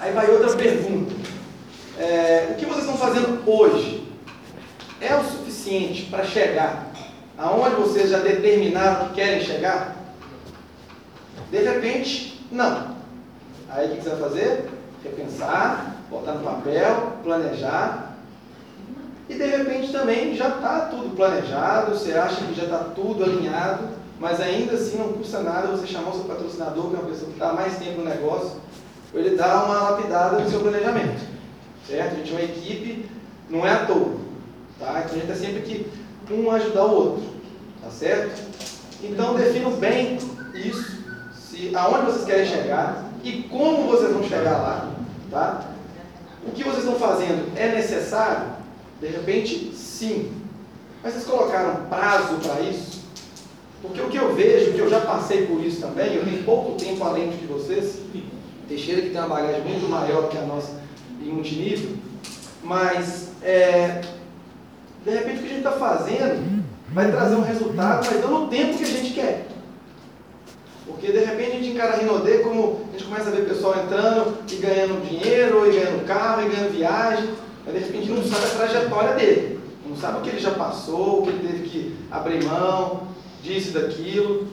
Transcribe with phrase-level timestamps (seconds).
[0.00, 1.14] Aí vai outra pergunta.
[1.98, 4.08] É, o que vocês estão fazendo hoje
[4.98, 6.90] é o suficiente para chegar
[7.36, 9.96] aonde vocês já determinaram que querem chegar?
[11.50, 12.96] De repente, não.
[13.68, 14.70] Aí o que você vai fazer?
[15.04, 18.16] Repensar, botar no papel, planejar.
[19.28, 23.88] E de repente também já está tudo planejado, você acha que já está tudo alinhado,
[24.18, 27.26] mas ainda assim não custa nada você chamar o seu patrocinador, que é uma pessoa
[27.26, 28.52] que está mais tempo no negócio,
[29.14, 31.20] ele dar uma lapidada no seu planejamento.
[31.86, 32.12] Certo?
[32.12, 33.06] A gente é uma equipe,
[33.48, 34.12] não é à toa.
[34.78, 35.02] Tá?
[35.04, 35.86] Então a gente está sempre aqui
[36.30, 37.22] um ajudar o outro.
[37.82, 38.40] Tá certo?
[39.02, 40.18] Então definam bem
[40.54, 40.98] isso,
[41.34, 44.90] se, aonde vocês querem chegar e como vocês vão chegar lá.
[45.30, 45.70] Tá?
[46.46, 48.50] O que vocês estão fazendo é necessário?
[49.00, 50.32] De repente, sim.
[51.02, 53.00] Mas vocês colocaram prazo para isso?
[53.82, 56.72] Porque o que eu vejo, que eu já passei por isso também, eu tenho pouco
[56.78, 58.00] tempo além de vocês,
[58.70, 60.80] Teixeira que tem uma bagagem muito maior que a nossa
[61.20, 61.90] em multinível,
[62.62, 64.00] mas é,
[65.04, 68.48] de repente o que a gente está fazendo vai trazer um resultado, mas não no
[68.48, 69.48] tempo que a gente quer.
[70.86, 73.46] Porque de repente a gente encara a Rinodê como a gente começa a ver o
[73.46, 77.28] pessoal entrando e ganhando dinheiro, e ganhando carro, e ganhando viagem,
[77.66, 79.60] mas de repente não sabe a trajetória dele.
[79.84, 83.08] Não sabe o que ele já passou, o que ele teve que abrir mão,
[83.42, 84.46] disso, daquilo.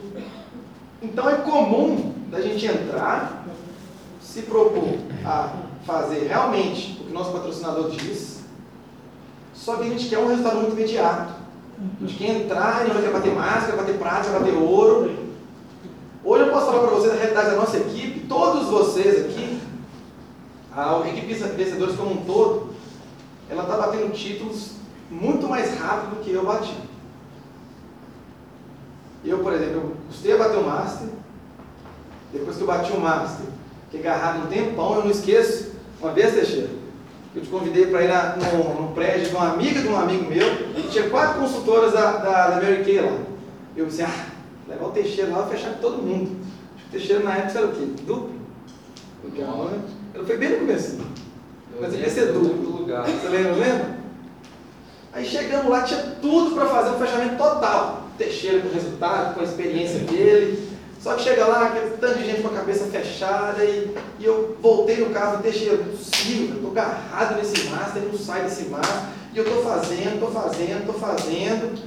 [1.03, 3.45] Então é comum da gente entrar,
[4.37, 5.51] se propor a
[5.83, 8.41] fazer realmente o que o nosso patrocinador diz,
[9.55, 11.33] só que a gente quer um resultado muito imediato.
[11.79, 15.11] A gente quer entrar, a gente quer bater máscara, bater prata, bater ouro.
[16.23, 19.59] Hoje eu posso falar para vocês a realidade da nossa equipe, todos vocês aqui,
[20.71, 22.75] a equipe vencedores como um todo,
[23.49, 24.73] ela está batendo títulos
[25.09, 26.77] muito mais rápido do que eu bati.
[29.25, 31.07] Eu, por exemplo, eu custei a bater o Master,
[32.31, 33.56] depois que eu bati o Master,
[33.89, 35.71] fiquei agarrado um tempão, eu não esqueço,
[36.01, 36.69] uma vez, Teixeira,
[37.35, 40.29] eu te convidei para ir na, no, no, prédio de uma amiga de um amigo
[40.29, 43.17] meu, e tinha quatro consultoras da, da, da Mary Kay lá.
[43.75, 44.25] Eu disse, ah,
[44.67, 46.35] levar o Teixeira lá e fechar com todo mundo.
[46.75, 47.85] Acho que o Teixeira na época era o quê?
[48.05, 48.31] Duplo?
[49.23, 49.79] Legal, né?
[50.13, 50.97] Ela foi bem no começo.
[51.79, 52.79] Mas ia ser duplo.
[52.79, 53.05] Lugar.
[53.05, 53.97] Você lembra, lembra?
[55.13, 58.07] Aí chegamos lá, tinha tudo para fazer um fechamento total.
[58.17, 60.66] Teixeira com o resultado, com a experiência dele.
[61.07, 64.57] Só que chega lá, aquele tanto de gente com a cabeça fechada, e, e eu
[64.61, 68.43] voltei no carro e deixei, não é possível, eu estou agarrado nesse master, não sai
[68.43, 69.03] desse master,
[69.33, 71.81] e eu estou fazendo, estou fazendo, estou fazendo.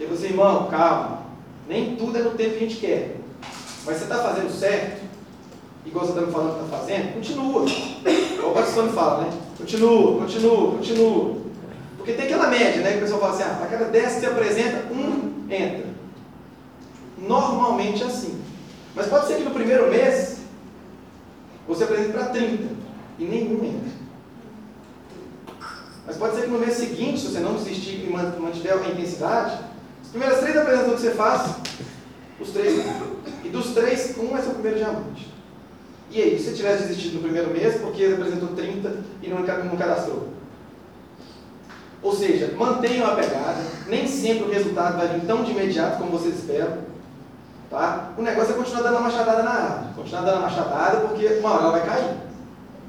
[0.00, 1.24] E você, irmão, calma,
[1.68, 3.16] nem tudo é no tempo que a gente quer.
[3.84, 5.02] Mas você está fazendo certo,
[5.84, 7.66] igual você está me falando que está fazendo, continua.
[8.48, 9.30] O pastor me fala, né?
[9.58, 11.36] Continua, continua, continua.
[11.98, 12.92] Porque tem aquela média, né?
[12.92, 15.84] Que o pessoal fala assim, ah, a cada 10 que você apresenta, um entra.
[17.18, 18.44] Normalmente é assim.
[18.94, 20.38] Mas pode ser que no primeiro mês
[21.66, 22.64] você apresente para 30
[23.18, 24.04] e nenhum entra.
[26.06, 29.58] Mas pode ser que no mês seguinte, se você não desistir e mantiver a intensidade,
[30.02, 31.56] as primeiras três apresentações que você faz,
[32.38, 32.84] os três
[33.42, 35.32] E dos três, um é seu primeiro diamante.
[36.10, 39.76] E aí, se você tivesse desistido no primeiro mês, porque apresentou 30 e não, não
[39.76, 40.28] cadastrou?
[42.02, 46.10] Ou seja, mantenham a pegada, nem sempre o resultado vai vir tão de imediato como
[46.10, 46.93] vocês esperam.
[47.74, 48.10] Tá?
[48.16, 49.94] O negócio é continuar dando uma machadada na árvore.
[49.96, 52.14] Continuar dando uma machadada porque uma hora ela vai cair.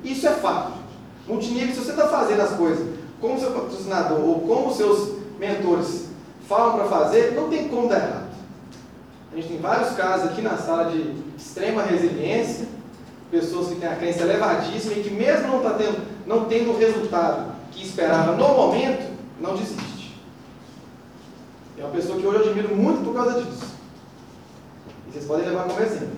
[0.03, 0.73] Isso é fato.
[1.27, 2.87] Multinível, se você está fazendo as coisas
[3.19, 6.09] como seu patrocinador ou como seus mentores
[6.47, 8.25] falam para fazer, não tem como dar errado.
[9.31, 12.67] A gente tem vários casos aqui na sala de extrema resiliência,
[13.31, 16.77] pessoas que têm a crença elevadíssima e que mesmo não, tá tendo, não tendo o
[16.77, 20.21] resultado que esperava no momento, não desiste.
[21.75, 23.74] É uma pessoa que hoje eu admiro muito por causa disso.
[25.15, 26.17] Vocês podem levar como exemplo.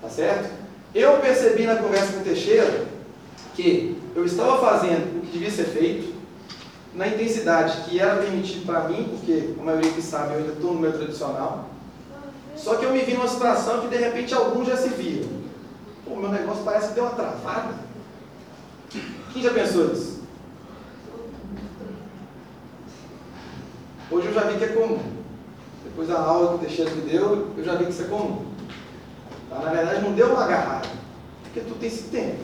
[0.00, 0.50] Tá certo?
[0.94, 2.86] Eu percebi na conversa com o Teixeira
[3.54, 6.14] que eu estava fazendo o que devia ser feito,
[6.94, 10.72] na intensidade que era permitido para mim, porque a maioria que sabe eu ainda estou
[10.72, 11.68] no meu tradicional.
[12.56, 15.28] Só que eu me vi numa situação que de repente alguns já se viram.
[16.06, 17.74] Pô, meu negócio parece que deu uma travada.
[19.30, 20.22] Quem já pensou nisso?
[24.10, 25.15] Hoje eu já vi que é comum.
[25.96, 28.44] Depois da aula que o Teixeira me deu, eu já vi que isso é comum.
[29.48, 29.60] Tá?
[29.60, 30.86] Na verdade, não deu uma agarrada,
[31.42, 32.36] porque tu tem esse tempo.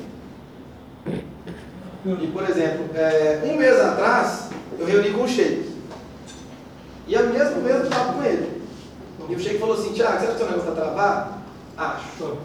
[2.07, 5.71] E, por exemplo, é, um mês atrás, eu reuni com o Sheik.
[7.07, 8.63] E a mesmo mês eu estava com ele.
[9.29, 11.35] E o Sheik falou assim, Tiago, será que o seu negócio está travado?
[11.77, 12.39] Acho.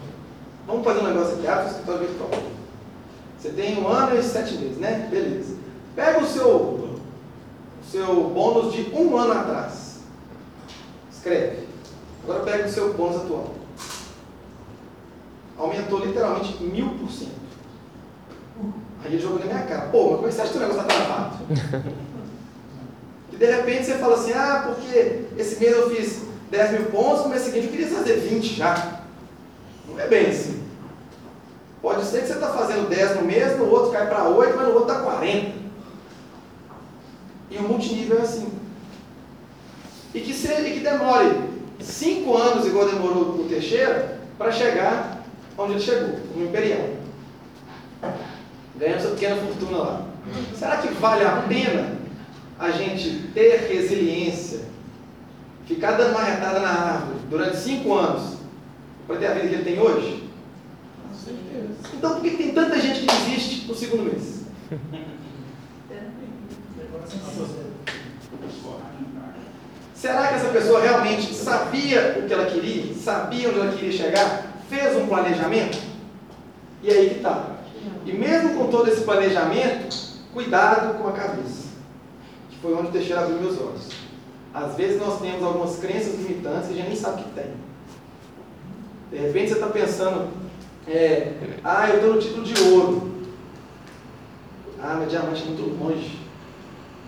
[0.66, 2.30] Vamos fazer um negócio aqui, abre o escritório virtual.
[3.38, 5.08] Você tem um ano e sete meses, né?
[5.10, 5.56] Beleza.
[5.96, 7.00] Pega o seu, o
[7.90, 9.87] seu bônus de um ano atrás.
[11.18, 11.66] Escreve.
[12.22, 13.54] Agora pega o seu bônus atual.
[15.58, 17.38] Aumentou literalmente mil por cento.
[19.04, 20.60] Aí ele jogou na minha cara, pô, mas como é que você acha que o
[20.60, 21.36] negócio está travado?
[23.32, 27.24] e de repente você fala assim, ah, porque esse mês eu fiz 10 mil pontos,
[27.24, 29.00] no mês seguinte eu queria fazer 20 já.
[29.88, 30.62] Não é bem assim.
[31.82, 34.68] Pode ser que você está fazendo 10 no mês, no outro cai para 8, mas
[34.68, 35.52] no outro dá 40.
[37.50, 38.57] E o multinível é assim.
[40.14, 41.34] E que, seja, e que demore
[41.80, 45.22] 5 anos, igual demorou o Teixeira, para chegar
[45.56, 46.88] onde ele chegou, no Imperial.
[48.76, 50.06] Ganhando sua pequena fortuna lá.
[50.54, 51.98] Será que vale a pena
[52.58, 54.60] a gente ter resiliência,
[55.66, 58.38] ficar dando uma retada na árvore durante 5 anos,
[59.06, 60.28] para ter a vida que ele tem hoje?
[61.94, 64.42] Então por que tem tanta gente que desiste no segundo mês?
[70.00, 72.94] Será que essa pessoa realmente sabia o que ela queria?
[72.94, 74.46] Sabia onde ela queria chegar?
[74.70, 75.76] Fez um planejamento?
[76.84, 77.56] E aí que está.
[78.06, 79.96] E mesmo com todo esse planejamento,
[80.32, 81.66] cuidado com a cabeça.
[82.48, 83.88] Que foi onde o Teixeira meus olhos.
[84.54, 87.50] Às vezes nós temos algumas crenças limitantes e a gente nem sabe que tem.
[89.10, 90.28] De repente você está pensando,
[90.86, 91.32] é,
[91.64, 93.14] ah, eu estou no título de ouro.
[94.80, 96.20] Ah, meu diamante é muito longe.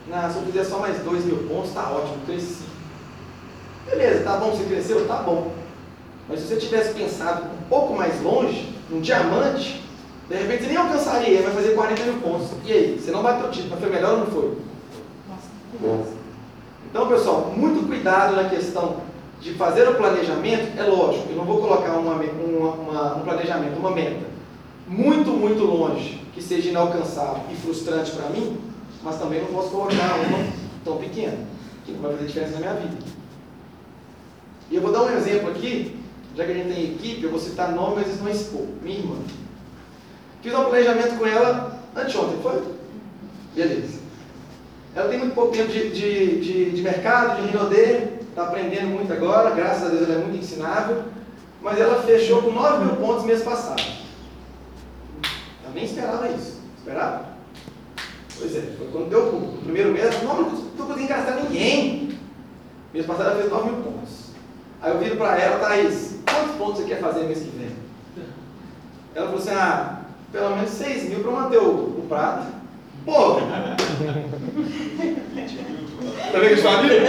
[0.08, 2.79] Não, se eu fizer só mais dois mil pontos, está ótimo, cresci.
[3.90, 5.06] Beleza, tá bom, você cresceu?
[5.06, 5.52] Tá bom.
[6.28, 9.82] Mas se você tivesse pensado um pouco mais longe, num diamante,
[10.28, 12.48] de repente você nem alcançaria, ele vai fazer 40 mil pontos.
[12.64, 13.00] E aí?
[13.00, 14.56] Você não vai ter o título, mas foi melhor ou não foi?
[16.88, 18.98] Então, pessoal, muito cuidado na questão
[19.40, 20.78] de fazer o planejamento.
[20.78, 24.26] É lógico, eu não vou colocar uma, uma, uma, um planejamento, uma meta,
[24.86, 28.56] muito, muito longe, que seja inalcançável e frustrante para mim,
[29.02, 30.46] mas também não posso colocar uma
[30.84, 31.38] tão pequena,
[31.84, 33.19] que não vai fazer diferença na minha vida.
[34.70, 35.98] E eu vou dar um exemplo aqui,
[36.36, 38.66] já que a gente tem equipe, eu vou citar nome, mas eles não expor.
[38.82, 39.16] Minha irmã.
[40.42, 42.62] Fiz um planejamento com ela anteontem, foi?
[43.54, 43.98] Beleza.
[44.94, 49.12] Ela tem muito pouco tempo de, de, de, de mercado, de Rinodê, está aprendendo muito
[49.12, 51.04] agora, graças a Deus ela é muito ensinável,
[51.60, 53.82] mas ela fechou com 9 mil pontos mês passado.
[55.62, 56.60] Ela nem esperava isso.
[56.78, 57.30] Esperava?
[58.38, 62.18] Pois é, foi quando deu o primeiro mês, não, não estou conseguindo gastar ninguém.
[62.92, 63.99] Mês passado ela fez 9 mil pontos.
[64.82, 67.68] Aí eu viro para ela, Thaís, quantos pontos você quer fazer mês que vem?
[69.14, 70.00] Ela falou assim, ah,
[70.32, 72.46] pelo menos 6 mil para manter o, o prato.
[73.04, 73.34] Pô!
[76.32, 77.00] tá vendo de família?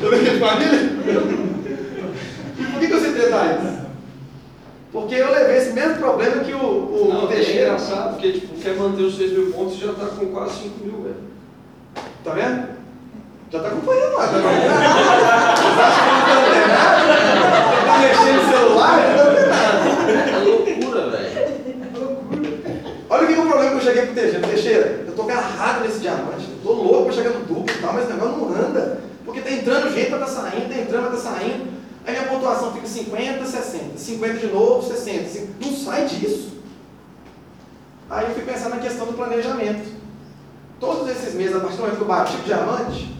[0.00, 0.80] tá vendo de família?
[2.58, 3.76] E por que, que eu citei Thaís?
[4.90, 7.60] Porque eu levei esse mesmo problema que o, o Não, Teixeira.
[7.60, 10.62] É engraçado, porque tipo, quer manter os 6 mil pontos e já está com quase
[10.62, 11.16] 5 mil, velho.
[12.24, 12.68] Tá vendo?
[13.50, 14.44] Já tá acompanhando lá, tá vendo?
[15.56, 17.06] Vocês acham que não tem nada?
[17.86, 18.96] Tá mexendo no celular?
[19.16, 19.86] Não tem nada.
[20.30, 21.30] É loucura, velho.
[23.08, 24.48] Olha o que é o problema que eu cheguei pro Teixeira.
[24.48, 27.92] Teixeira, eu tô agarrado nesse diamante, eu tô louco pra chegar no duplo e tal,
[27.92, 29.00] mas o negócio não anda.
[29.24, 31.76] Porque tá entrando gente pra tá saindo, tá entrando pra tá saindo.
[32.04, 35.28] Aí minha pontuação fica 50, 60, 50 de novo, 60.
[35.28, 35.52] 50.
[35.64, 36.56] Não sai disso.
[38.10, 39.94] Aí eu fui pensar na questão do planejamento.
[40.80, 43.16] Todos esses meses, a partir do momento que eu bati o diamante,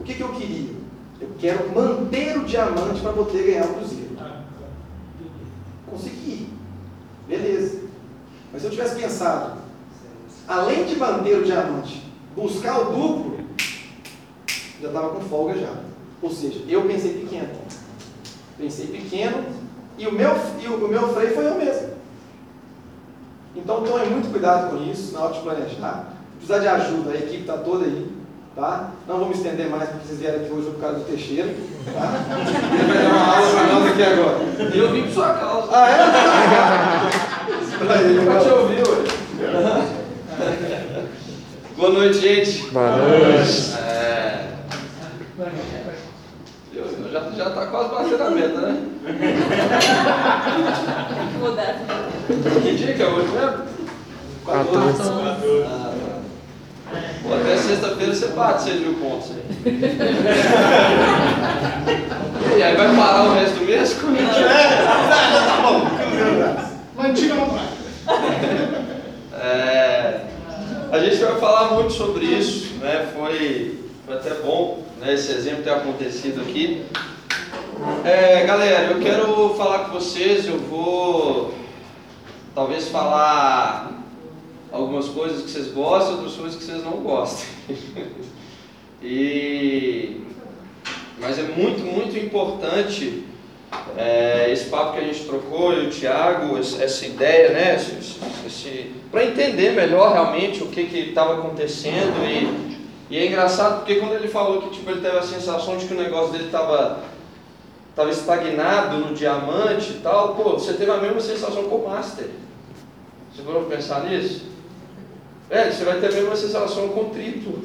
[0.00, 0.74] o que, que eu queria?
[1.20, 4.16] Eu quero manter o diamante para poder ganhar o cruzeiro.
[5.88, 6.48] Consegui.
[7.28, 7.80] Beleza.
[8.50, 9.58] Mas se eu tivesse pensado,
[10.48, 12.02] além de manter o diamante,
[12.34, 13.40] buscar o duplo,
[14.80, 15.74] já estava com folga já.
[16.22, 17.50] Ou seja, eu pensei pequeno.
[18.56, 19.44] Pensei pequeno
[19.98, 20.32] e o meu,
[20.62, 21.90] e o, o meu freio foi eu mesmo.
[23.54, 26.14] Então tome muito cuidado com isso na hora de planejar.
[26.36, 28.19] Precisar de ajuda, a equipe está toda aí.
[28.60, 28.90] Tá?
[29.08, 31.48] Não vou me estender mais porque vocês vieram aqui hoje por causa do Teixeira.
[31.94, 32.12] Tá?
[32.74, 34.38] Ele vai dar uma aula para nós aqui agora.
[34.74, 35.68] E eu vim por sua causa.
[35.72, 35.96] Ah, é?
[37.78, 38.52] Pra ele, Pra te né?
[38.52, 39.12] ouvir hoje.
[41.74, 42.70] Boa noite, gente.
[42.70, 43.72] Boa noite.
[43.78, 44.50] É...
[46.74, 48.82] Eu, eu já, já tá quase batendo a meta, né?
[51.38, 51.80] Mudar.
[52.62, 53.64] Que dia que é hoje mesmo?
[54.44, 55.02] 14.
[55.02, 55.99] Ah, tá.
[57.22, 59.42] Pô, até sexta-feira você bate 6 mil pontos aí.
[62.56, 63.94] E aí vai parar o resto do mês?
[63.94, 64.86] Como é que é?
[65.46, 65.86] Tá bom.
[66.96, 67.72] Mantiga no prato.
[69.32, 70.20] É,
[70.92, 73.08] a gente vai falar muito sobre isso, né?
[73.16, 76.84] Foi, foi até bom né, esse exemplo ter acontecido aqui.
[78.04, 81.54] É, galera, eu quero falar com vocês, eu vou
[82.54, 83.99] talvez falar
[84.72, 87.46] algumas coisas que vocês gostam, outras coisas que vocês não gostam.
[89.02, 90.20] e,
[91.18, 93.24] mas é muito, muito importante
[93.96, 97.76] é, esse papo que a gente trocou, e o Thiago, essa ideia, né?
[99.10, 102.78] para entender melhor realmente o que estava acontecendo e,
[103.10, 105.94] e é engraçado porque quando ele falou que tipo, ele teve a sensação de que
[105.94, 107.04] o negócio dele estava
[107.94, 112.28] tava estagnado no diamante e tal, pô, você teve a mesma sensação com o Master.
[113.34, 114.49] Você pode pensar nisso?
[115.50, 117.60] É, você vai ter a mesma sensação com o triplo.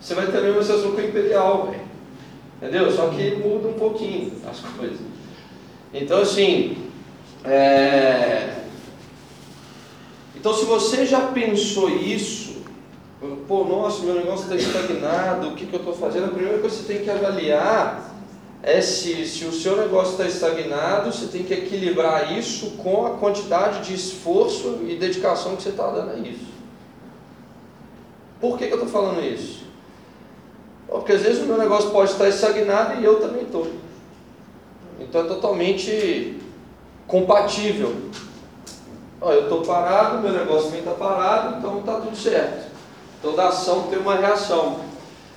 [0.00, 1.82] Você vai ter a mesma sensação com imperial, velho.
[2.60, 2.90] Entendeu?
[2.90, 4.98] Só que muda um pouquinho as coisas.
[5.94, 6.76] Então, assim,
[7.44, 8.62] é...
[10.34, 12.62] Então, se você já pensou isso,
[13.46, 16.26] pô, nossa, meu negócio está estagnado, o que, que eu estou fazendo?
[16.26, 18.12] A primeira coisa que você tem que avaliar
[18.62, 23.10] é se, se o seu negócio está estagnado, você tem que equilibrar isso com a
[23.10, 26.52] quantidade de esforço e dedicação que você está dando a isso.
[28.42, 29.62] Por que, que eu estou falando isso?
[30.88, 33.68] Porque às vezes o meu negócio pode estar estagnado e eu também estou.
[34.98, 36.40] Então é totalmente
[37.06, 37.94] compatível.
[39.20, 42.72] Ó, eu estou parado, meu negócio também está parado, então está tudo certo.
[43.22, 44.80] Toda ação tem uma reação.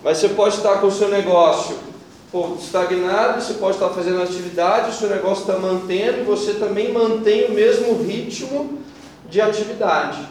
[0.04, 1.78] Mas você pode estar com o seu negócio
[2.32, 6.92] pô, estagnado, você pode estar fazendo atividade, o seu negócio está mantendo e você também
[6.92, 8.80] mantém o mesmo ritmo
[9.30, 10.28] de atividade.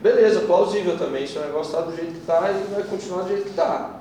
[0.00, 1.26] Beleza, plausível também.
[1.26, 4.00] Se o negócio está do jeito que está, ele vai continuar do jeito que está.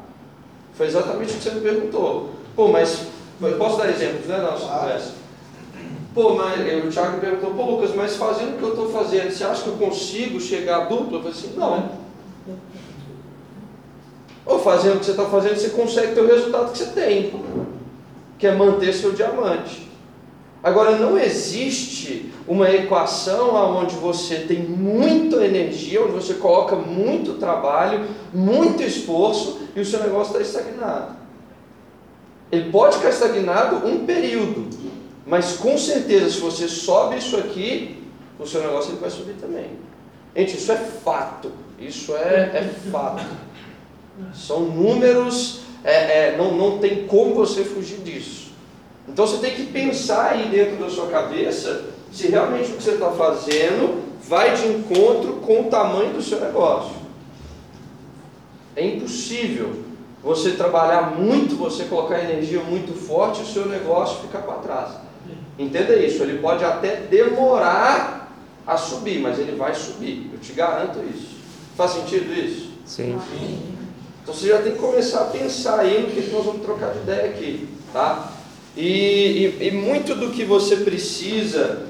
[0.73, 2.29] Foi exatamente o que você me perguntou.
[2.55, 3.07] Pô, mas
[3.41, 5.13] eu posso dar exemplos, né, nossa conversa?
[6.13, 9.31] Pô, mas o Thiago me perguntou, pô, Lucas, mas fazendo o que eu estou fazendo,
[9.31, 11.17] você acha que eu consigo chegar duplo?
[11.17, 11.91] Eu falei assim, não.
[14.45, 17.43] Ou fazendo o que você está fazendo, você consegue ter o resultado que você tem,
[18.37, 19.88] que é manter seu diamante.
[20.61, 28.05] Agora, não existe uma equação onde você tem muita energia, onde você coloca muito trabalho,
[28.33, 31.15] muito esforço e o seu negócio está estagnado.
[32.51, 34.67] Ele pode ficar estagnado um período,
[35.25, 38.03] mas com certeza, se você sobe isso aqui,
[38.37, 39.71] o seu negócio ele vai subir também.
[40.35, 41.51] Gente, isso é fato.
[41.79, 43.23] Isso é, é fato.
[44.33, 48.48] São números, é, é, não, não tem como você fugir disso.
[49.09, 52.91] Então você tem que pensar aí dentro da sua cabeça se realmente o que você
[52.91, 56.95] está fazendo vai de encontro com o tamanho do seu negócio.
[58.75, 59.83] É impossível
[60.23, 64.91] você trabalhar muito, você colocar energia muito forte e o seu negócio ficar para trás.
[65.57, 68.31] Entenda isso, ele pode até demorar
[68.65, 71.37] a subir, mas ele vai subir, eu te garanto isso.
[71.75, 72.71] Faz sentido isso?
[72.85, 73.19] Sim.
[74.21, 76.99] Então você já tem que começar a pensar aí no que nós vamos trocar de
[76.99, 78.31] ideia aqui, tá?
[78.79, 81.86] E, e, e muito do que você precisa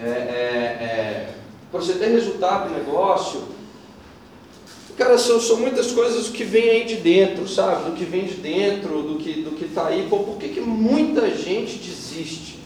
[0.00, 1.34] é, é, é,
[1.70, 3.42] para você ter resultado no negócio,
[4.96, 7.90] cara, são, são muitas coisas que vêm aí de dentro, sabe?
[7.90, 10.06] Do que vem de dentro, do que do que está aí.
[10.08, 12.60] Pô, por que, que muita gente desiste?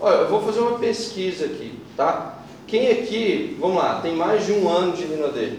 [0.00, 2.44] Olha, eu vou fazer uma pesquisa aqui, tá?
[2.68, 5.54] Quem aqui, vamos lá, tem mais de um ano de Rinodê?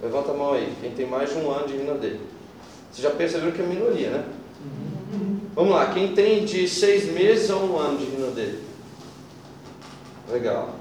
[0.00, 2.12] Levanta a mão aí, quem tem mais de um ano de Rinodê.
[2.92, 4.24] Você já percebeu que é minoria, né?
[5.54, 8.54] Vamos lá, quem tem de seis meses a um ano de Rinodê?
[10.30, 10.76] Legal.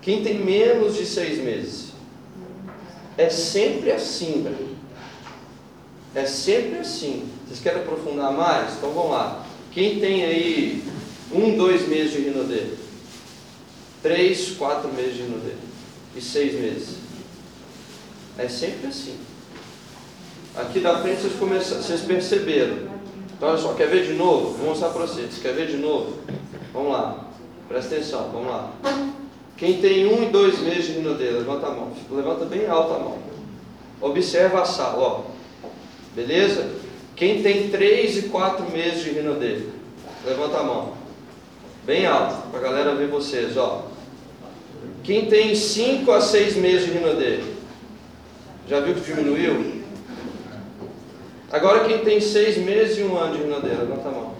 [0.00, 1.92] Quem tem menos de seis meses?
[3.18, 4.76] É sempre assim, velho.
[6.14, 7.28] É sempre assim.
[7.46, 8.76] Vocês querem aprofundar mais?
[8.76, 9.44] Então vamos lá.
[9.70, 10.82] Quem tem aí
[11.30, 12.68] um, dois meses de Rinodê?
[14.02, 15.52] Três, quatro meses de Rinodê.
[16.16, 16.96] E seis meses.
[18.38, 19.18] É sempre assim.
[20.54, 22.85] Aqui da frente vocês, começam, vocês perceberam.
[23.36, 24.56] Então, olha só, quer ver de novo?
[24.56, 25.38] Vou mostrar para vocês.
[25.42, 26.16] Quer ver de novo?
[26.72, 27.26] Vamos lá.
[27.68, 28.72] Presta atenção, vamos lá.
[29.56, 31.90] Quem tem um e dois meses de rinodeira, levanta a mão.
[32.10, 33.18] Levanta bem alta a mão.
[34.00, 35.20] Observa a sala, ó.
[36.14, 36.70] Beleza?
[37.14, 39.64] Quem tem três e quatro meses de rinodeira,
[40.24, 40.92] levanta a mão.
[41.84, 43.86] Bem alto, para a galera ver vocês, ó.
[45.02, 47.42] Quem tem cinco a seis meses de rinodeira,
[48.68, 49.85] já viu que diminuiu?
[51.56, 54.34] Agora quem tem seis meses e um ano de rinadeira, levanta a mão.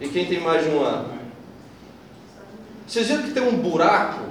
[0.00, 1.10] E quem tem mais de um ano?
[2.86, 4.24] Vocês viram que tem um buraco?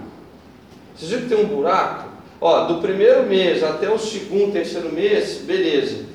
[0.96, 2.10] Vocês viram que tem um buraco?
[2.42, 6.06] Ó, do primeiro mês até o segundo, terceiro mês, beleza.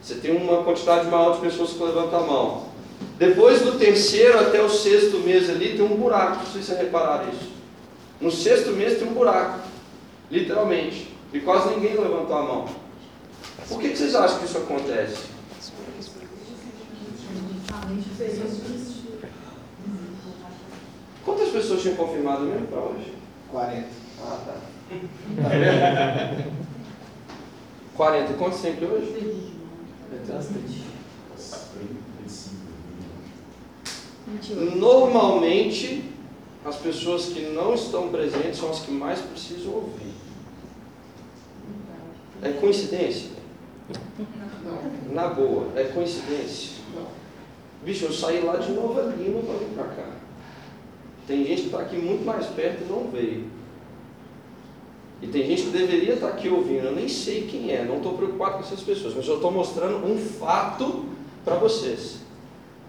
[0.00, 2.64] Você tem uma quantidade maior de pessoas que levantam a mão.
[3.18, 7.50] Depois do terceiro até o sexto mês ali tem um buraco, se vocês repararam isso.
[8.18, 9.58] No sexto mês tem um buraco,
[10.30, 11.14] literalmente.
[11.34, 12.85] E quase ninguém levantou a mão.
[13.68, 15.24] Por que, que vocês acham que isso acontece?
[21.24, 23.12] Quantas pessoas tinham confirmado mesmo para hoje?
[23.50, 23.88] 40.
[24.22, 24.54] Ah, tá.
[27.96, 28.32] 40.
[28.34, 29.52] Quantos sempre hoje?
[34.76, 36.04] Normalmente,
[36.64, 40.12] as pessoas que não estão presentes são as que mais precisam ouvir.
[42.42, 43.35] É coincidência?
[45.12, 46.76] Na boa, é coincidência?
[47.84, 50.08] Bicho, eu saí lá de Nova Lima para vir para cá.
[51.26, 53.44] Tem gente que está aqui muito mais perto e não veio.
[55.22, 58.14] E tem gente que deveria estar aqui ouvindo, eu nem sei quem é, não estou
[58.14, 61.06] preocupado com essas pessoas, mas eu estou mostrando um fato
[61.44, 62.18] para vocês.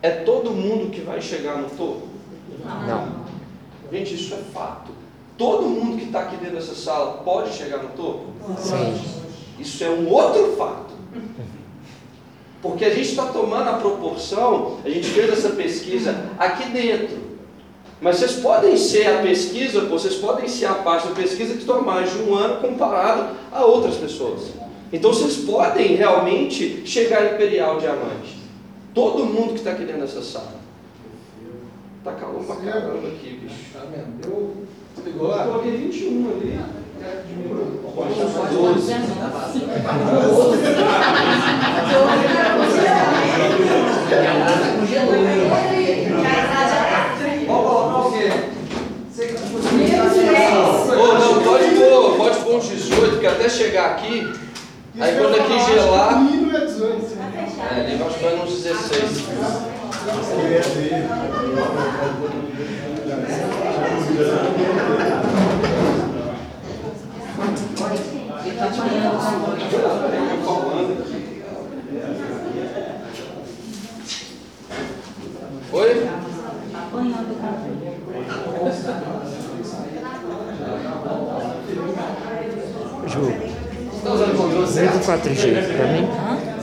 [0.02, 2.08] É todo mundo que vai chegar no topo?
[2.66, 3.26] Não.
[3.92, 4.92] Gente, isso é fato.
[5.38, 8.26] Todo mundo que está aqui dentro dessa sala pode chegar no topo?
[8.58, 9.00] Sim.
[9.60, 10.87] Isso é um outro fato.
[12.62, 17.18] Porque a gente está tomando a proporção, a gente fez essa pesquisa aqui dentro.
[18.02, 21.80] Mas vocês podem ser a pesquisa, vocês podem ser a parte da pesquisa que está
[21.80, 24.52] mais de um ano comparado a outras pessoas.
[24.92, 28.38] Então vocês podem realmente chegar a Imperial Diamante.
[28.94, 30.58] Todo mundo que está aqui dentro dessa sala.
[32.04, 33.56] Tá calor pra caramba aqui, bicho.
[33.74, 34.28] Tá vendo?
[34.28, 35.46] Eu ligou Eu lá?
[35.46, 36.60] coloquei 21 ali.
[37.96, 38.94] Pode chamar 12.
[47.48, 48.32] Vamos colocar o quê?
[50.94, 54.32] Ô, não, pode pôr, pode pôr uns 18, porque até chegar aqui,
[55.00, 56.24] aí quando aqui gelar,
[56.56, 57.18] é 18.
[57.72, 59.28] é, ele vai ficar uns 16.
[75.74, 76.10] Oi?
[83.08, 83.34] Ju,
[84.04, 85.00] desliga o certo?
[85.06, 86.08] 4G pra mim.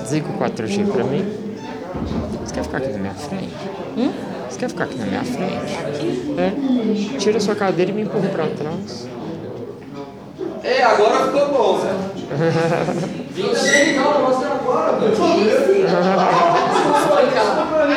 [0.03, 1.25] Desliga o 4G pra mim.
[2.45, 3.55] Você quer ficar aqui na minha frente?
[4.49, 5.79] Você quer ficar aqui na minha frente?
[6.39, 7.19] É.
[7.19, 9.09] Tira sua cadeira e me empurra pra trás.
[10.65, 11.79] É, agora ficou bom.
[13.31, 14.01] 25.
[14.01, 15.15] Não, não mostra agora, velho.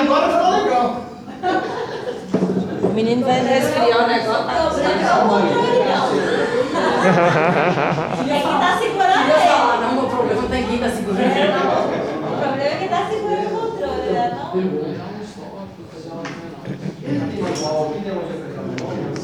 [0.02, 1.02] Agora ficou legal.
[2.84, 4.46] O menino vai resfriar o negócio.
[8.18, 9.82] Tem que estar segurando Eu ele.
[9.82, 11.22] não, meu problema tem que estar segurando.
[11.24, 14.26] O problema é que está segurando o controle, né?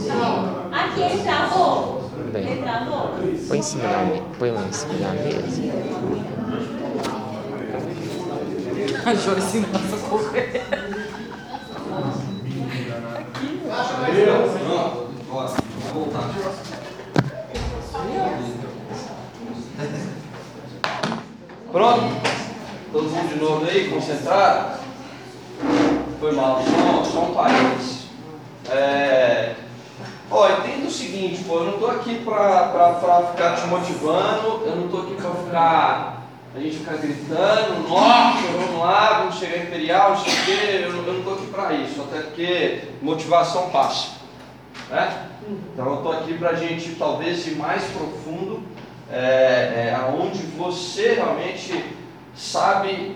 [0.08, 0.72] Não?
[0.72, 2.03] Aqui ele travou.
[2.42, 3.12] Travou.
[3.48, 4.24] Põe em cima da mesa.
[4.40, 5.62] Põe lá em cima da mesa.
[9.06, 10.64] A Joyce nossa correr.
[21.72, 22.04] Pronto?
[22.92, 24.80] Todo mundo de novo aí, concentrado?
[26.20, 28.04] Foi mal, só, só um parênteses.
[28.70, 29.13] É...
[31.14, 34.98] Seguinte, pô, eu não tô aqui pra, pra, pra ficar te motivando, eu não tô
[35.02, 36.24] aqui pra ficar.
[36.56, 41.34] A gente ficar gritando, nossa, vamos lá, vamos chegar Imperial, quê, eu, eu não tô
[41.34, 44.14] aqui pra isso, até porque motivação passa.
[44.90, 45.28] Né?
[45.72, 48.64] Então eu tô aqui pra gente talvez ir mais profundo,
[49.12, 49.20] é,
[49.92, 51.94] é, aonde você realmente
[52.36, 53.16] sabe,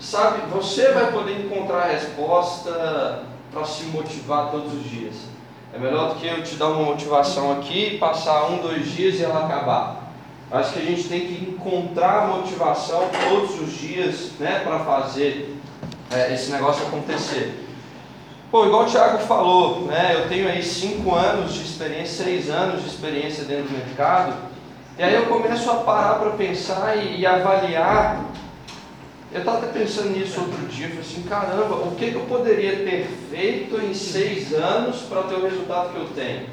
[0.00, 5.29] sabe, você vai poder encontrar a resposta para se motivar todos os dias.
[5.72, 9.24] É melhor do que eu te dar uma motivação aqui, passar um, dois dias e
[9.24, 10.10] ela acabar.
[10.50, 15.56] Acho que a gente tem que encontrar motivação todos os dias, né, para fazer
[16.10, 17.66] é, esse negócio acontecer.
[18.50, 22.82] Pô, igual o Thiago falou, né, eu tenho aí cinco anos de experiência, seis anos
[22.82, 24.34] de experiência dentro do mercado,
[24.98, 28.24] e aí eu começo a parar para pensar e, e avaliar.
[29.32, 32.84] Eu estava pensando nisso outro dia, eu falei assim, caramba, o que, que eu poderia
[32.84, 36.48] ter feito em seis anos para ter o resultado que eu tenho?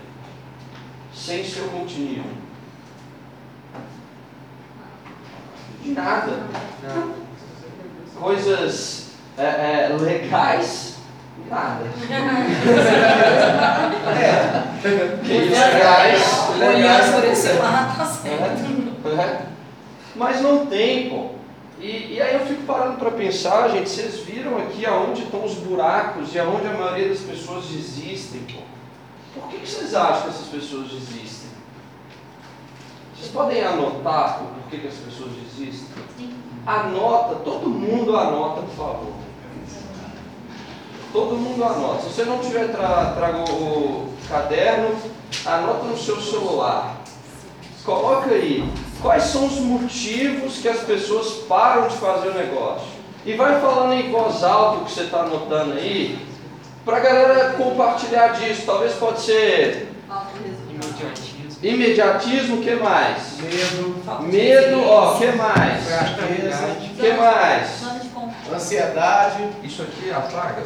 [1.11, 2.23] Sem ser o multinível.
[5.81, 6.43] De nada.
[8.13, 10.97] Coisas é, é, legais,
[11.49, 11.83] nada.
[15.23, 17.15] legais, Olhando legais.
[17.15, 18.67] por esse lado, tá certo.
[19.19, 19.41] É.
[20.15, 21.36] Mas não tem, pô.
[21.79, 25.53] E, e aí eu fico parando para pensar, gente, vocês viram aqui aonde estão os
[25.55, 28.61] buracos e aonde a maioria das pessoas desistem, pô.
[29.39, 31.49] Por que, que vocês acham que essas pessoas desistem?
[33.15, 36.03] Vocês podem anotar o porquê que as pessoas desistem?
[36.65, 39.13] Anota, todo mundo anota, por favor.
[41.13, 42.01] Todo mundo anota.
[42.03, 44.95] Se você não tiver tra trago o caderno,
[45.45, 46.97] anota no seu celular.
[47.87, 48.69] Coloca aí
[49.01, 52.85] quais são os motivos que as pessoas param de fazer o negócio.
[53.25, 56.19] E vai falando em voz alta o que você está anotando aí,
[56.83, 59.89] Para a galera compartilhar disso, talvez pode ser
[60.69, 61.59] Imediatismo.
[61.63, 63.37] imediatismo, o que mais?
[63.39, 65.85] Medo, Medo, ó, o que mais?
[65.85, 67.83] fraqueza, O que mais?
[68.53, 69.47] Ansiedade.
[69.63, 70.61] Isso aqui é a praga?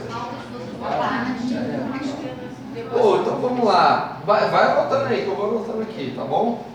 [2.74, 4.22] De Pô, então vamos lá.
[4.26, 6.71] Vai, vai anotando aí, que eu vou anotando aqui, tá bom?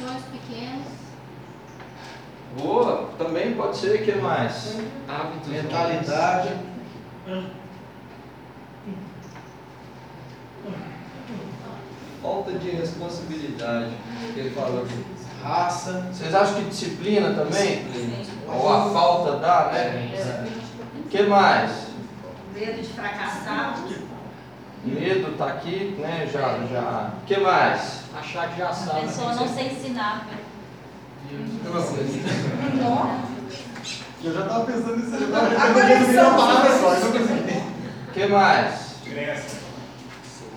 [0.00, 0.86] Sonhos pequenos,
[2.58, 4.78] Boa, também pode ser, o que mais?
[5.06, 5.48] Hábitos.
[5.48, 6.56] Mentalidade.
[12.22, 13.92] Falta de responsabilidade,
[14.34, 15.04] que ele falou aqui.
[15.42, 16.08] Raça.
[16.12, 17.84] Vocês acham que disciplina também?
[17.84, 18.24] Disciplina.
[18.48, 20.48] Ou a falta dá, né?
[20.96, 21.88] O que mais?
[22.54, 23.84] Medo de fracassar.
[24.84, 26.28] Medo tá aqui, né?
[26.32, 27.10] Já, já.
[27.22, 28.00] O que mais?
[28.18, 29.00] Achar que já A sabe.
[29.06, 30.38] pessoa não ser ensinável.
[34.22, 35.22] Eu já tava pensando nisso aí.
[35.22, 37.62] Eu tava Agora pensando não consegui.
[38.08, 38.90] O que mais?
[39.04, 39.56] Crença.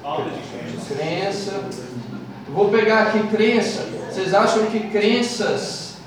[0.02, 0.94] Falta de crença.
[0.96, 1.52] Crença.
[2.48, 3.82] Eu vou pegar aqui crença.
[4.10, 5.98] Vocês acham que crenças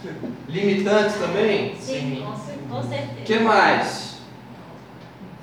[0.49, 1.77] limitantes também?
[1.81, 3.23] Sim, com cer- com O certeza.
[3.25, 4.17] que mais?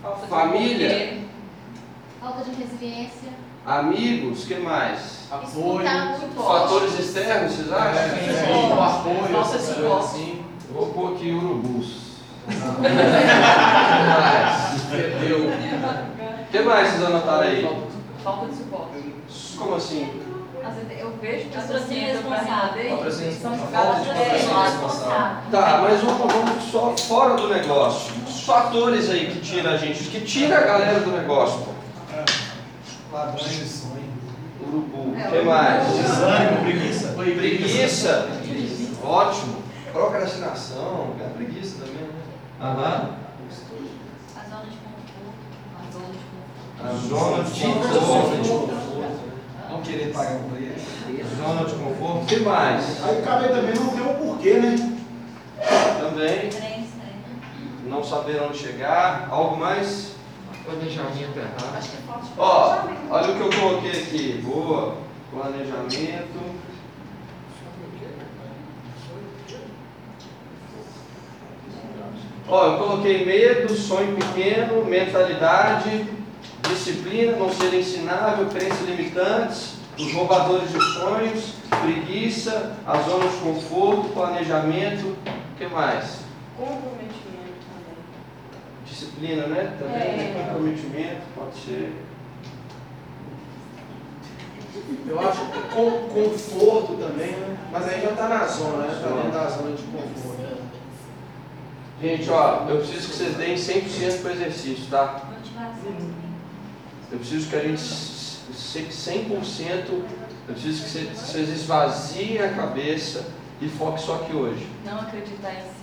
[0.01, 1.22] Falta de Família.
[2.23, 3.29] Falta de resiliência,
[3.65, 5.27] Amigos, o que mais?
[5.31, 5.85] Apoio.
[6.35, 7.97] Fatores externos, vocês acham?
[7.97, 9.19] É, o apoio.
[9.19, 9.81] Falta de essas suporte.
[9.89, 10.45] coisas assim.
[10.69, 12.03] Eu vou pôr aqui urubus.
[12.45, 12.89] O que
[14.09, 14.81] mais?
[14.91, 15.47] Perdeu.
[15.47, 17.69] O que mais vocês anotaram aí?
[18.21, 19.13] Falta de suporte.
[19.57, 20.09] Como assim?
[20.99, 22.83] Eu vejo pessoas responsável.
[22.83, 24.63] Renaudet e são Falta jogadas de na patrocínio escola.
[24.65, 25.37] responsável.
[25.51, 28.13] Tá, mas vamos, vamos só fora do negócio.
[28.27, 31.72] Os fatores aí que tira a gente, que tira a galera do negócio.
[33.13, 34.11] Ladrões de sonho.
[34.59, 35.11] Urubu.
[35.11, 35.87] O que mais?
[35.87, 37.07] Desânimo, preguiça.
[37.09, 38.27] Preguiça.
[39.03, 39.61] Ótimo.
[39.91, 41.13] Procrastinação.
[41.21, 42.09] É preguiça também, né?
[42.59, 43.09] Aham.
[43.95, 45.43] A zona de conforto.
[46.83, 47.87] A zona de conforto.
[47.87, 49.23] A zona de conforto.
[49.69, 51.37] Não querer pagar um preço.
[51.37, 52.23] Zona de conforto.
[52.23, 53.03] O que mais?
[53.03, 54.97] Aí cabe também não ter um porquê, né?
[55.99, 56.49] Também.
[56.51, 56.87] Né?
[57.85, 59.27] Não saber onde chegar.
[59.29, 60.12] Algo mais?
[60.65, 61.77] Planejamento errado.
[61.77, 64.41] Acho que falta de Ó, olha o que eu coloquei aqui.
[64.43, 64.95] Boa.
[65.31, 66.63] Planejamento.
[72.47, 76.05] Ó, eu coloquei medo, sonho pequeno, mentalidade,
[76.69, 84.09] disciplina, não ser ensinável, crenças limitantes, os roubadores de sonhos, preguiça, a zona de conforto,
[84.09, 86.19] planejamento, o que mais?
[86.57, 87.02] Comprometimento.
[88.93, 89.75] Disciplina, né?
[89.79, 90.33] Também, É.
[90.35, 90.45] né?
[90.45, 91.95] comprometimento, pode ser.
[95.07, 97.57] Eu acho que com conforto também, né?
[97.71, 98.99] Mas aí já tá na zona, né?
[99.01, 100.63] Tá dentro da zona de conforto.
[101.99, 105.21] Gente, ó, eu preciso que vocês deem 100% para o exercício, tá?
[107.11, 110.03] Eu preciso que a gente se- 100%,
[110.47, 113.25] eu preciso que vocês- esvaziem a cabeça
[113.59, 114.67] e foquem só aqui hoje.
[114.85, 115.73] Não acreditar em si.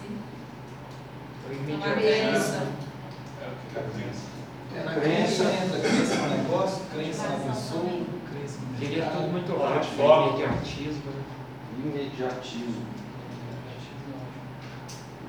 [1.69, 1.85] Não.
[1.87, 2.90] É
[3.79, 4.29] a crença.
[4.75, 5.45] É na Crença.
[5.45, 7.85] crença, entra crença no negócio, crença na pessoa,
[8.31, 9.97] crença no Queria tudo muito rápido.
[9.97, 10.39] foco.
[10.39, 11.11] Imediatismo.
[11.11, 11.23] né?
[11.79, 12.83] Imediatismo.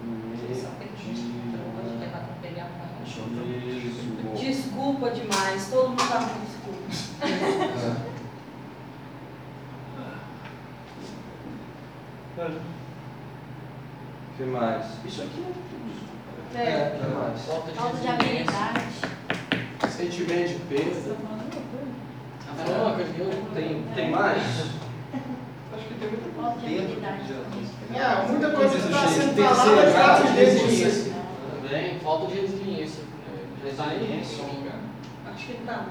[0.04, 1.32] Imediatismo.
[4.40, 6.82] Desculpa demais, todo mundo tá com desculpa.
[14.34, 14.86] O que mais?
[15.06, 16.11] Isso aqui é tudo.
[16.56, 16.98] É.
[17.00, 17.42] Que mais?
[17.42, 18.82] Falta de Falta de habilidade.
[19.90, 21.16] Sentimento de perda.
[23.54, 24.38] Tem, tem mais?
[25.74, 27.24] Acho que tem muita Falta de habilidade.
[27.24, 31.14] de É, muita coisa que está sendo falada é falta de resiliência.
[31.62, 33.04] Também, falta de resiliência.
[33.64, 34.44] É, Resiliência.
[35.34, 35.86] Acho que tá.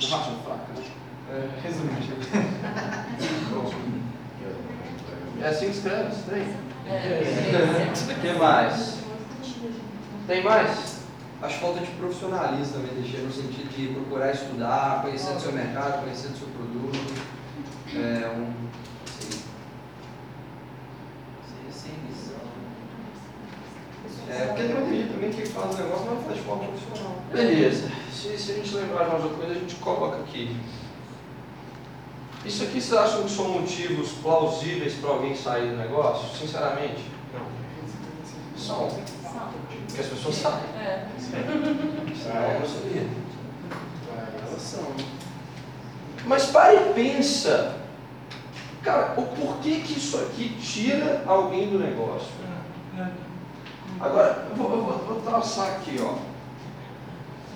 [0.00, 0.84] Borracha fraca, né?
[1.30, 2.18] É, resumindo.
[5.40, 6.42] É assim que escreve, esse trem?
[6.86, 7.92] É.
[7.92, 8.98] O que mais?
[10.26, 10.98] Tem mais?
[11.40, 16.02] Acho falta de profissionalismo também, deixei no sentido de procurar estudar, conhecer do seu mercado,
[16.02, 16.98] conhecer do seu produto.
[17.94, 18.52] É um.
[21.46, 22.40] Sei, sem visão.
[24.28, 27.16] É, porque também, também quem faz o negócio não faz de forma profissional.
[27.32, 27.92] Beleza.
[28.12, 30.56] Se, se a gente lembrar de mais outra coisa, a gente coloca aqui.
[32.44, 36.28] Isso aqui vocês acham que são motivos plausíveis para alguém sair do negócio?
[36.36, 37.04] Sinceramente?
[37.34, 37.46] Não.
[38.56, 38.88] São.
[39.86, 40.64] Porque as pessoas saem.
[40.80, 41.06] É.
[41.18, 43.06] Senão eu não sabia.
[44.46, 44.84] Elas são.
[46.26, 47.76] Mas para e pensa.
[48.82, 52.28] Cara, o porquê que isso aqui tira alguém do negócio?
[54.00, 56.14] Agora, eu vou, eu vou, vou traçar aqui, ó.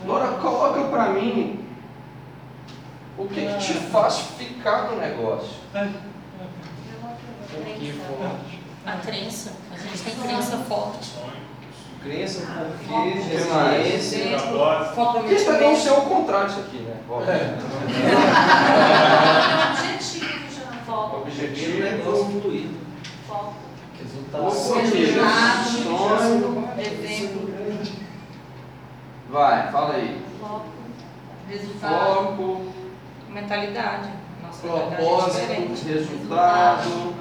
[0.02, 1.61] Agora, coloca para mim
[3.18, 5.50] o que, que te faz ficar no negócio.
[8.84, 9.52] A crença.
[9.72, 11.12] A gente tem crença forte.
[12.02, 12.40] Crença,
[12.88, 13.86] porquê, que mais?
[13.86, 14.38] resiliência.
[14.94, 16.96] Porque isso vai não ser o contrário disso aqui, né?
[17.08, 17.18] Ó,
[19.70, 20.72] Objetivo já.
[20.84, 21.16] Foco.
[21.18, 22.74] Objetivo, negócio fluido.
[23.28, 23.54] Foco.
[24.34, 25.20] objetivo,
[25.70, 26.68] sonho.
[26.78, 27.42] Exemplo.
[29.30, 30.20] Vai, fala aí.
[30.40, 30.66] Foco.
[31.48, 32.14] Resultado.
[32.14, 32.72] Foco,
[33.32, 34.10] Mentalidade.
[34.42, 37.14] Nossa mentalidade é propósito, resultado.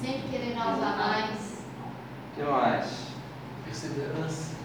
[0.00, 1.64] Sempre querendo a mais.
[2.32, 2.86] O que mais?
[3.64, 4.58] Perseverança.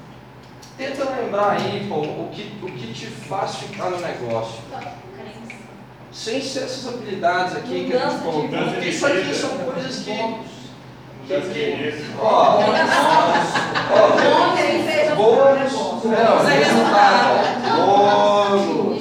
[0.78, 4.62] Tenta lembrar aí, pô, o que, o que te faz ficar no negócio.
[6.12, 8.49] Sem ser essas habilidades aqui que a gente colocou.
[8.49, 10.12] Porque isso aqui são coisas que.
[12.19, 12.58] Ó,
[15.15, 15.73] bônus.
[16.49, 17.28] É resultado.
[17.80, 18.92] ó, Bônus.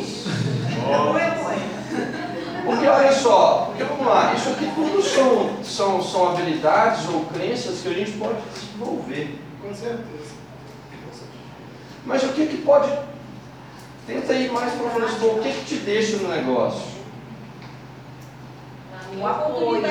[2.64, 7.80] Porque olha só, porque vamos lá, isso aqui tudo são, são, são habilidades ou crenças
[7.80, 9.38] que a gente pode desenvolver.
[9.60, 10.32] Com certeza.
[12.04, 12.90] Mas o que que pode.
[14.06, 16.92] Tenta ir mais para o que que te deixa no negócio?
[19.16, 19.82] O apoio.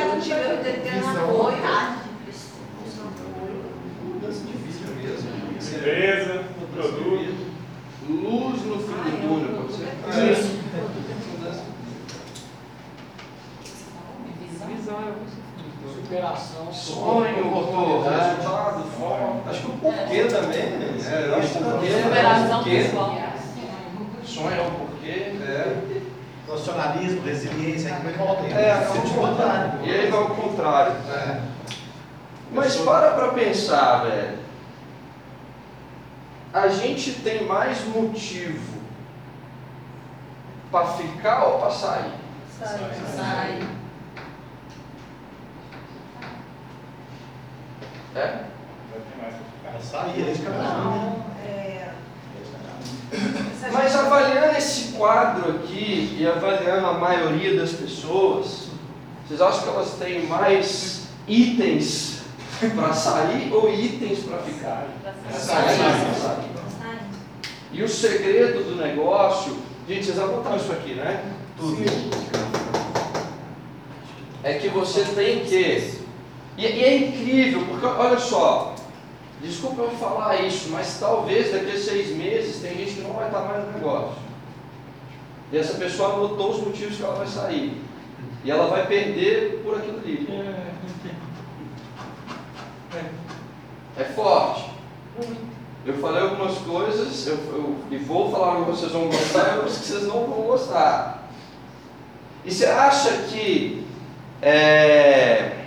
[1.27, 1.99] Vontade.
[4.03, 5.29] Mudança de vida mesmo.
[5.55, 7.50] Empresa, produto.
[8.09, 9.87] Luz no fim do túnel, pode ser?
[10.07, 10.61] É.
[15.95, 16.71] Superação.
[16.71, 18.35] Sonho, oportunidade.
[18.35, 19.49] resultado, foco.
[19.49, 20.97] Acho que o porquê também, né?
[21.11, 22.77] É, eu acho que porquê, Superação porquê.
[22.83, 23.17] pessoal.
[24.25, 25.35] Sonho é o porquê.
[25.41, 25.77] É.
[26.45, 28.53] Profissionalismo, resiliência, aí como é que volta aí?
[28.53, 29.71] É, Sentido contrário.
[29.83, 30.93] E aí vai ao contrário.
[31.09, 31.39] É.
[32.51, 34.40] Mas para pra pensar, velho.
[36.53, 38.81] A gente tem mais motivo
[40.69, 42.11] para ficar ou para sair?
[42.59, 43.67] Sai.
[48.13, 48.21] É?
[48.21, 49.77] Vai ter mais pra ficar.
[49.77, 51.21] É sair, é de caminho.
[53.71, 58.67] Mas avaliando esse quadro aqui e avaliando a maioria das pessoas,
[59.25, 62.11] vocês acham que elas têm mais itens
[62.76, 64.88] para sair ou itens para ficar?
[65.32, 65.78] Sai.
[67.71, 71.24] E o segredo do negócio, gente, vocês anotaram isso aqui, né?
[71.58, 71.84] Tudo.
[74.43, 76.02] É que você tem que.
[76.58, 78.76] E, e é incrível, porque olha só,
[79.41, 83.28] desculpa eu falar isso, mas talvez daqui a seis meses tem gente que não vai
[83.28, 84.17] estar mais no negócio.
[85.52, 87.82] E essa pessoa anotou os motivos que ela vai sair.
[88.43, 90.28] E ela vai perder por aquilo ali.
[90.30, 90.71] É
[94.15, 94.69] forte.
[95.86, 99.77] Eu falei algumas coisas, eu, eu- e vou falar que vocês vão gostar e outras
[99.80, 101.27] que vocês não vão gostar.
[102.45, 103.86] E você acha que
[104.41, 105.65] é,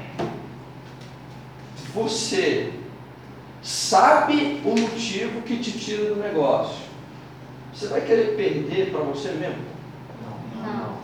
[1.94, 2.72] você
[3.62, 6.84] sabe o motivo que te tira do negócio?
[7.72, 9.62] Você vai querer perder para você mesmo?
[10.62, 10.94] Não.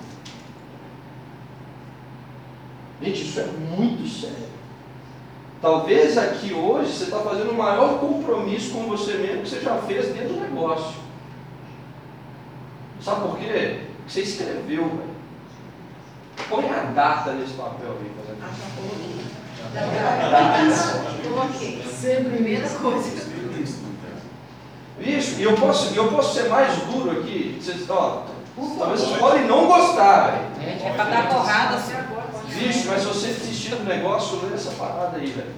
[3.02, 4.50] Gente, isso é muito sério.
[5.60, 9.76] Talvez aqui hoje você está fazendo o maior compromisso com você mesmo que você já
[9.76, 10.94] fez dentro do negócio.
[13.00, 13.80] Sabe por quê?
[13.96, 15.10] Porque você escreveu, velho.
[16.48, 18.10] Põe a data nesse papel aí,
[21.22, 21.82] Coloquei.
[21.86, 23.30] Sempre primeira coisa.
[24.98, 27.58] Bicho, e eu posso, eu posso ser mais duro aqui.
[27.60, 28.24] Vocês, ó,
[28.78, 30.70] talvez vocês podem não gostar, velho.
[30.70, 31.92] Gente, é pra dar porrada assim.
[32.54, 35.54] Bicho, mas se você desistir do negócio, lê essa parada aí, velho.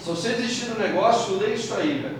[0.00, 2.18] Se você desistir do negócio, lê isso aí, velho.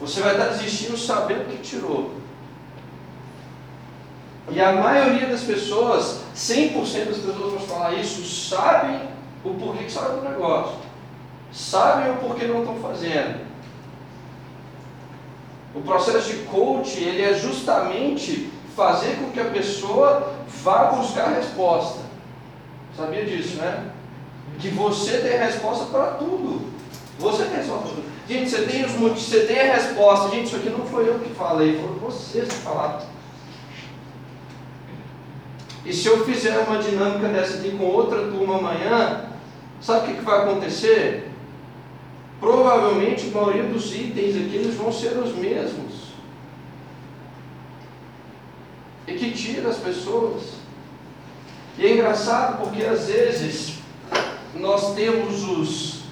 [0.00, 2.14] Você vai estar desistindo sabendo que tirou.
[4.50, 9.00] E a maioria das pessoas, 100% das pessoas vão falar isso, sabem
[9.44, 10.76] o porquê que saem do negócio.
[11.52, 13.46] Sabem o porquê não estão fazendo.
[15.74, 20.32] O processo de coach, ele é justamente fazer com que a pessoa
[20.62, 22.00] vá buscar a resposta.
[22.96, 23.90] Sabia disso, né?
[24.58, 26.70] Que você tem a resposta para tudo.
[27.18, 28.12] Você tem a resposta para tudo.
[28.28, 30.30] Gente, você tem os motivos, você tem a resposta.
[30.30, 33.00] Gente, isso aqui não foi eu que falei, foram vocês que falaram.
[35.84, 39.24] E se eu fizer uma dinâmica dessa aqui com outra turma amanhã,
[39.80, 41.28] sabe o que, vai acontecer?
[42.38, 45.91] Provavelmente a maioria dos itens aqui eles vão ser os mesmos.
[49.12, 50.42] E que tira as pessoas.
[51.76, 53.74] E é engraçado porque às vezes
[54.54, 56.02] nós temos os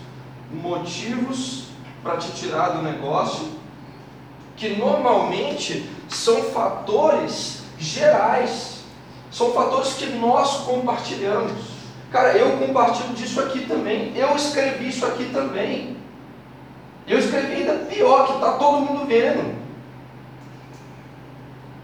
[0.53, 1.65] motivos
[2.03, 3.49] para te tirar do negócio,
[4.55, 8.81] que normalmente são fatores gerais,
[9.31, 11.53] são fatores que nós compartilhamos.
[12.11, 15.97] Cara, eu compartilho disso aqui também, eu escrevi isso aqui também.
[17.07, 19.60] Eu escrevi ainda pior, que está todo mundo vendo.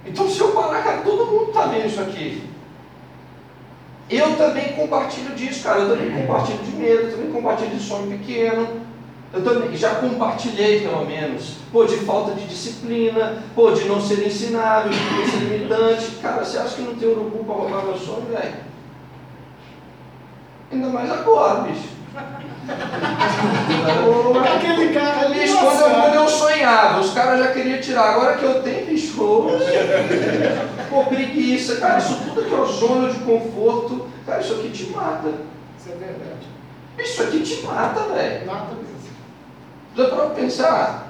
[0.06, 2.42] Então, se eu parar, cara, todo mundo está vendo isso aqui.
[4.08, 5.80] Eu também compartilho disso, cara.
[5.80, 8.86] Eu também compartilho de medo, eu também compartilho de sonho pequeno.
[9.32, 14.24] Eu também já compartilhei, pelo menos, pô, de falta de disciplina, pô, de não ser
[14.24, 16.10] ensinável, de não ser limitante.
[16.22, 18.54] Cara, você acha que não tem urubu para roubar meu sonho, velho?
[20.72, 21.95] Ainda mais agora, bicho.
[24.54, 25.40] Aquele cara ali.
[25.40, 28.14] Bicho, quando eu, quando eu sonhava, os caras já queriam tirar.
[28.14, 31.76] Agora que eu tenho, bicho, pô, preguiça.
[31.76, 35.28] Cara, isso tudo que é o zona de conforto, cara, isso aqui te mata.
[35.78, 36.46] Isso é verdade.
[36.98, 38.46] Isso aqui te mata, velho.
[38.46, 38.96] Mata mesmo.
[39.96, 41.06] Já para pensar?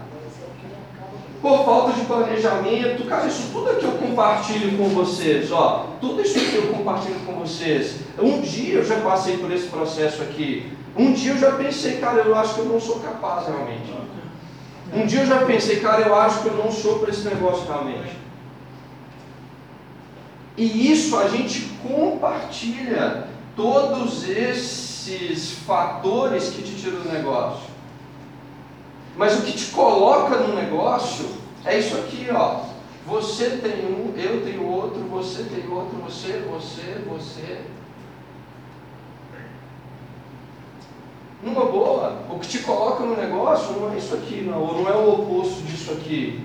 [1.42, 5.86] Acaba Por falta de planejamento, cara, isso tudo aqui eu compartilho com vocês, ó.
[6.00, 7.96] Tudo isso aqui eu compartilho com vocês.
[8.18, 10.72] Um dia eu já passei por esse processo aqui.
[10.98, 13.94] Um dia eu já pensei, cara, eu acho que eu não sou capaz realmente.
[14.94, 17.66] Um dia eu já pensei, cara, eu acho que eu não sou para esse negócio
[17.66, 18.16] realmente.
[20.56, 27.68] E isso a gente compartilha todos esses fatores que te tiram do negócio.
[29.16, 31.26] Mas o que te coloca no negócio
[31.64, 32.60] é isso aqui, ó.
[33.06, 37.60] Você tem um, eu tenho outro, você tem outro, você, você, você.
[41.46, 44.88] Numa boa, o que te coloca no negócio não é isso aqui, não, ou não
[44.90, 46.44] é o oposto disso aqui.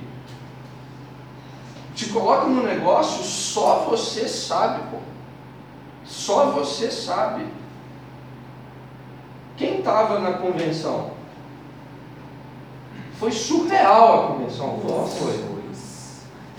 [1.95, 4.97] Te coloca no negócio, só você sabe, pô.
[6.05, 7.47] Só você sabe.
[9.57, 11.09] Quem estava na convenção?
[13.17, 14.79] Foi surreal a convenção,
[15.17, 15.45] foi?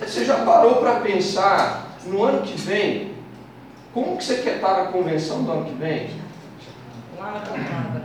[0.00, 3.14] Você já parou para pensar no ano que vem?
[3.94, 6.10] Como que você quer estar na convenção do ano que vem?
[7.16, 8.01] Lá na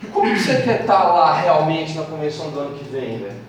[0.00, 0.12] comprada.
[0.12, 3.40] Como você quer estar lá realmente na convenção do ano que vem, velho?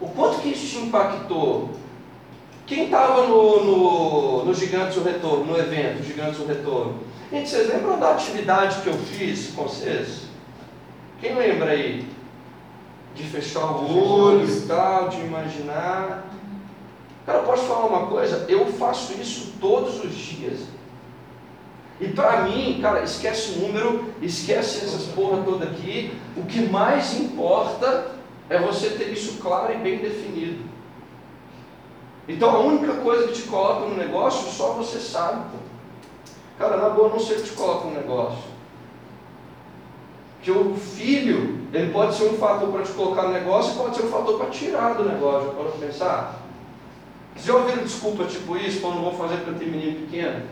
[0.00, 1.70] O quanto que isso te impactou?
[2.66, 7.00] Quem estava no, no, no Gigantes do Retorno, no evento Gigantes do Retorno?
[7.30, 10.22] Gente, vocês lembram da atividade que eu fiz com vocês?
[11.20, 12.08] Quem lembra aí?
[13.14, 16.26] De fechar o olho e tal, de imaginar.
[17.26, 18.46] Cara, posso falar uma coisa?
[18.48, 20.60] Eu faço isso todos os dias.
[22.00, 26.18] E para mim, cara, esquece o número, esquece essas porra toda aqui.
[26.34, 28.12] O que mais importa
[28.48, 30.64] é você ter isso claro e bem definido.
[32.26, 35.44] Então a única coisa que te coloca no negócio, só você sabe.
[36.58, 38.50] Cara, na boa, não sei que te coloca no negócio.
[40.42, 44.04] Que o filho, ele pode ser um fator para te colocar no negócio pode ser
[44.04, 45.50] um fator para tirar do negócio.
[45.50, 46.40] Pra pensar?
[47.34, 50.42] Vocês já ouviram desculpa tipo isso, quando vou fazer para ter menino pequeno?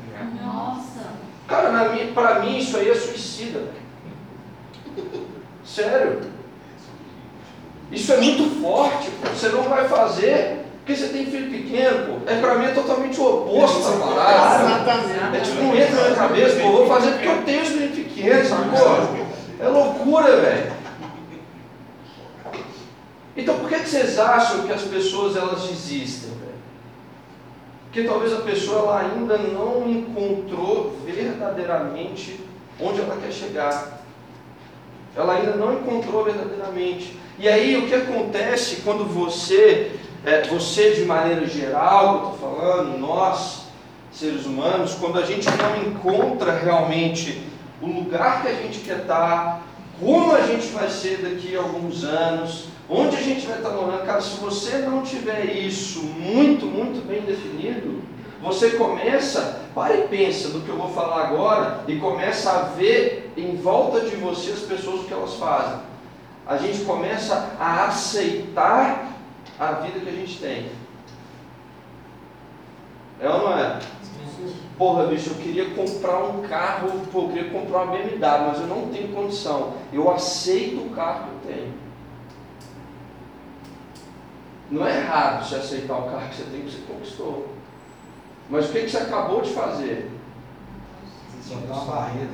[0.42, 1.17] Nossa.
[1.48, 3.62] Cara, na minha, pra mim isso aí é suicida.
[5.64, 6.20] Sério.
[7.90, 9.28] Isso é muito forte, pô.
[9.28, 12.30] Você não vai fazer porque você tem filho pequeno, pô.
[12.30, 14.64] É pra mim é totalmente o oposto essa parada.
[14.64, 15.36] Exatamente.
[15.36, 18.48] É tipo, não entra na cabeça, pô, vou fazer porque eu tenho os filhos pequenos,
[18.48, 19.26] sacou?
[19.60, 20.72] É loucura, velho.
[23.36, 26.30] Então por que, que vocês acham que as pessoas elas desistem?
[27.98, 32.38] Porque talvez a pessoa ela ainda não encontrou verdadeiramente
[32.80, 34.04] onde ela quer chegar.
[35.16, 37.18] Ela ainda não encontrou verdadeiramente.
[37.40, 42.98] E aí o que acontece quando você, é, você de maneira geral, eu estou falando,
[43.00, 43.64] nós,
[44.12, 47.42] seres humanos, quando a gente não encontra realmente
[47.82, 49.66] o lugar que a gente quer estar,
[49.98, 54.06] como a gente vai ser daqui a alguns anos, onde a gente vai estar morando,
[54.06, 58.02] cara, se você não tiver isso muito, muito bem definido,
[58.40, 63.32] você começa, para e pensa no que eu vou falar agora e começa a ver
[63.36, 65.80] em volta de você as pessoas o que elas fazem.
[66.46, 69.12] A gente começa a aceitar
[69.58, 70.70] a vida que a gente tem.
[73.20, 73.80] É ou não é?
[74.78, 78.88] Porra, bicho, eu queria comprar um carro, eu queria comprar uma BMW, mas eu não
[78.88, 79.74] tenho condição.
[79.92, 81.87] Eu aceito o carro que eu tenho.
[84.70, 87.48] Não é errado você aceitar o carro que você tem, que você conquistou.
[88.50, 90.10] Mas o que, que você acabou de fazer?
[91.66, 92.28] Dá uma barreira.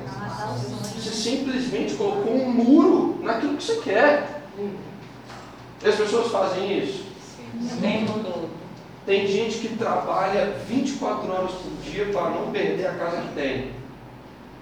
[0.95, 4.41] Você simplesmente colocou um muro naquilo que você quer.
[5.83, 7.05] E as pessoas fazem isso.
[8.05, 8.49] Todo.
[9.05, 13.71] Tem gente que trabalha 24 horas por dia para não perder a casa que tem.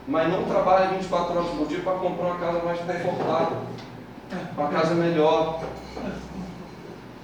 [0.07, 3.57] mas não trabalha 24 horas por dia para comprar uma casa mais confortável,
[4.57, 5.61] uma casa melhor.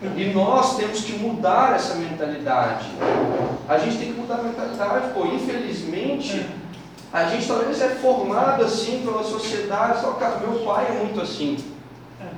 [0.02, 2.86] E nós temos que mudar essa mentalidade.
[3.68, 5.26] A gente tem que mudar a mentalidade, pô.
[5.26, 6.46] Infelizmente,
[7.12, 10.00] a gente talvez é formado assim pela sociedade.
[10.00, 11.58] Só cara, meu pai é muito assim.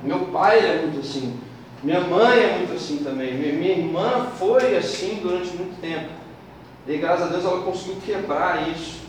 [0.02, 1.38] Meu pai é muito assim.
[1.82, 3.34] Minha mãe é muito assim também.
[3.34, 6.10] Minha, minha irmã foi assim durante muito tempo.
[6.86, 9.00] E graças a Deus ela conseguiu quebrar isso.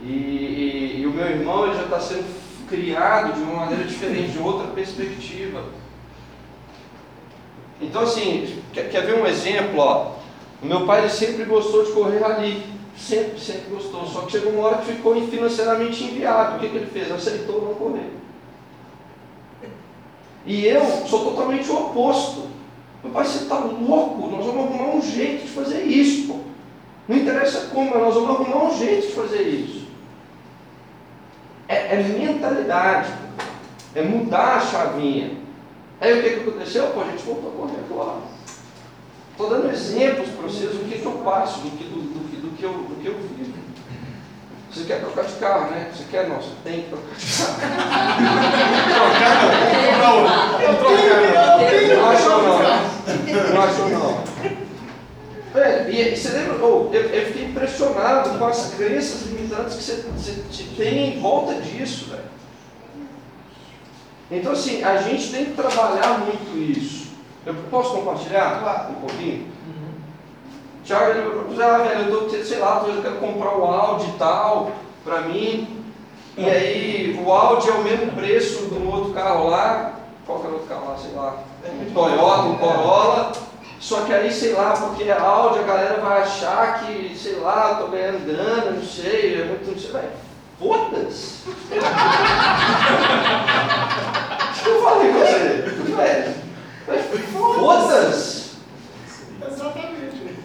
[0.00, 4.32] E, e, e o meu irmão ele já está sendo criado de uma maneira diferente,
[4.32, 5.64] de outra perspectiva.
[7.82, 9.80] Então assim, quer, quer ver um exemplo?
[9.80, 10.12] Ó?
[10.62, 12.62] O meu pai sempre gostou de correr ali.
[12.96, 14.06] Sempre, sempre gostou.
[14.06, 16.56] Só que chegou uma hora que ficou financeiramente inviável.
[16.56, 17.10] O que, que ele fez?
[17.10, 18.10] Aceitou não correr.
[20.46, 22.48] E eu sou totalmente o oposto.
[23.02, 24.28] Meu pai, você está louco?
[24.28, 26.28] Nós vamos arrumar um jeito de fazer isso.
[26.28, 26.38] Pô.
[27.08, 29.86] Não interessa como, mas nós vamos arrumar um jeito de fazer isso.
[31.66, 33.12] É, é mentalidade.
[33.94, 35.41] É mudar a chavinha.
[36.02, 36.88] Aí o que, que aconteceu?
[36.88, 38.18] Pô, a gente voltou a correr agora.
[39.30, 42.56] Estou dando exemplos para vocês do que, que eu passo, do que, do, do, do,
[42.56, 43.52] que eu, do que eu vivo.
[44.68, 45.92] Você quer trocar de carro, né?
[45.94, 46.28] Você quer?
[46.28, 47.54] Não, você tem que trocar de carro.
[50.60, 51.96] Eu trocar.
[51.96, 52.58] Não achou não.
[53.54, 54.24] Não achou não.
[55.54, 60.04] É, e você lembra, oh, eu, eu, fiquei impressionado com as crenças limitantes que você,
[60.18, 62.21] você tem em volta disso, velho.
[64.32, 67.08] Então assim, a gente tem que trabalhar muito isso.
[67.44, 68.60] Eu posso compartilhar?
[68.60, 68.92] Claro.
[68.92, 69.46] Um pouquinho?
[69.66, 69.92] Uhum.
[70.82, 74.70] Tiago, ele ah, velho, eu tô, sei lá, eu quero comprar o Audi e tal,
[75.04, 75.84] pra mim.
[76.36, 79.96] E aí o Audi é o mesmo preço do outro carro lá.
[80.24, 81.36] Qual que era o outro carro lá, sei lá?
[81.68, 83.32] Um Toyota, um Corolla.
[83.78, 87.74] Só que aí, sei lá, porque é Audi, a galera vai achar que, sei lá,
[87.74, 90.10] tô ganhando grana, não sei, é muito, não sei, velho.
[90.58, 91.42] Foda-se!
[94.68, 95.38] eu falei com você,
[95.96, 96.34] velho.
[97.32, 98.52] Foda-se!
[99.50, 100.36] Exatamente.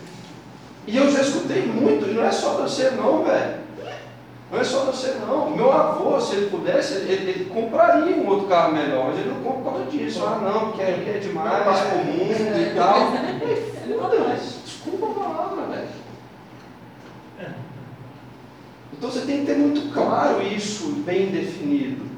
[0.88, 3.68] E eu já escutei muito, e não é só você não, velho.
[4.50, 5.52] Não é só você não.
[5.52, 9.42] Meu avô, se ele pudesse, ele, ele, compraria um outro carro melhor, mas ele não
[9.42, 10.24] compra por causa disso.
[10.26, 13.12] Ah não, porque é, é demais pro mundo e tal.
[14.00, 15.88] Foda-se, desculpa a palavra, velho.
[18.94, 22.17] Então você tem que ter muito claro isso, bem definido.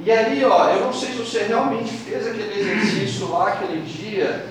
[0.00, 4.46] E ali, ó, eu não sei se você realmente fez aquele exercício lá aquele dia,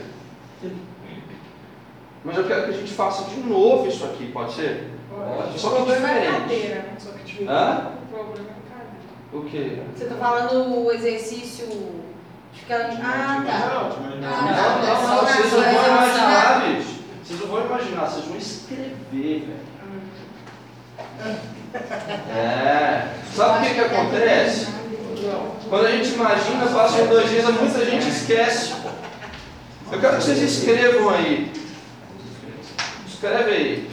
[2.23, 4.91] mas eu quero que a gente faça de novo isso aqui, pode ser?
[5.09, 5.59] Pode.
[5.59, 6.71] Só que diferente.
[6.99, 7.49] Só que diferente.
[7.51, 7.91] Hã?
[8.03, 9.33] O problema é cadeira.
[9.33, 9.81] O quê?
[9.95, 11.65] Você tá falando o exercício
[12.53, 12.91] de ficar.
[13.03, 13.97] Ah, tá.
[14.19, 15.15] Não, Ah, não, tá.
[15.15, 16.99] não, vocês não vão imaginar, bicho.
[17.23, 19.71] Vocês não vão imaginar, vocês vão escrever, velho.
[22.35, 23.07] É.
[23.33, 24.67] Sabe o que, que acontece?
[25.69, 28.73] Quando a gente imagina, passam dois dias, muita gente esquece.
[29.91, 31.51] Eu quero que vocês escrevam aí.
[33.07, 33.91] Escreve aí.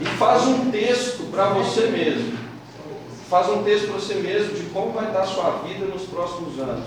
[0.00, 2.38] E faz um texto para você mesmo.
[3.28, 6.58] Faz um texto para você mesmo de como vai estar a sua vida nos próximos
[6.60, 6.84] anos.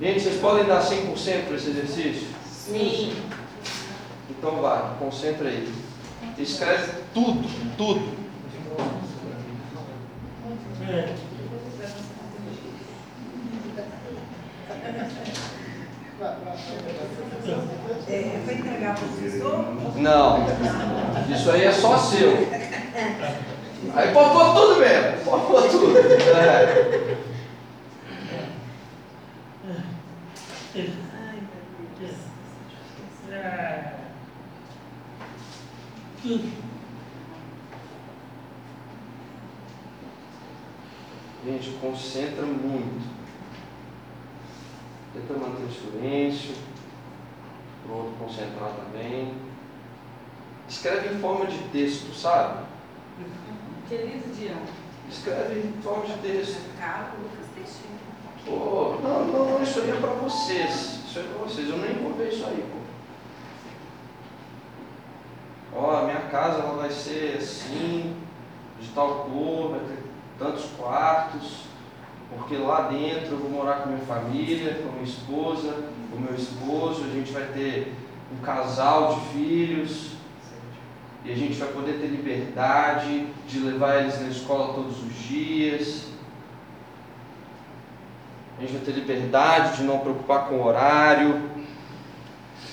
[0.00, 2.28] Gente, vocês podem dar 100% para esse exercício?
[2.50, 3.14] Sim.
[4.30, 5.70] Então vai, concentra aí.
[6.38, 8.19] Escreve tudo, tudo.
[18.08, 19.64] É, foi entregar para o professor?
[19.96, 20.46] Não.
[21.32, 22.30] Isso aí é só seu.
[23.94, 25.24] Aí pôr tudo mesmo.
[25.24, 25.96] Pôr tudo.
[25.96, 27.00] É.
[41.44, 43.08] Gente, concentra muito.
[45.14, 46.54] Tenta manter o silêncio.
[47.82, 49.34] Para o outro concentrar também.
[50.68, 52.64] Escreve em forma de texto, sabe?
[53.88, 54.60] Querido Dião.
[55.10, 56.60] Escreve em forma de texto.
[58.46, 61.00] Não, não, não, isso aí é para vocês.
[61.06, 61.68] Isso aí é para vocês.
[61.68, 62.80] Eu nem vou ver isso aí, pô.
[65.78, 68.16] Ó, a minha casa ela vai ser assim,
[68.80, 69.99] de tal cor, vai ter
[70.40, 71.64] tantos quartos,
[72.30, 77.04] porque lá dentro eu vou morar com minha família, com minha esposa, com meu esposo,
[77.04, 77.94] a gente vai ter
[78.32, 80.12] um casal de filhos,
[81.24, 86.06] e a gente vai poder ter liberdade de levar eles na escola todos os dias.
[88.56, 91.42] A gente vai ter liberdade de não preocupar com o horário.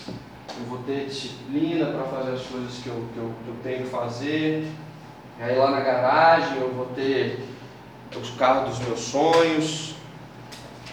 [0.08, 3.84] eu vou ter disciplina para fazer as coisas que eu, que, eu, que eu tenho
[3.84, 4.72] que fazer.
[5.40, 7.57] E aí lá na garagem eu vou ter
[8.16, 9.96] os carros dos meus sonhos.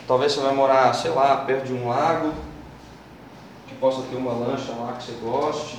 [0.07, 2.35] Talvez você vai morar, sei lá, perto de um lago,
[3.67, 5.79] que possa ter uma lancha lá que você goste.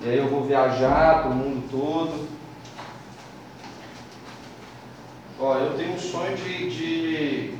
[0.00, 2.28] E aí eu vou viajar para o mundo todo.
[5.38, 7.54] Ó, eu tenho um sonho de, de,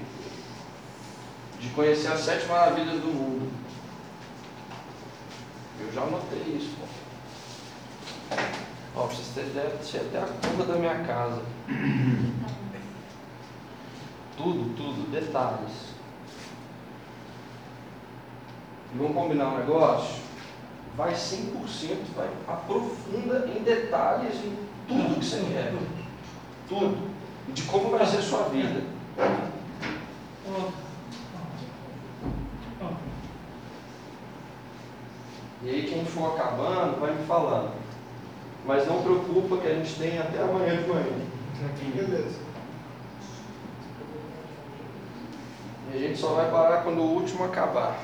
[1.61, 3.51] de conhecer as sete maravilhas do mundo.
[5.81, 6.77] Eu já anotei isso.
[6.79, 6.87] Pô.
[8.97, 9.29] Ó, vocês
[9.89, 11.43] tinha até a curva da minha casa.
[14.37, 15.91] Tudo, tudo, detalhes.
[18.95, 20.23] E vamos combinar um negócio?
[20.97, 24.57] Vai 100%, vai aprofunda em detalhes em
[24.89, 25.75] tudo que você quer.
[26.67, 27.11] Tudo.
[27.49, 28.83] E de como vai ser a sua vida.
[35.63, 37.90] E aí quem for acabando vai me falando.
[38.65, 41.31] Mas não preocupa que a gente tem até amanhã de manhã.
[41.95, 42.39] Beleza.
[45.93, 47.99] E a gente só vai parar quando o último acabar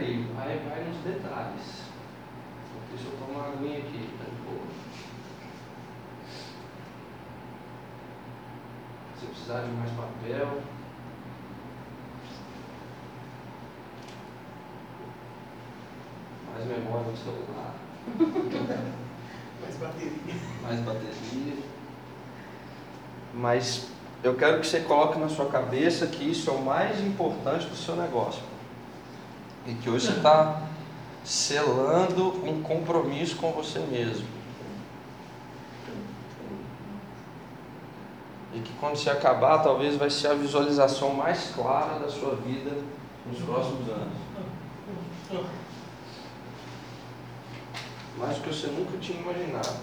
[0.00, 1.82] aí, vai, vai nos detalhes.
[2.90, 4.66] Deixa eu tomar uma aguinha aqui, tá de boa.
[9.18, 10.62] Se precisar de mais papel.
[16.52, 17.74] Mais memória no celular.
[19.60, 20.34] Mais bateria.
[20.62, 21.56] mais bateria.
[23.60, 23.88] Mas
[24.22, 27.76] eu quero que você coloque na sua cabeça que isso é o mais importante do
[27.76, 28.42] seu negócio.
[29.66, 30.62] E que hoje você está
[31.22, 34.26] selando um compromisso com você mesmo.
[38.54, 42.70] E que quando você acabar, talvez vai ser a visualização mais clara da sua vida
[43.26, 44.16] nos próximos anos.
[48.16, 49.80] Mais do que você nunca tinha imaginado.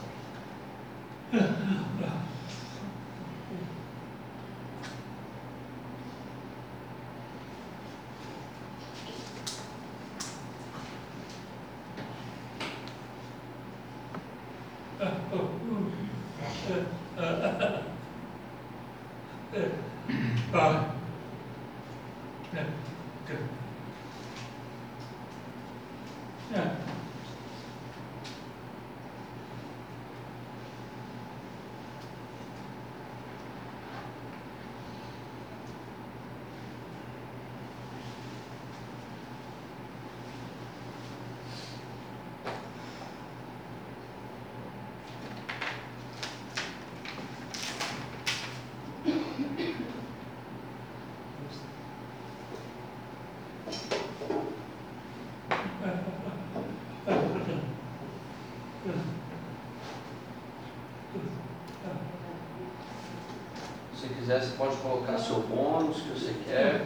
[64.28, 66.86] Quiser, você pode colocar seu bônus que você quer.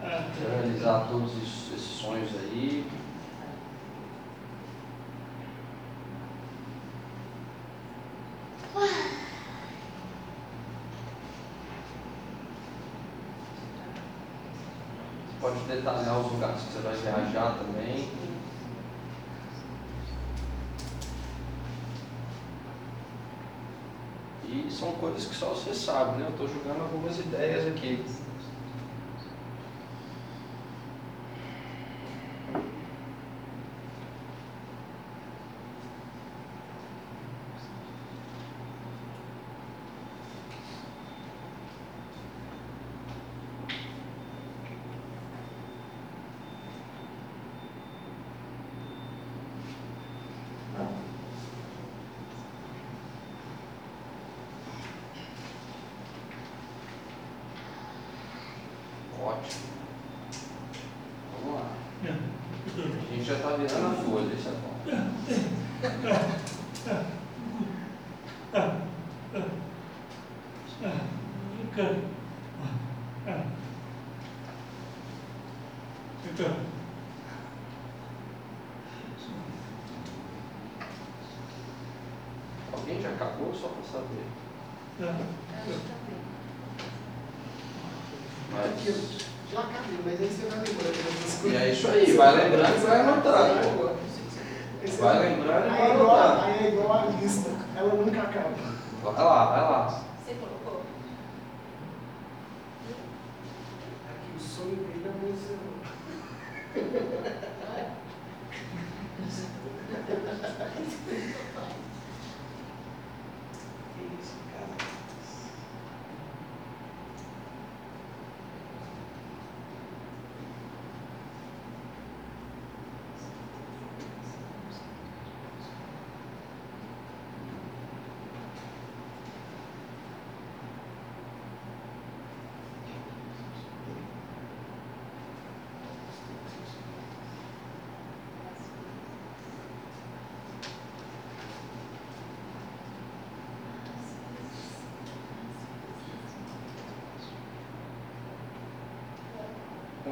[0.00, 2.88] Realizar todos esses sonhos aí.
[15.26, 18.08] Você pode detalhar os lugares que você vai viajar também.
[24.46, 26.26] E são coisas que só você sabe, né?
[26.26, 28.02] Eu estou jogando algumas ideias aqui.
[63.34, 64.74] já está virando a folha, deixa tá bom.
[76.26, 76.56] Então,
[82.72, 84.24] Alguém já acabou só para saber?
[88.52, 89.24] Mas...
[89.52, 91.52] Já acabei, mas aí você vai lembrando.
[91.52, 93.02] E é isso aí, vai lembrando e vai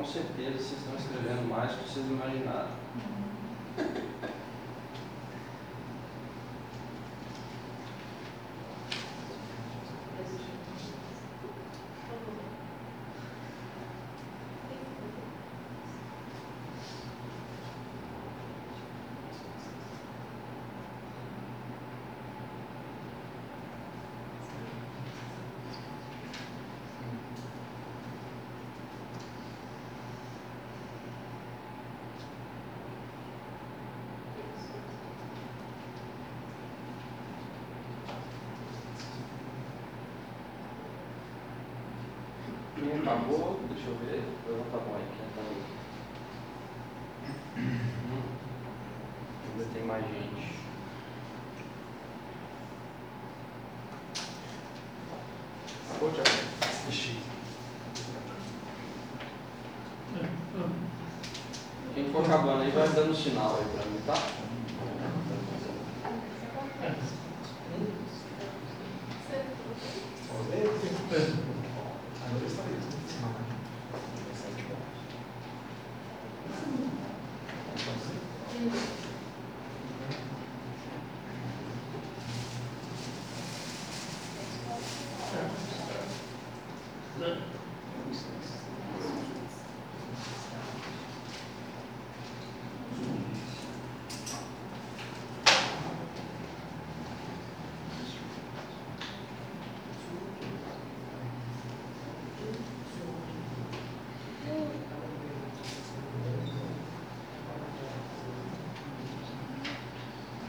[0.03, 2.71] Com certeza vocês estão escrevendo mais do que vocês imaginaram.
[42.75, 44.23] Quem acabou, deixa eu ver.
[44.47, 45.63] Levanta a mão aí, quem acabou.
[47.59, 48.23] Hum.
[49.51, 50.53] Ainda tem mais gente.
[55.91, 56.53] Acabou, Tiago?
[61.95, 64.15] Quem for acabando aí vai dando sinal aí pra mim, tá?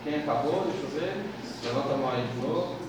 [0.04, 1.26] Quem acabou, deixa eu ver.
[1.64, 2.84] Levanta a mão aí de novo.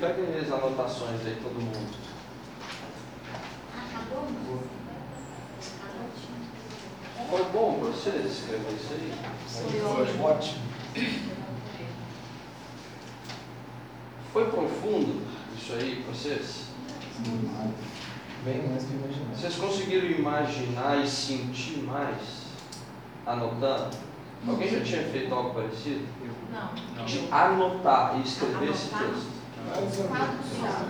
[0.00, 1.94] Pega as anotações aí, todo mundo.
[3.76, 4.28] Acabou?
[7.28, 9.12] Foi bom pra vocês escrever isso aí?
[9.46, 10.62] Foi ótimo.
[14.32, 15.22] Foi profundo
[15.54, 16.64] isso aí pra vocês?
[18.42, 19.34] Bem mais que imaginar.
[19.34, 22.46] Vocês conseguiram imaginar e sentir mais
[23.26, 23.94] anotando?
[24.48, 26.08] Alguém já tinha feito algo parecido?
[26.50, 27.04] Não.
[27.04, 29.39] De anotar e escrever esse Anotar?
[29.74, 30.08] Texto.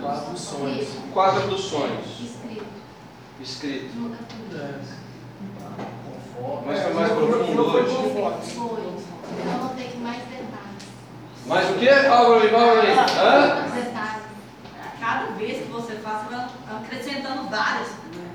[0.01, 0.87] Quatro sonhos.
[1.13, 2.65] Quadro dos sonhos, Escrito.
[3.39, 4.17] escrito.
[6.65, 7.95] Mas foi mais profundo hoje.
[8.55, 8.91] Foi.
[9.45, 10.83] Eu anotei com mais detalhes.
[11.45, 11.89] Mais o quê?
[12.07, 12.89] Fala pra mim, fala pra mim.
[12.97, 13.75] Hã?
[13.75, 14.21] Detalhes.
[14.99, 16.47] Cada vez que você faz, você vai
[16.83, 18.31] acrescentando várias coisas.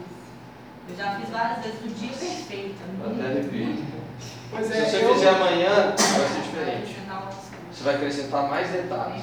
[0.89, 2.77] Eu já fiz várias vezes o dia perfeito.
[3.05, 3.77] Até arrepio.
[3.77, 6.91] Se é, você eu- fizer amanhã, vai ser diferente.
[6.91, 7.67] Acrescentar outras coisas.
[7.73, 9.23] Você vai acrescentar mais detalhes.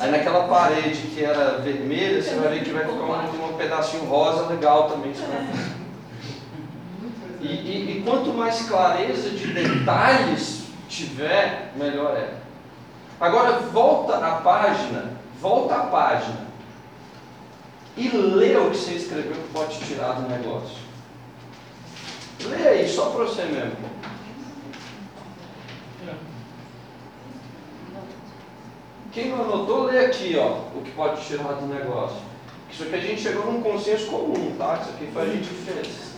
[0.00, 4.04] Aí naquela parede que era vermelha, você vai ver que vai ficar um, um pedacinho
[4.04, 5.12] rosa legal também.
[7.40, 12.34] E, e- e quanto mais clareza de detalhes tiver, melhor é.
[13.20, 16.44] Agora volta a página, volta a página
[17.96, 20.78] e lê o que você escreveu que pode tirar do negócio.
[22.46, 23.93] Lê aí, só para você mesmo.
[29.14, 32.20] Quem não anotou, lê aqui, ó, o que pode tirar do negócio.
[32.68, 34.80] Isso aqui a gente chegou num consenso comum, tá?
[34.82, 36.14] Isso aqui foi a gente que fez.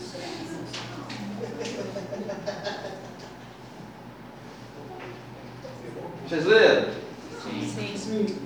[6.27, 6.95] Vocês leram?
[7.43, 7.97] Sim.
[7.99, 8.39] Sim.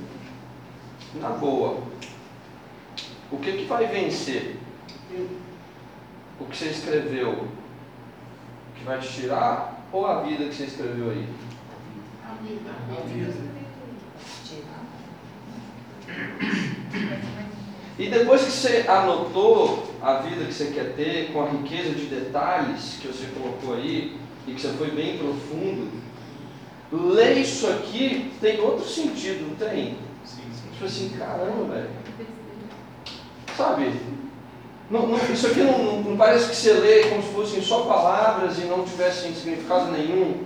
[1.20, 1.84] Na boa.
[3.30, 4.56] O que, que vai vencer?
[6.40, 7.30] O que você escreveu?
[7.30, 7.48] O
[8.74, 9.86] que vai te tirar?
[9.92, 11.28] Ou a vida que você escreveu aí?
[12.24, 12.70] A vida.
[12.70, 13.59] A vida.
[17.98, 22.06] E depois que você anotou a vida que você quer ter, com a riqueza de
[22.06, 25.90] detalhes que você colocou aí, e que você foi bem profundo,
[26.90, 29.98] ler isso aqui tem outro sentido, não tem?
[30.24, 30.70] Sim, sim.
[30.72, 31.90] Tipo assim, caramba, velho.
[33.56, 33.92] Sabe?
[34.90, 37.82] Não, não- isso aqui não, não- não parece que você lê como se fossem só
[37.82, 40.44] palavras e não tivessem significado nenhum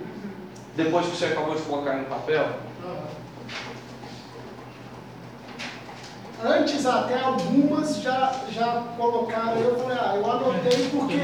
[0.75, 2.49] depois que você acabou de colocar no papel?
[6.43, 11.17] Antes até algumas já, já colocaram, eu falei, ah, eu anotei porque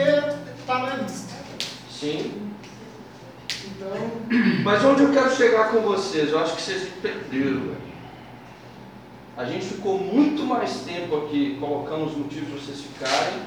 [0.66, 1.34] tá na lista.
[1.90, 2.52] Sim.
[3.66, 3.92] Então,
[4.64, 6.32] Mas onde eu quero chegar com vocês?
[6.32, 7.82] Eu acho que vocês perderam, velho.
[9.38, 13.42] A gente ficou muito mais tempo aqui colocando os motivos para vocês ficarem,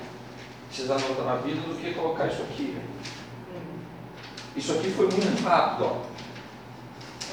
[0.71, 2.65] vocês anotam na vida, do que colocar isso aqui.
[2.65, 2.95] velho.
[4.57, 5.97] Isso aqui foi muito rápido, ó.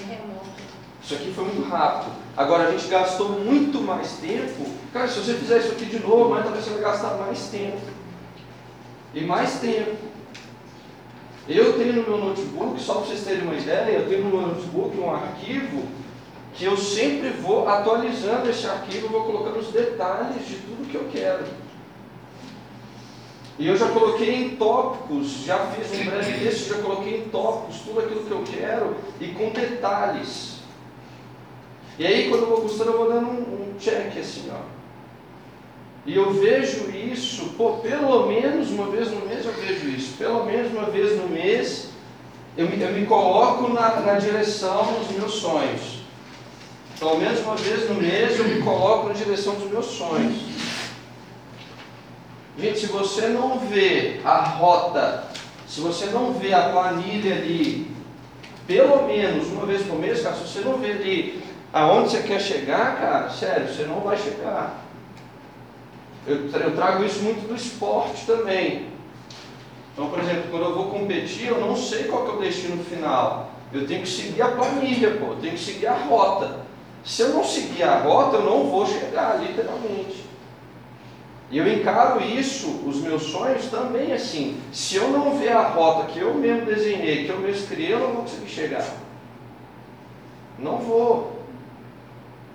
[0.01, 0.70] É remoto.
[1.11, 2.09] Isso aqui foi muito rápido.
[2.37, 4.65] Agora a gente gastou muito mais tempo.
[4.93, 7.81] Cara, se você fizer isso aqui de novo, mas talvez você vai gastar mais tempo.
[9.13, 9.97] E mais tempo.
[11.49, 14.47] Eu tenho no meu notebook, só para vocês terem uma ideia, eu tenho no meu
[14.47, 15.83] notebook um arquivo
[16.53, 21.09] que eu sempre vou atualizando esse arquivo, vou colocando os detalhes de tudo que eu
[21.11, 21.43] quero.
[23.59, 27.81] E eu já coloquei em tópicos, já fiz um breve texto, já coloquei em tópicos
[27.81, 30.60] tudo aquilo que eu quero e com detalhes.
[31.99, 34.81] E aí quando eu vou costurando, eu vou dando um, um check assim, ó.
[36.05, 40.17] E eu vejo isso, pô, pelo menos uma vez no mês eu vejo isso.
[40.17, 41.89] Pelo menos uma vez no mês
[42.57, 46.01] eu me, eu me coloco na, na direção dos meus sonhos.
[46.97, 50.37] Pelo menos uma vez no mês eu me coloco na direção dos meus sonhos.
[52.57, 55.25] Gente, se você não vê a rota,
[55.67, 57.95] se você não vê a planilha ali,
[58.67, 61.40] pelo menos uma vez por mês, cara, se você não vê ali
[61.73, 64.81] aonde você quer chegar, cara, sério, você não vai chegar.
[66.27, 68.87] Eu, eu trago isso muito do esporte também.
[69.93, 73.51] Então, por exemplo, quando eu vou competir, eu não sei qual é o destino final.
[73.73, 76.61] Eu tenho que seguir a planilha, pô, eu tenho que seguir a rota.
[77.03, 80.21] Se eu não seguir a rota, eu não vou chegar, literalmente.
[81.49, 84.61] E eu encaro isso, os meus sonhos também assim.
[84.71, 87.99] Se eu não ver a rota que eu mesmo desenhei, que eu mesmo criei, eu
[87.99, 88.87] não vou conseguir chegar.
[90.57, 91.40] Não vou.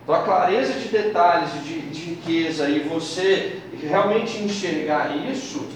[0.06, 5.66] Então a clareza de detalhes, de, de riqueza e você realmente enxergar isso,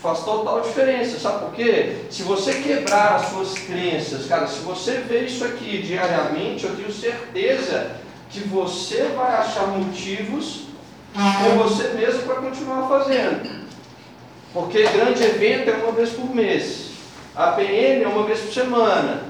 [0.00, 1.96] Faz total diferença, sabe por quê?
[2.08, 6.90] Se você quebrar as suas crenças, cara, se você vê isso aqui diariamente, eu tenho
[6.90, 7.96] certeza
[8.30, 10.62] que você vai achar motivos
[11.12, 13.66] com você mesmo para continuar fazendo.
[14.54, 16.92] Porque grande evento é uma vez por mês,
[17.36, 19.24] a PN é uma vez por semana.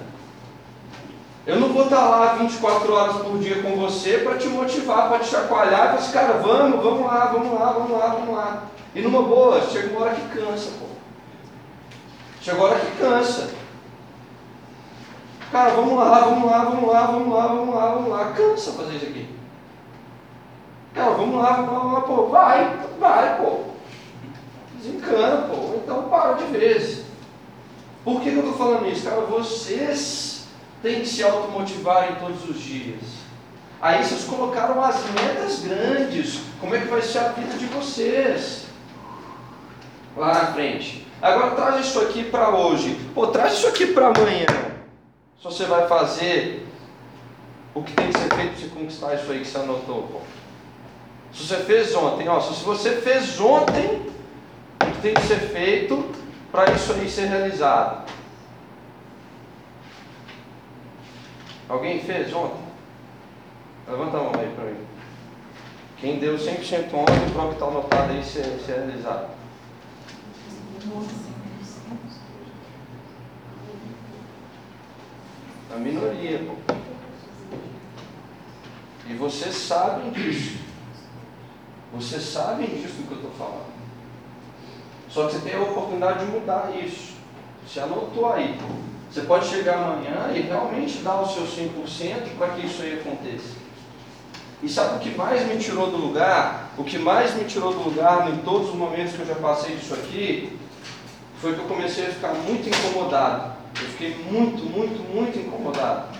[1.51, 5.18] Eu não vou estar lá 24 horas por dia com você para te motivar, para
[5.18, 8.62] te chacoalhar e falar assim, cara, vamos, vamos lá, vamos lá, vamos lá, vamos lá.
[8.94, 10.86] E numa boa, chega uma hora que cansa, pô.
[12.40, 13.51] Chega uma hora que cansa.
[15.51, 18.24] Cara, vamos lá, vamos lá, vamos lá, vamos lá, vamos lá, vamos lá.
[18.26, 19.28] Cansa fazer isso aqui.
[20.94, 22.26] Cara, vamos lá, vamos lá, vamos lá, pô.
[22.26, 23.61] Vai, vai, pô.
[24.76, 25.74] Desencana, pô.
[25.82, 27.07] Então para de vez.
[28.05, 29.05] Por que, que eu estou falando isso?
[29.05, 30.39] Cara, vocês
[30.83, 33.01] têm que se automotivarem todos os dias.
[33.81, 36.41] Aí vocês colocaram as metas grandes.
[36.61, 38.66] Como é que vai ser a vida de vocês?
[40.16, 41.07] Lá na frente.
[41.22, 42.99] Agora traz isso aqui para hoje.
[43.14, 44.47] Pô, traz isso aqui para amanhã.
[45.39, 46.66] Se você vai fazer
[47.74, 50.03] o que tem que ser feito para você conquistar isso aí que você anotou.
[50.03, 50.20] Pô.
[51.33, 54.03] Se você fez ontem, ó, se você fez ontem
[54.83, 56.05] o que tem que ser feito
[56.51, 58.11] para isso aí ser realizado.
[61.71, 62.64] Alguém fez ontem?
[63.87, 64.85] Levanta a mão aí para mim.
[65.99, 69.31] Quem deu 100% ontem, o que está anotado aí ser, ser realizado.
[75.73, 76.75] A minoria, pô.
[79.09, 80.59] E vocês sabem disso.
[81.93, 83.71] Vocês sabem disso do que eu estou falando.
[85.09, 87.14] Só que você tem a oportunidade de mudar isso.
[87.64, 88.59] Você anotou aí.
[89.11, 93.59] Você pode chegar amanhã e realmente dar o seu 100% para que isso aí aconteça.
[94.63, 96.71] E sabe o que mais me tirou do lugar?
[96.79, 99.75] O que mais me tirou do lugar em todos os momentos que eu já passei
[99.75, 100.57] disso aqui
[101.41, 103.53] foi que eu comecei a ficar muito incomodado.
[103.81, 106.17] Eu fiquei muito, muito, muito incomodado.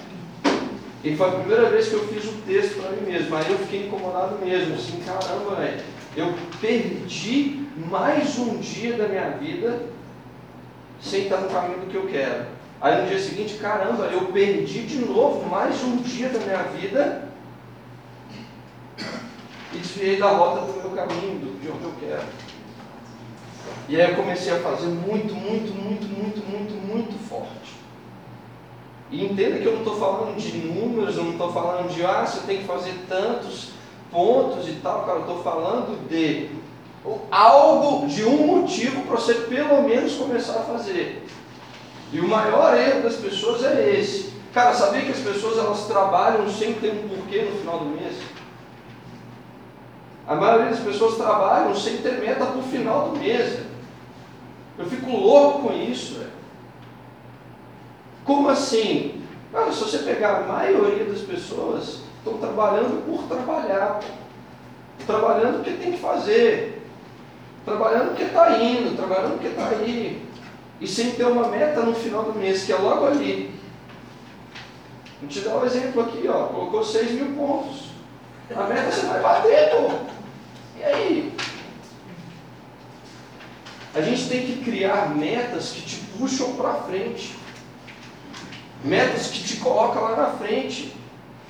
[1.05, 3.37] E foi a primeira vez que eu fiz o texto para mim mesmo.
[3.37, 4.75] Aí eu fiquei incomodado mesmo.
[4.75, 5.83] Assim, caramba, velho.
[6.17, 9.83] Eu perdi mais um dia da minha vida
[11.01, 12.60] sem estar no caminho do que eu quero.
[12.81, 17.29] Aí no dia seguinte, caramba, eu perdi de novo mais um dia da minha vida
[19.75, 22.27] e desviei da rota do meu caminho, de onde eu quero.
[23.87, 27.75] E aí eu comecei a fazer muito, muito, muito, muito, muito, muito forte.
[29.11, 32.25] E entenda que eu não estou falando de números, eu não estou falando de, ah,
[32.25, 33.73] você tem que fazer tantos
[34.11, 36.49] pontos e tal, cara, eu estou falando de
[37.31, 41.27] algo, de um motivo para você pelo menos começar a fazer.
[42.13, 44.33] E o maior erro das pessoas é esse.
[44.53, 48.17] Cara, sabia que as pessoas elas trabalham sem ter um porquê no final do mês?
[50.27, 53.61] A maioria das pessoas trabalham sem ter meta para o final do mês.
[54.77, 56.15] Eu fico louco com isso.
[56.15, 56.31] Véio.
[58.25, 59.23] Como assim?
[59.53, 64.01] Cara, se você pegar a maioria das pessoas, estão trabalhando por trabalhar.
[65.07, 66.83] Trabalhando porque tem que fazer.
[67.65, 70.30] Trabalhando porque está indo, trabalhando porque está aí.
[70.81, 73.55] E sem ter uma meta no final do mês, que é logo ali.
[75.21, 76.45] Vou te dar um exemplo aqui, ó.
[76.45, 77.91] Colocou 6 mil pontos.
[78.55, 79.91] A meta você vai bater, pô.
[80.79, 81.33] E aí?
[83.95, 87.37] A gente tem que criar metas que te puxam para frente.
[88.83, 90.95] Metas que te colocam lá na frente.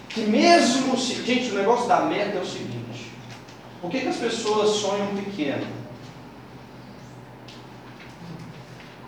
[0.09, 1.23] Que mesmo se.
[1.23, 3.13] Gente, o negócio da meta é o seguinte.
[3.81, 5.80] Por que, que as pessoas sonham pequeno?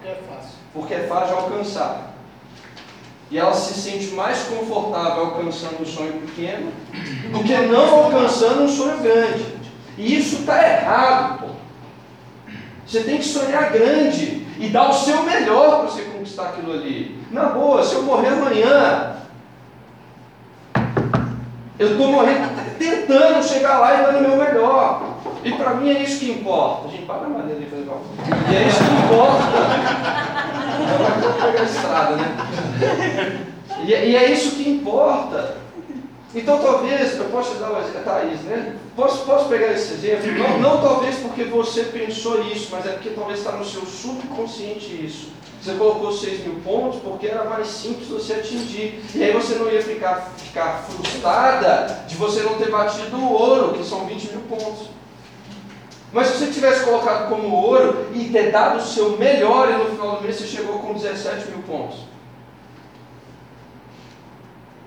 [0.05, 0.59] É fácil.
[0.73, 2.13] Porque é fácil alcançar.
[3.31, 6.71] E ela se sente mais confortável alcançando um sonho pequeno
[7.33, 9.47] do que não alcançando um sonho grande.
[9.97, 11.47] E isso está errado, pô.
[12.87, 17.19] Você tem que sonhar grande e dar o seu melhor para você conquistar aquilo ali.
[17.31, 19.17] Na boa, se eu morrer amanhã,
[21.79, 25.12] eu estou morrendo, tentando chegar lá e dando o meu melhor.
[25.45, 26.89] E para mim é isso que importa.
[26.89, 28.01] A gente paga a maneira de fazer igual.
[28.51, 29.45] E é isso que importa.
[31.47, 33.47] Pegar estrada, né?
[33.85, 35.57] E, e é isso que importa.
[36.35, 38.77] Então talvez, eu posso te dar um exemplo, Thaís, né?
[38.97, 40.33] Posso, posso pegar esse exemplo?
[40.39, 45.05] Não, não talvez porque você pensou isso, mas é porque talvez está no seu subconsciente
[45.05, 45.31] isso.
[45.63, 49.01] Você colocou 6 mil pontos porque era mais simples você atingir.
[49.15, 53.75] E aí você não ia ficar, ficar frustrada de você não ter batido o ouro,
[53.75, 54.89] que são 20 mil pontos.
[56.13, 59.87] Mas se você tivesse colocado como ouro e ter dado o seu melhor e no
[59.87, 62.01] final do mês você chegou com 17 mil pontos.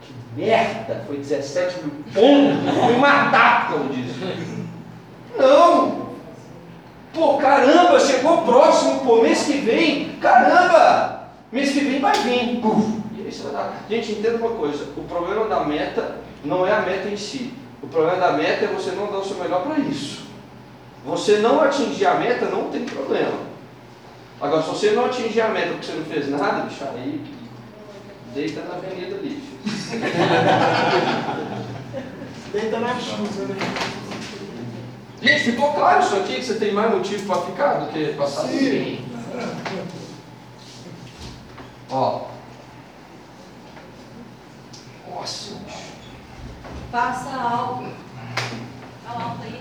[0.02, 1.04] Que merda!
[1.08, 2.86] Foi 17 mil pontos!
[2.86, 4.20] Foi matar por causa disso.
[5.38, 6.06] Não!
[7.12, 12.60] Pô, caramba, chegou próximo, pô, mês que vem, caramba, mês que vem vai vir.
[12.60, 13.02] Puf.
[13.18, 13.86] E aí você vai dar.
[13.90, 17.54] Gente, entenda uma coisa: o problema da meta não é a meta em si.
[17.82, 20.26] O problema da meta é você não dar o seu melhor para isso.
[21.06, 23.46] Você não atingir a meta não tem problema.
[24.42, 27.24] Agora, se você não atingir a meta porque você não fez nada, bicho, aí
[28.34, 29.42] deita na avenida filho.
[32.52, 33.56] Deita na chuva, né?
[35.22, 38.44] Gente, ficou claro isso aqui que você tem mais motivo para ficar do que passar
[38.44, 39.04] Sim.
[41.90, 42.26] Ó.
[45.10, 45.96] Nossa, bicho.
[46.92, 47.88] Faça algo.
[49.04, 49.60] Fala alto aí.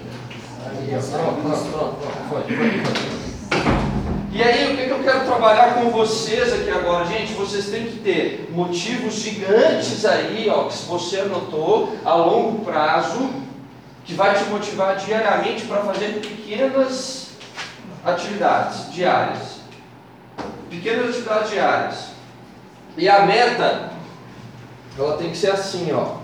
[4.33, 7.05] E aí, o que, que eu quero trabalhar com vocês aqui agora?
[7.05, 13.31] Gente, vocês têm que ter motivos gigantes aí, ó, que você anotou a longo prazo,
[14.05, 17.29] que vai te motivar diariamente para fazer pequenas
[18.05, 19.61] atividades diárias.
[20.69, 22.05] Pequenas atividades diárias.
[22.97, 23.91] E a meta,
[24.99, 26.24] ela tem que ser assim, ó.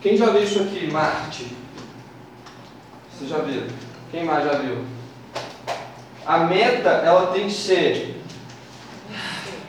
[0.00, 1.48] Quem já viu isso aqui, Marte?
[3.12, 3.66] Vocês já viram?
[4.12, 4.84] Quem mais já viu?
[6.24, 8.22] A meta, ela tem que ser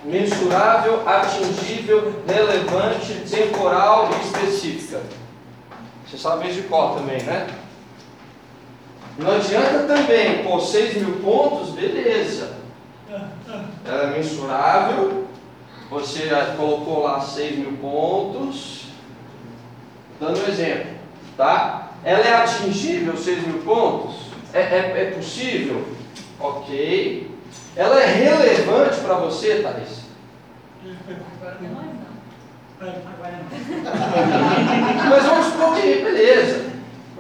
[0.04, 5.02] mensurável, atingível, relevante, temporal e específica.
[6.08, 7.48] Você sabe de cor também, né?
[9.18, 12.58] Não adianta também, pô, 6 mil pontos, beleza.
[13.86, 15.28] Ela é mensurável,
[15.90, 18.89] você colocou lá 6 mil pontos.
[20.20, 20.92] Dando um exemplo,
[21.38, 21.92] tá?
[22.04, 24.16] Ela é atingível, 6 mil pontos?
[24.54, 25.86] É, é, é possível?
[26.40, 27.32] Ok.
[27.76, 30.10] Ela é relevante para você, Thais?
[35.10, 36.66] Mas vamos supor que, beleza,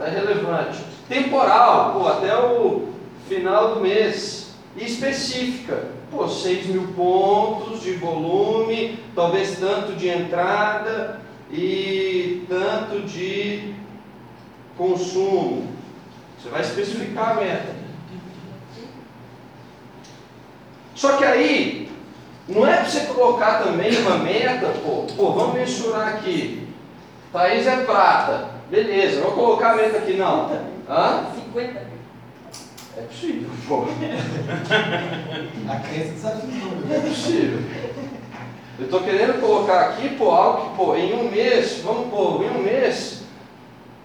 [0.01, 0.83] é relevante.
[1.07, 2.89] Temporal, pô, até o
[3.27, 4.49] final do mês.
[4.75, 11.19] E específica, pô, 6 mil pontos de volume, talvez tanto de entrada
[11.51, 13.73] e tanto de
[14.77, 15.67] consumo.
[16.37, 17.75] Você vai especificar a meta.
[20.95, 21.89] Só que aí,
[22.47, 26.67] não é para você colocar também uma meta, pô, pô, vamos mensurar aqui.
[27.31, 28.49] Thaís é prata.
[28.69, 30.51] Beleza, vou colocar a meta aqui, não.
[30.89, 31.25] Hã?
[31.35, 31.99] 50 mil.
[32.97, 33.85] É possível, pô.
[35.69, 36.71] A crença desafiou.
[36.91, 37.59] É possível.
[38.79, 42.49] Eu estou querendo colocar aqui, pô, algo que, pô, em um mês, vamos pôr, em
[42.49, 43.23] um mês,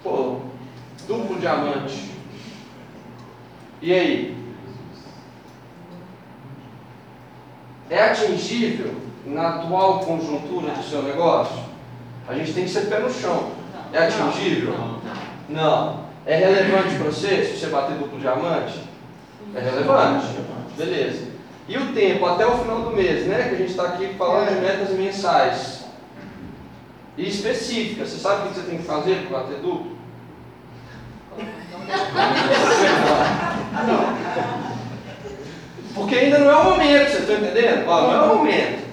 [0.03, 0.41] pô,
[1.07, 2.11] duplo diamante.
[3.81, 4.37] E aí?
[7.89, 11.63] É atingível na atual conjuntura do seu negócio?
[12.27, 13.53] A gente tem que ser pé no chão.
[13.93, 14.75] É atingível?
[15.49, 16.05] Não.
[16.27, 18.81] É relevante para você se você bater duplo diamante?
[19.55, 20.27] É relevante.
[20.77, 21.34] Beleza.
[21.67, 23.49] E o tempo até o final do mês, né?
[23.49, 25.85] Que a gente está aqui falando de metas mensais.
[27.17, 28.11] E específicas.
[28.11, 29.97] Você sabe o que você tem que fazer para bater duplo?
[35.95, 37.89] Porque ainda não é o momento, você está entendendo?
[37.89, 38.85] Ó, não é o momento.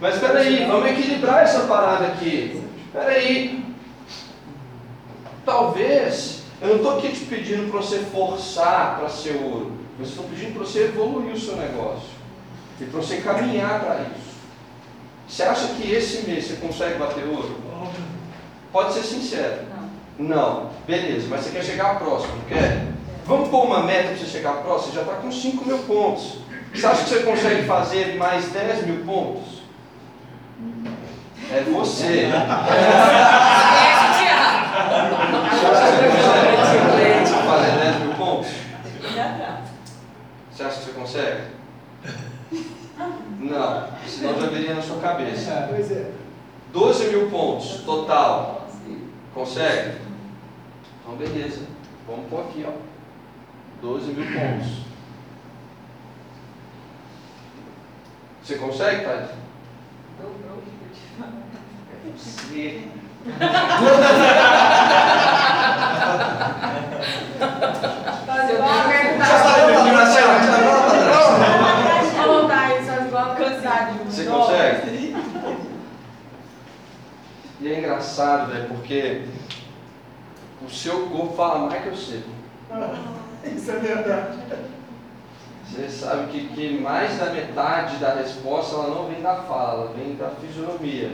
[0.00, 2.62] Mas espera aí, vamos equilibrar essa parada aqui.
[2.86, 3.64] Espera aí.
[5.44, 9.72] Talvez, eu não estou aqui te pedindo para você forçar para ser ouro.
[9.98, 12.08] Eu estou pedindo para você evoluir o seu negócio.
[12.80, 14.38] E para você caminhar para isso.
[15.28, 17.58] Você acha que esse mês você consegue bater ouro?
[18.72, 19.66] Pode ser sincero.
[20.18, 20.28] Não.
[20.28, 20.70] Não.
[20.86, 22.86] Beleza, mas você quer chegar próximo, não quer?
[23.26, 24.92] Vamos pôr uma meta para você chegar próximo?
[24.92, 26.38] Você já está com 5 mil pontos.
[26.72, 29.58] Você acha que você consegue fazer mais 10 mil pontos?
[31.50, 32.28] É você.
[35.50, 38.48] Que você consegue fazer 10 mil pontos?
[40.58, 41.42] Você acha que você consegue?
[43.38, 45.68] Não, senão já viria na sua cabeça.
[45.70, 46.10] Pois é.
[46.72, 48.66] 12 mil pontos total.
[49.32, 49.98] Consegue?
[51.00, 51.60] Então beleza.
[52.08, 52.72] Vamos pôr aqui, ó.
[53.80, 54.78] 12 mil pontos.
[58.42, 59.34] Você consegue, Tati?
[62.16, 62.82] Você.
[68.26, 68.88] Fazer igual a
[69.18, 70.38] Já saiu pra trás, já saiu pra
[71.82, 72.06] trás.
[72.26, 74.04] vontade, faz igual cansado.
[74.04, 75.16] Você consegue?
[77.60, 79.22] E é engraçado, velho, porque
[80.64, 82.22] o seu corpo fala mais que eu sei.
[83.44, 84.38] Isso é verdade.
[85.64, 90.14] Você sabe que, que mais da metade da resposta ela não vem da fala, vem
[90.14, 91.12] da fisionomia.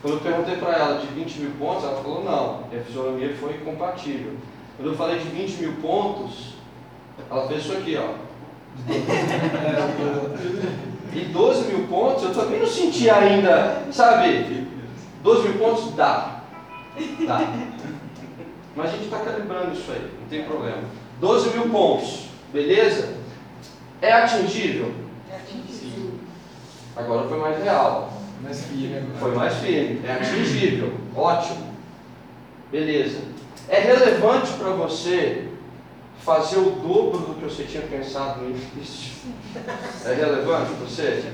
[0.00, 3.34] Quando eu perguntei para ela de 20 mil pontos, ela falou não, e a fisionomia
[3.34, 4.34] foi incompatível.
[4.76, 6.54] Quando eu falei de 20 mil pontos,
[7.28, 8.14] ela fez isso aqui, ó.
[11.10, 14.67] E 12 mil pontos, eu também não senti ainda, sabe?
[15.22, 16.42] 12 mil pontos dá.
[17.26, 17.40] Dá.
[18.74, 20.82] Mas a gente está calibrando isso aí, não tem problema.
[21.20, 23.14] 12 mil pontos, beleza?
[24.00, 24.92] É atingível?
[25.30, 26.12] É atingível.
[26.94, 28.12] Agora foi mais real.
[28.42, 29.08] Mais firme.
[29.18, 30.00] Foi mais firme.
[30.06, 30.92] É atingível.
[31.16, 31.74] Ótimo.
[32.70, 33.20] Beleza.
[33.68, 35.48] É relevante para você
[36.20, 39.12] fazer o dobro do que você tinha pensado no início?
[40.04, 41.32] É relevante para você?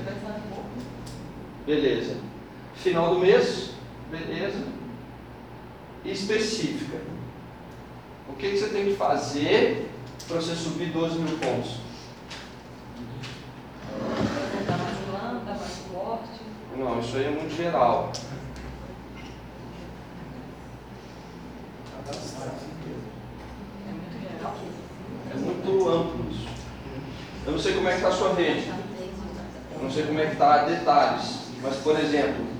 [1.65, 2.17] Beleza.
[2.75, 3.74] Final do mês?
[4.15, 4.63] Beleza.
[6.05, 7.01] Específica.
[8.29, 9.89] O que, que você tem que fazer
[10.27, 11.79] para você subir 12 mil pontos?
[14.67, 16.41] Dar mais dar mais suporte.
[16.77, 18.11] Não, isso aí é muito geral.
[23.85, 24.55] É muito geral.
[25.31, 26.47] É muito amplo isso.
[27.45, 28.71] Eu não sei como é que está a sua rede.
[29.73, 31.45] Eu não sei como é que está detalhes.
[31.61, 32.54] Mas, por exemplo,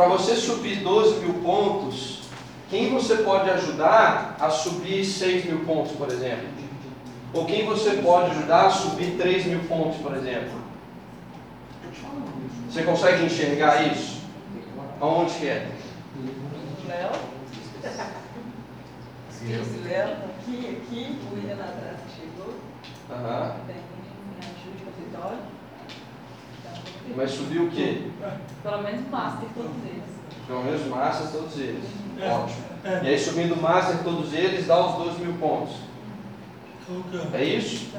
[0.00, 2.20] para você subir 12 mil pontos,
[2.70, 6.48] quem você pode ajudar a subir 6 mil pontos, por exemplo?
[7.34, 10.58] Ou quem você pode ajudar a subir 3 mil pontos, por exemplo?
[12.70, 14.22] Você consegue enxergar isso?
[15.02, 15.70] Aonde que é?
[16.88, 17.10] Léo.
[19.42, 22.54] Esse Léo, aqui, aqui, o William lá atrás que chegou.
[23.10, 23.54] Aham.
[23.66, 25.60] Tem me ajude com o vitória.
[27.16, 28.10] Mas subiu o quê?
[28.62, 30.20] Pelo menos master todos eles.
[30.50, 31.84] Pelo menos Master todos eles.
[32.20, 32.64] Ótimo.
[33.04, 35.76] E aí subindo Master todos eles dá os 12 mil pontos.
[37.32, 37.94] É isso?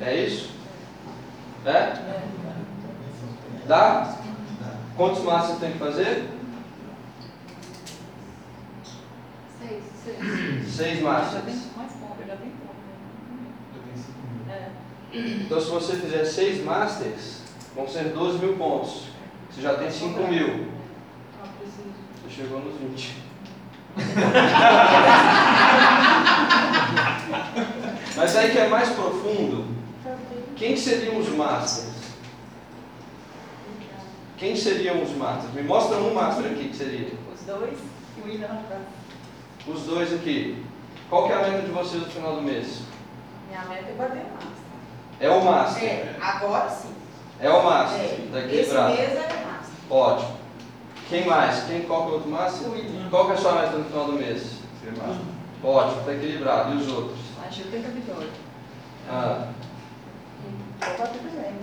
[0.00, 0.50] É isso?
[1.64, 1.94] É?
[3.66, 4.18] Dá?
[4.94, 6.28] Quantos Masters tem que fazer?
[9.66, 10.18] Seis, seis.
[10.68, 11.44] Seis Já Masters.
[11.44, 12.74] tem mais ponto, já tem ponto.
[14.50, 14.68] É.
[15.12, 17.40] Então, se você fizer seis Masters,
[17.74, 19.04] vão ser 12 mil pontos.
[19.50, 20.48] Você já tem 5 mil.
[20.48, 21.88] Não preciso.
[22.22, 23.22] Você chegou nos 20.
[28.16, 29.66] Mas aí que é mais profundo,
[30.56, 31.94] quem seriam os Masters?
[34.36, 35.54] Quem seriam os Masters?
[35.54, 37.08] Me mostra um Master aqui que seria.
[37.32, 37.78] Os dois
[38.16, 38.82] e o William atrás.
[39.66, 40.64] Os dois aqui.
[41.08, 42.82] Qual que é a meta de vocês no final do mês?
[43.48, 44.54] Minha meta é bater master.
[45.20, 45.84] É o Master.
[45.84, 46.88] É, agora sim.
[47.40, 48.00] É o Master.
[48.00, 48.28] É.
[48.32, 48.94] Tá Esse equilibrado.
[48.94, 49.74] mês é master.
[49.90, 50.36] Ótimo.
[51.08, 51.64] Quem mais?
[51.64, 52.68] Quem, qual que é o outro Master?
[52.68, 53.08] O William.
[53.10, 54.58] Qual que é a sua meta no final do mês?
[55.62, 56.72] Ótimo, está equilibrado.
[56.74, 57.18] E os outros?
[57.46, 58.28] A Gil tem que a vitória.
[59.08, 59.48] Ah,
[60.80, 61.54] Vou bater também.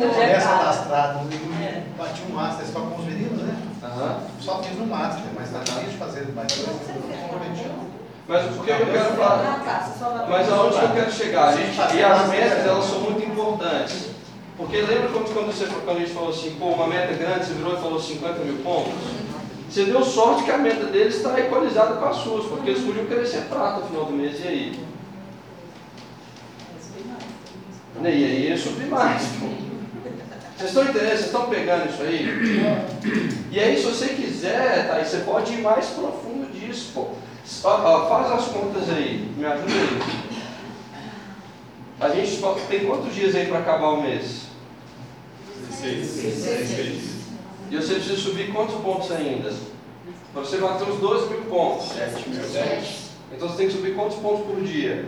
[0.00, 1.18] Começa cadastrado,
[1.62, 1.82] É.
[1.96, 3.56] bati um master só com os meninos, né?
[3.84, 4.16] Aham.
[4.40, 6.76] Só fiz um master, mas tá difícil de fazer mais coisas.
[8.26, 10.26] Mas o que eu quero falar?
[10.30, 11.52] Mas aonde que eu quero chegar?
[11.56, 14.14] Gente, e as metas, elas são muito importantes.
[14.56, 17.54] Porque lembra quando, quando, você, quando a gente falou assim, pô, uma meta grande, você
[17.54, 18.92] virou e falou 50 mil pontos?
[19.68, 23.06] Você deu sorte que a meta deles está equalizada com as suas, porque eles podiam
[23.06, 24.84] querer ser prata no final do mês, e aí?
[28.02, 29.22] E aí ia subir mais.
[29.40, 29.73] pô.
[30.64, 31.08] Vocês estão entendendo?
[31.10, 32.26] Vocês estão pegando isso aí?
[33.50, 37.10] E aí, se você quiser, tá, aí você pode ir mais profundo disso, pô.
[37.64, 40.00] Ó, ó, faz as contas aí, me ajuda aí.
[42.00, 44.44] A gente só tem quantos dias aí para acabar o mês?
[47.70, 49.52] E você precisa subir quantos pontos ainda?
[50.32, 51.90] Para você bater os 12 mil pontos.
[53.30, 55.04] Então você tem que subir quantos pontos por dia?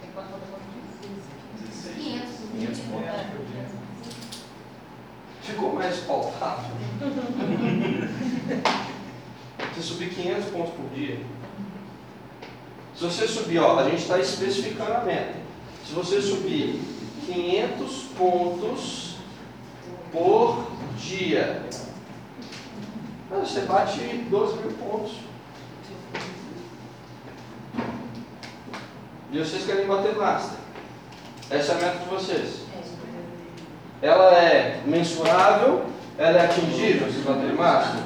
[0.00, 2.24] Tem quanto falta quanto dias?
[2.62, 2.80] 500.
[5.44, 6.70] Ficou mais palpável.
[9.74, 11.20] Você subir 500 pontos por dia.
[12.96, 15.34] Se você subir, ó, a gente está especificando a meta.
[15.84, 16.80] Se você subir
[17.26, 19.16] 500 pontos
[20.12, 21.66] por dia,
[23.28, 23.98] você bate
[24.30, 25.16] 12 mil pontos.
[29.32, 30.58] E vocês querem bater master.
[31.50, 32.63] Essa é a meta de vocês.
[34.02, 35.84] Ela é mensurável,
[36.18, 38.00] ela é atingível, vocês baterem master.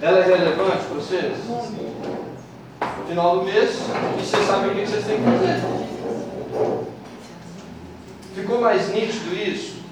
[0.00, 1.38] Ela é relevante para vocês?
[1.48, 3.80] No final do mês,
[4.18, 5.60] vocês sabem o que vocês têm que fazer.
[8.34, 9.82] Ficou mais nítido isso?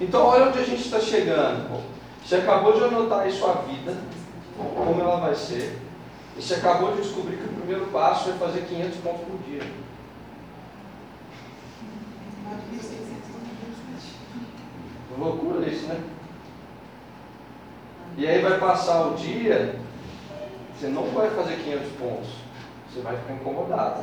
[0.00, 1.82] Então, olha onde a gente está chegando.
[2.24, 3.96] Você acabou de anotar aí sua vida,
[4.56, 5.78] como ela vai ser.
[6.36, 9.62] E você acabou de descobrir que o primeiro passo é fazer 500 pontos por dia.
[15.20, 16.02] Loucura isso, né?
[18.16, 19.78] E aí vai passar o dia,
[20.74, 22.30] você não vai fazer 500 pontos,
[22.88, 24.02] você vai ficar incomodado.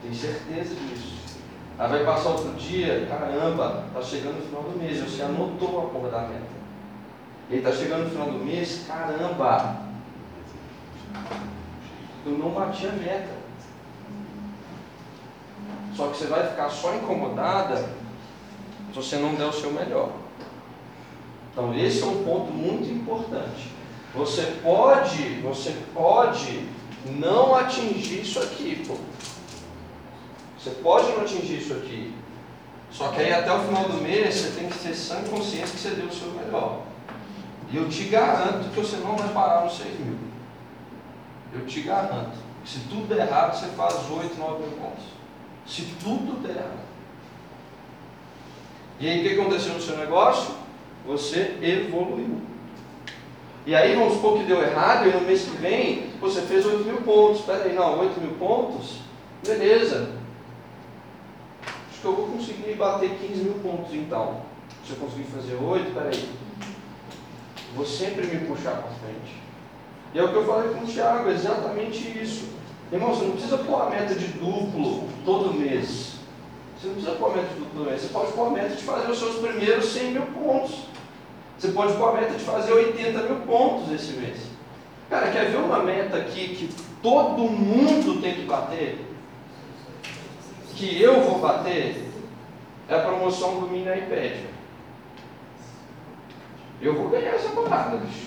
[0.00, 1.38] Tenho certeza disso.
[1.78, 5.90] Aí vai passar outro dia, caramba, tá chegando no final do mês, você anotou a
[5.90, 6.54] porra da meta.
[7.50, 9.82] E aí tá chegando no final do mês, caramba,
[12.24, 13.34] eu não bati a meta.
[15.94, 18.03] Só que você vai ficar só incomodada
[18.94, 20.12] se você não der o seu melhor.
[21.50, 23.72] Então esse é um ponto muito importante.
[24.14, 26.68] Você pode, você pode
[27.06, 28.96] não atingir isso aqui, pô.
[30.56, 32.14] Você pode não atingir isso aqui.
[32.90, 35.80] Só que aí até o final do mês você tem que ter sã consciência que
[35.80, 36.82] você deu o seu melhor.
[37.72, 40.16] E eu te garanto que você não vai parar nos 6 mil.
[41.52, 42.36] Eu te garanto.
[42.64, 45.04] Se tudo der errado, você faz 8, 9 mil pontos.
[45.66, 46.83] Se tudo der errado.
[49.00, 50.54] E aí o que aconteceu no seu negócio?
[51.06, 52.40] Você evoluiu.
[53.66, 56.84] E aí vamos supor que deu errado e no mês que vem você fez 8
[56.84, 57.40] mil pontos.
[57.40, 58.98] Espera aí, não, 8 mil pontos?
[59.46, 60.10] Beleza.
[61.66, 64.42] Acho que eu vou conseguir bater 15 mil pontos então.
[64.86, 66.28] Se eu conseguir fazer 8, espera aí.
[67.74, 69.42] Vou sempre me puxar para frente.
[70.14, 72.50] E é o que eu falei com o Thiago, exatamente isso.
[72.92, 76.13] Irmão, você não precisa pôr a meta de duplo todo mês.
[76.84, 78.02] Você não precisa pôr a meta todo mês.
[78.02, 80.80] Você pode pôr a meta de fazer os seus primeiros 100 mil pontos.
[81.58, 84.36] Você pode pôr a meta de fazer 80 mil pontos esse mês.
[85.08, 89.02] Cara, quer ver uma meta aqui que todo mundo tem que bater?
[90.74, 92.06] Que eu vou bater?
[92.86, 94.32] É a promoção do Mini iPad.
[96.82, 98.26] Eu vou ganhar essa parada, bicho.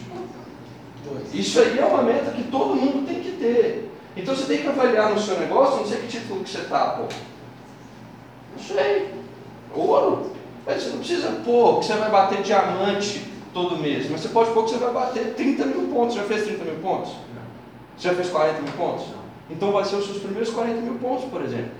[1.32, 3.92] Isso aí é uma meta que todo mundo tem que ter.
[4.16, 6.88] Então você tem que avaliar no seu negócio, não sei que título que você está,
[6.94, 7.37] pô.
[8.58, 9.14] Não sei.
[9.76, 10.32] Ouro.
[10.66, 14.10] Mas você não precisa pôr que você vai bater diamante todo mês.
[14.10, 16.16] Mas você pode pôr que você vai bater 30 mil pontos.
[16.16, 17.12] Você já fez 30 mil pontos?
[17.98, 19.06] Você já fez 40 mil pontos?
[19.50, 21.72] Então vai ser os seus primeiros 40 mil pontos, por exemplo.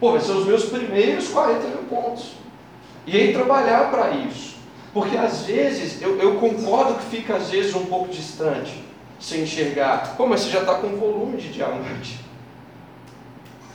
[0.00, 2.32] Pô, vai ser os meus primeiros 40 mil pontos.
[3.06, 4.56] E aí trabalhar para isso.
[4.92, 8.82] Porque às vezes, eu, eu, concordo que fica às vezes um pouco distante,
[9.20, 10.16] sem enxergar.
[10.16, 12.18] Pô, mas você já está com volume de diamante.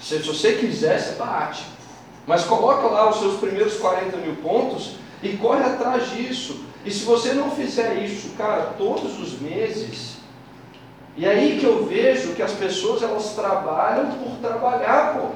[0.01, 1.63] Se, se você quiser, você bate.
[2.25, 6.63] Mas coloca lá os seus primeiros 40 mil pontos e corre atrás disso.
[6.85, 10.17] E se você não fizer isso, cara, todos os meses,
[11.15, 15.27] e aí que eu vejo que as pessoas elas trabalham por trabalhar, pô.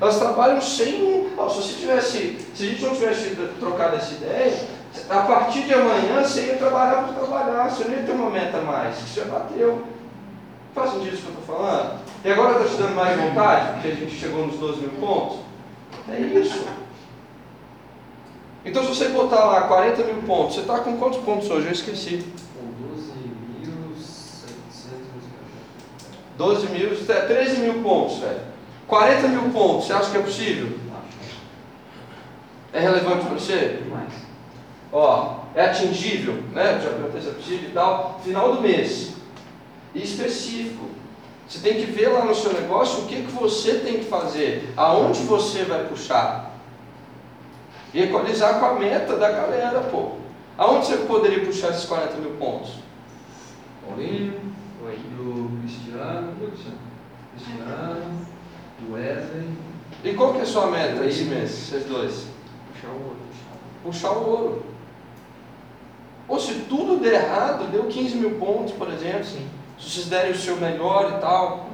[0.00, 1.30] Elas trabalham sem um.
[1.36, 4.66] Oh, se você tivesse, se a gente não tivesse trocado essa ideia,
[5.08, 8.58] a partir de amanhã você ia trabalhar por trabalhar, você não ia ter uma meta
[8.62, 9.84] mais, você já bateu.
[10.74, 12.00] Faz sentido isso que eu estou falando?
[12.24, 15.49] E agora está te dando mais vontade, porque a gente chegou nos 12 mil pontos?
[16.08, 16.66] É isso.
[18.64, 21.66] Então se você botar lá 40 mil pontos, você está com quantos pontos hoje?
[21.66, 22.24] Eu esqueci.
[22.54, 22.66] Com
[22.96, 23.00] 12.700.
[26.36, 28.40] 12 mil, 13 mil pontos, velho.
[28.86, 30.78] 40 mil pontos, você acha que é possível?
[32.72, 33.82] É relevante para você?
[34.92, 36.80] Ó, é atingível, né?
[36.82, 38.20] Já perguntei se é possível e tal.
[38.24, 39.12] Final do mês.
[39.94, 40.86] E específico.
[41.50, 44.72] Você tem que ver lá no seu negócio o que, que você tem que fazer,
[44.76, 46.52] aonde você vai puxar.
[47.92, 50.12] E equalizar com a meta da galera, pô.
[50.56, 52.74] Aonde você poderia puxar esses 40 mil pontos?
[53.84, 54.40] Paulinho,
[55.16, 56.36] do Cristiano,
[57.34, 58.26] Cristiano,
[58.78, 59.48] do Wesley.
[60.04, 62.28] E qual que é a sua meta esse mês, vocês dois?
[62.72, 63.16] Puxar o outro.
[63.82, 64.66] Puxar o ouro.
[66.28, 69.24] Ou se tudo der errado, deu 15 mil pontos, por exemplo.
[69.24, 69.48] Sim.
[69.80, 71.70] Se vocês derem o seu melhor e tal.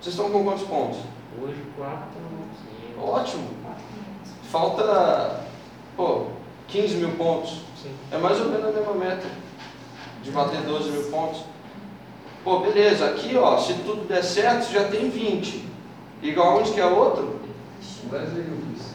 [0.00, 0.98] Vocês estão com quantos pontos?
[1.40, 2.24] Hoje, quatro.
[3.00, 3.48] Ótimo.
[4.50, 5.40] Falta,
[5.96, 6.26] pô,
[6.68, 7.60] 15 mil pontos.
[7.82, 7.94] Sim.
[8.10, 9.26] É mais ou menos a mesma meta.
[10.22, 11.42] De bater 12 mil pontos.
[12.42, 13.06] Pô, beleza.
[13.06, 15.68] Aqui, ó, se tudo der certo, já tem 20.
[16.22, 17.40] Igual onde que é outro?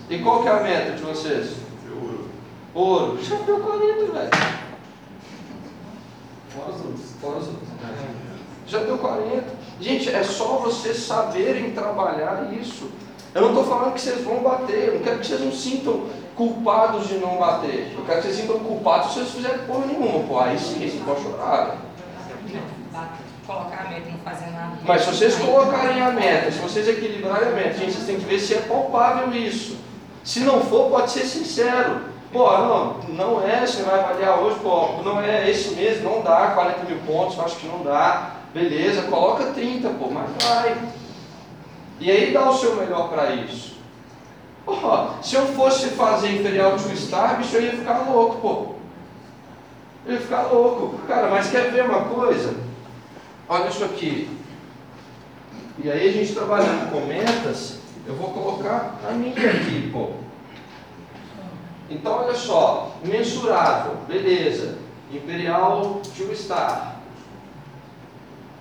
[0.09, 0.15] E.
[0.15, 1.57] E qual que é a meta de vocês?
[2.73, 3.19] Ouro.
[3.23, 4.68] Já deu 40, velho.
[6.49, 7.11] Fora os outros.
[7.21, 7.69] Fora os outros.
[8.67, 9.43] Já deu 40.
[9.81, 12.89] Gente, é só vocês saberem trabalhar isso.
[13.33, 16.07] Eu não estou falando que vocês vão bater, eu não quero que vocês não sintam
[16.35, 17.93] culpados de não bater.
[17.95, 20.27] Eu quero que vocês sintam culpados se vocês fizerem porra nenhuma.
[20.27, 21.65] Pô, aí sim, você pode chorar.
[21.65, 22.63] velho.
[23.45, 24.77] Colocar a meta e não fazer nada.
[24.83, 28.25] Mas se vocês colocarem a meta, se vocês equilibrarem a meta, gente, vocês têm que
[28.25, 29.77] ver se é palpável isso.
[30.23, 32.01] Se não for, pode ser sincero.
[32.31, 36.51] Pô, não, não é, você vai avaliar hoje, pô, não é esse mês, não dá
[36.51, 38.35] 40 mil pontos, acho que não dá.
[38.53, 40.77] Beleza, coloca 30, pô, mas vai.
[41.99, 43.77] E aí dá o seu melhor para isso.
[44.63, 44.75] Pô,
[45.23, 48.75] se eu fosse fazer Imperial Two Star, bicho, eu ia ficar louco, pô.
[50.05, 50.99] Eu ia ficar louco.
[51.07, 52.55] Cara, mas quer ver uma coisa?
[53.47, 54.29] Olha isso aqui.
[55.83, 60.11] E aí a gente trabalhando com metas, eu vou colocar a minha aqui, pô.
[61.89, 64.77] Então olha só, mensurável, beleza.
[65.11, 66.97] Imperial Two Star.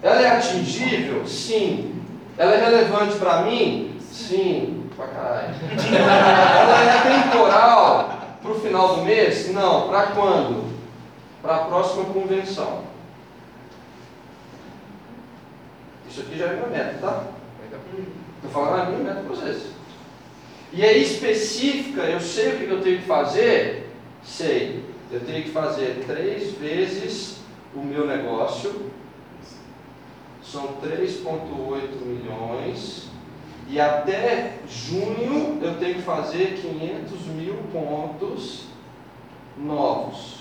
[0.02, 1.26] Ela é atingível?
[1.26, 2.02] Sim.
[2.38, 4.00] Ela é relevante para mim?
[4.10, 4.88] Sim.
[4.96, 5.54] Pra caralho.
[5.94, 9.52] Ela é temporal para o final do mês?
[9.52, 9.88] Não.
[9.88, 10.68] Para quando?
[11.42, 12.84] Para a próxima convenção.
[16.08, 17.22] Isso aqui já é minha meta, tá?
[18.36, 19.77] Estou falando a minha meta para vocês.
[20.72, 23.90] E é específica, eu sei o que eu tenho que fazer?
[24.22, 24.84] Sei.
[25.10, 27.38] Eu tenho que fazer três vezes
[27.74, 28.90] o meu negócio.
[30.42, 33.08] São 3,8 milhões.
[33.68, 38.64] E até junho eu tenho que fazer 500 mil pontos
[39.56, 40.38] novos.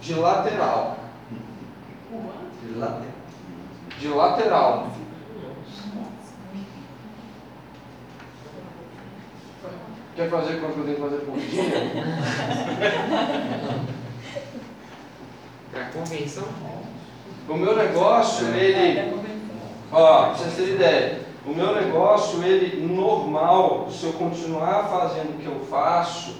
[0.00, 0.98] De lateral.
[2.62, 3.02] De lateral.
[3.98, 4.92] De lateral.
[10.18, 11.64] Quer fazer quanto eu tenho que fazer por dia?
[15.70, 16.48] Pra convenção?
[17.48, 19.14] O meu negócio, ele.
[19.92, 21.20] Ó, pra vocês terem ideia.
[21.46, 26.38] O meu negócio, ele normal, se eu continuar fazendo o que eu faço,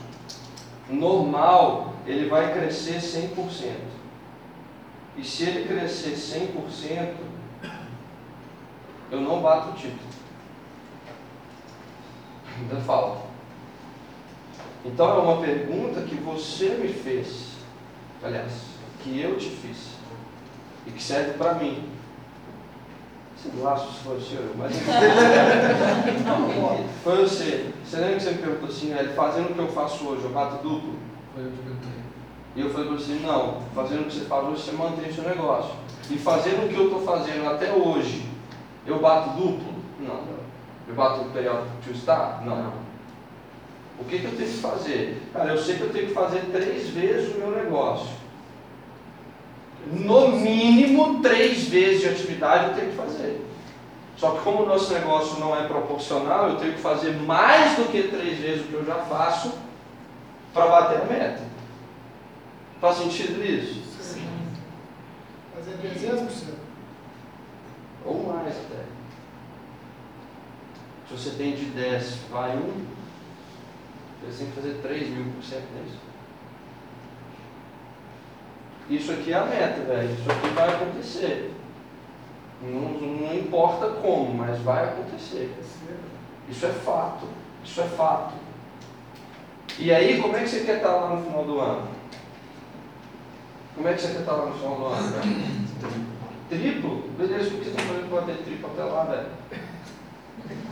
[0.90, 3.76] normal, ele vai crescer 100%.
[5.16, 7.14] E se ele crescer 100%,
[9.12, 10.00] eu não bato o título.
[12.58, 13.27] Ainda falta.
[14.92, 17.58] Então é uma pergunta que você me fez,
[18.22, 18.52] aliás,
[19.02, 19.90] que eu te fiz,
[20.86, 21.84] e que serve para mim.
[23.36, 24.72] Se laço se foi o senhor, mas.
[27.04, 27.72] foi você.
[27.84, 30.30] Você lembra que você me perguntou assim, é, fazendo o que eu faço hoje, eu
[30.30, 30.94] bato duplo?
[31.34, 31.98] Foi eu que perguntei.
[32.56, 35.14] E eu falei para você, não, fazendo o que você faz hoje, você mantém o
[35.14, 35.74] seu negócio.
[36.10, 38.28] E fazendo o que eu estou fazendo até hoje,
[38.84, 39.74] eu bato duplo?
[40.00, 40.20] Não.
[40.88, 42.42] Eu bato o período to star?
[42.44, 42.87] Não.
[44.00, 45.22] O que, que eu tenho que fazer?
[45.32, 48.16] Cara, eu sei que eu tenho que fazer três vezes o meu negócio.
[49.92, 53.44] No mínimo três vezes de atividade eu tenho que fazer.
[54.16, 57.90] Só que como o nosso negócio não é proporcional, eu tenho que fazer mais do
[57.90, 59.52] que três vezes o que eu já faço
[60.52, 61.42] para bater a meta.
[62.80, 63.82] Faz sentido isso?
[64.00, 64.28] Sim.
[65.54, 66.54] Fazer 300%.
[68.04, 68.84] Ou mais até.
[71.08, 72.84] Se você tem de 10, vai um,
[74.26, 75.98] você tem que fazer 3 mil por cento nisso.
[78.90, 80.12] Isso aqui é a meta, velho.
[80.12, 81.54] Isso aqui vai acontecer.
[82.62, 85.54] Não, não importa como, mas vai acontecer.
[86.48, 87.26] Isso é fato.
[87.64, 88.34] Isso é fato.
[89.78, 91.88] E aí, como é que você quer estar lá no final do ano?
[93.74, 95.58] Como é que você quer estar lá no final do ano, velho?
[96.48, 97.02] Triplo?
[97.16, 99.28] Beleza, o que você está fazendo para ter triplo até lá, velho?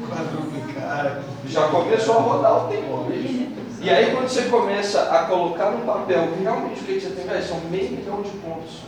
[0.09, 1.23] Quadruplicar.
[1.47, 3.47] Já começou a rodar o tempo bicho.
[3.81, 7.43] E aí quando você começa a colocar no papel realmente o que você tem, velho,
[7.43, 8.83] são meio milhão de pontos.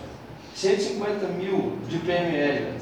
[0.55, 2.73] 150 mil de PML.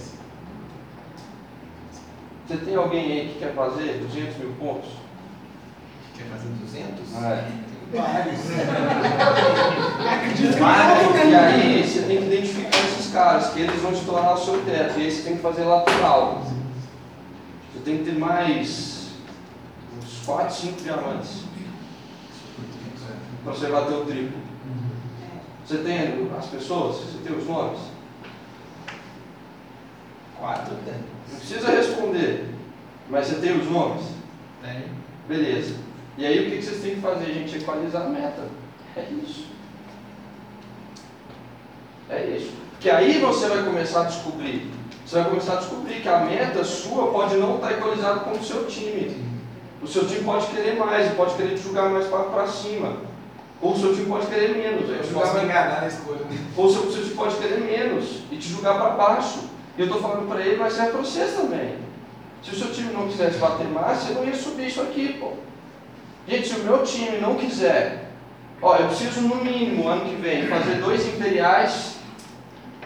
[2.46, 4.90] Você tem alguém aí que quer fazer 200 mil pontos?
[6.16, 7.14] Quer fazer 200?
[7.22, 7.44] É.
[7.92, 8.40] Vários.
[11.26, 14.62] E aí você tem que identificar esses caras, que eles vão te tornar o seu
[14.64, 14.98] teto.
[14.98, 16.42] E aí você tem que fazer lateral.
[17.86, 19.10] Tem que ter mais
[19.96, 21.44] uns 4, 5 diamantes.
[23.44, 24.40] Para você bater o triplo.
[25.64, 26.96] Você tem as pessoas?
[26.96, 27.78] Você tem os nomes?
[30.36, 30.94] Quatro tem.
[31.30, 32.52] Não precisa responder.
[33.08, 34.04] Mas você tem os nomes?
[34.64, 34.86] Tem.
[35.28, 35.76] Beleza.
[36.18, 37.58] E aí o que que vocês têm que fazer, gente?
[37.58, 38.48] Equalizar a meta.
[38.96, 39.46] É isso.
[42.10, 42.52] É isso.
[42.72, 44.72] Porque aí você vai começar a descobrir.
[45.06, 48.42] Você vai começar a descobrir que a meta sua pode não estar equalizada com o
[48.42, 49.24] seu time.
[49.80, 52.96] O seu time pode querer mais, pode querer te jogar mais para cima.
[53.62, 54.90] Ou o seu time pode querer menos.
[54.90, 56.18] Eu posso mais- enganar na escolha.
[56.56, 59.44] ou o seu, time pode querer menos e te jogar para baixo.
[59.78, 61.76] E eu estou falando para ele, mas serve para vocês também.
[62.42, 65.34] Se o seu time não quisesse bater mais, você não ia subir isso aqui, pô.
[66.26, 68.10] Gente, se o meu time não quiser,
[68.60, 71.95] ó, eu preciso no mínimo ano que vem fazer dois imperiais,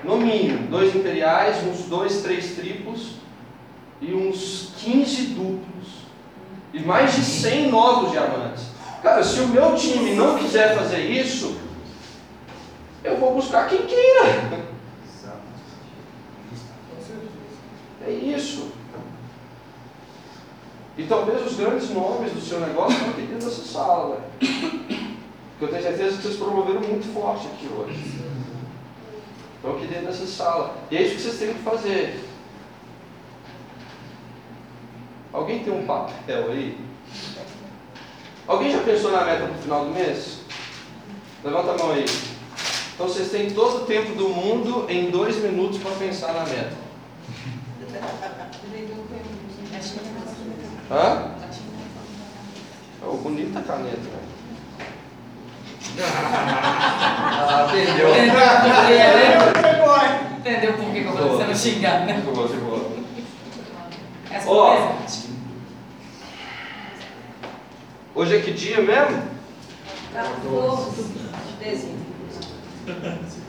[0.05, 3.17] no mínimo, dois imperiais, uns dois, três triplos
[4.01, 6.01] e uns 15 duplos.
[6.73, 8.65] E mais de 100 novos diamantes.
[9.03, 11.57] Cara, se o meu time não quiser fazer isso,
[13.03, 14.71] eu vou buscar quem queira.
[18.07, 18.71] É isso.
[20.97, 24.21] E talvez os grandes nomes do seu negócio estão aqui dentro dessa sala.
[24.39, 28.30] Porque eu tenho certeza que vocês promoveram muito forte aqui hoje.
[29.61, 30.75] Estão aqui dentro dessa sala.
[30.91, 32.25] E é isso que vocês têm que fazer.
[35.31, 36.79] Alguém tem um papel aí?
[38.47, 40.39] Alguém já pensou na meta para o final do mês?
[41.45, 42.07] Levanta a mão aí.
[42.95, 46.77] Então vocês têm todo o tempo do mundo em dois minutos para pensar na meta.
[50.91, 51.35] Hã?
[53.03, 54.40] Oh, bonita a caneta, né?
[56.03, 58.11] Ah, entendeu.
[60.39, 62.15] Entendeu por que eu falei você não xingar, né?
[62.17, 62.99] Ficou, ficou.
[64.31, 64.97] Essa Ó.
[68.15, 69.23] Hoje é que dia mesmo?
[70.13, 72.01] 14 de dezembro.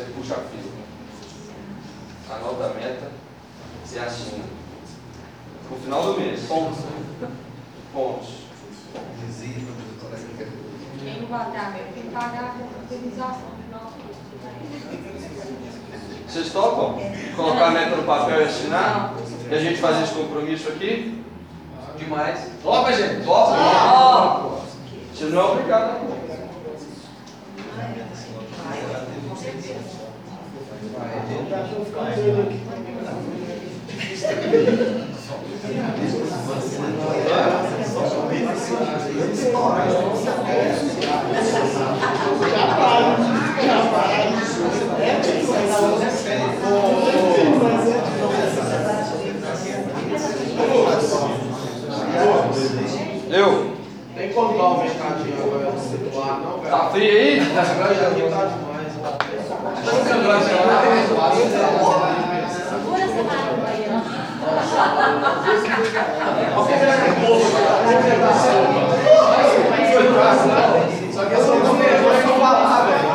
[0.00, 0.72] Você puxa a fila.
[2.30, 3.10] Anota a meta.
[3.92, 4.44] E assina.
[5.68, 6.40] No final do mês.
[6.46, 6.78] Pontos.
[7.92, 8.28] Pontos.
[11.02, 13.50] Quem não bater a meta tem que pagar a indenização.
[16.28, 17.00] Vocês topam?
[17.34, 19.14] Colocar a meta no papel e assinar?
[19.50, 21.24] E a gente fazer esse compromisso aqui?
[21.98, 22.48] Demais.
[22.62, 23.24] Topa, gente.
[23.24, 23.56] Topa?
[23.56, 24.60] Ó,
[25.12, 26.20] Você não é obrigado, não.
[53.30, 53.70] Eu?
[54.16, 56.70] Tem como dar um mercadinho agora no celular, não, velho?
[56.70, 57.40] Tá frio aí?
[57.40, 58.80] Agora já aqui tá demais.
[61.16, 61.89] Barriga aí,
[71.12, 73.10] Só que não falar, velho.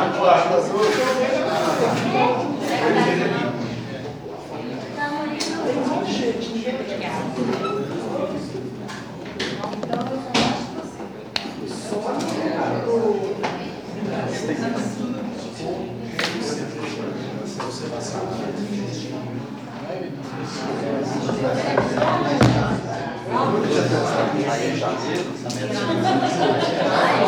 [21.38, 22.30] Thank
[27.20, 27.25] you.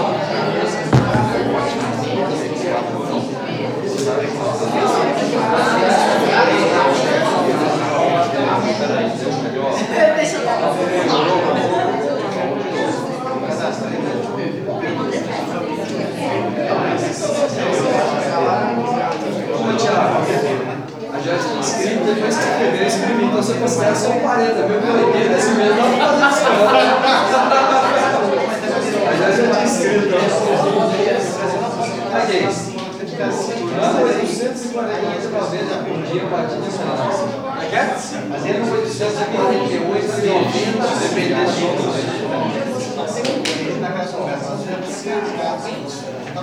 [21.58, 22.42] Inscrito, depois que
[23.04, 26.42] crime, então você considera só um 40 mil por 80 esse mês, não fazendo isso,
[26.44, 26.68] não.
[29.08, 30.16] A Jéssica tinha inscrito.
[32.12, 32.48] Paguei.
[33.18, 33.98] Hã?
[34.38, 35.28] 248
[35.84, 37.26] por dia, eu bati nesse negócio.
[38.30, 39.86] Fazendo 848,
[40.26, 41.62] 90, dependendo de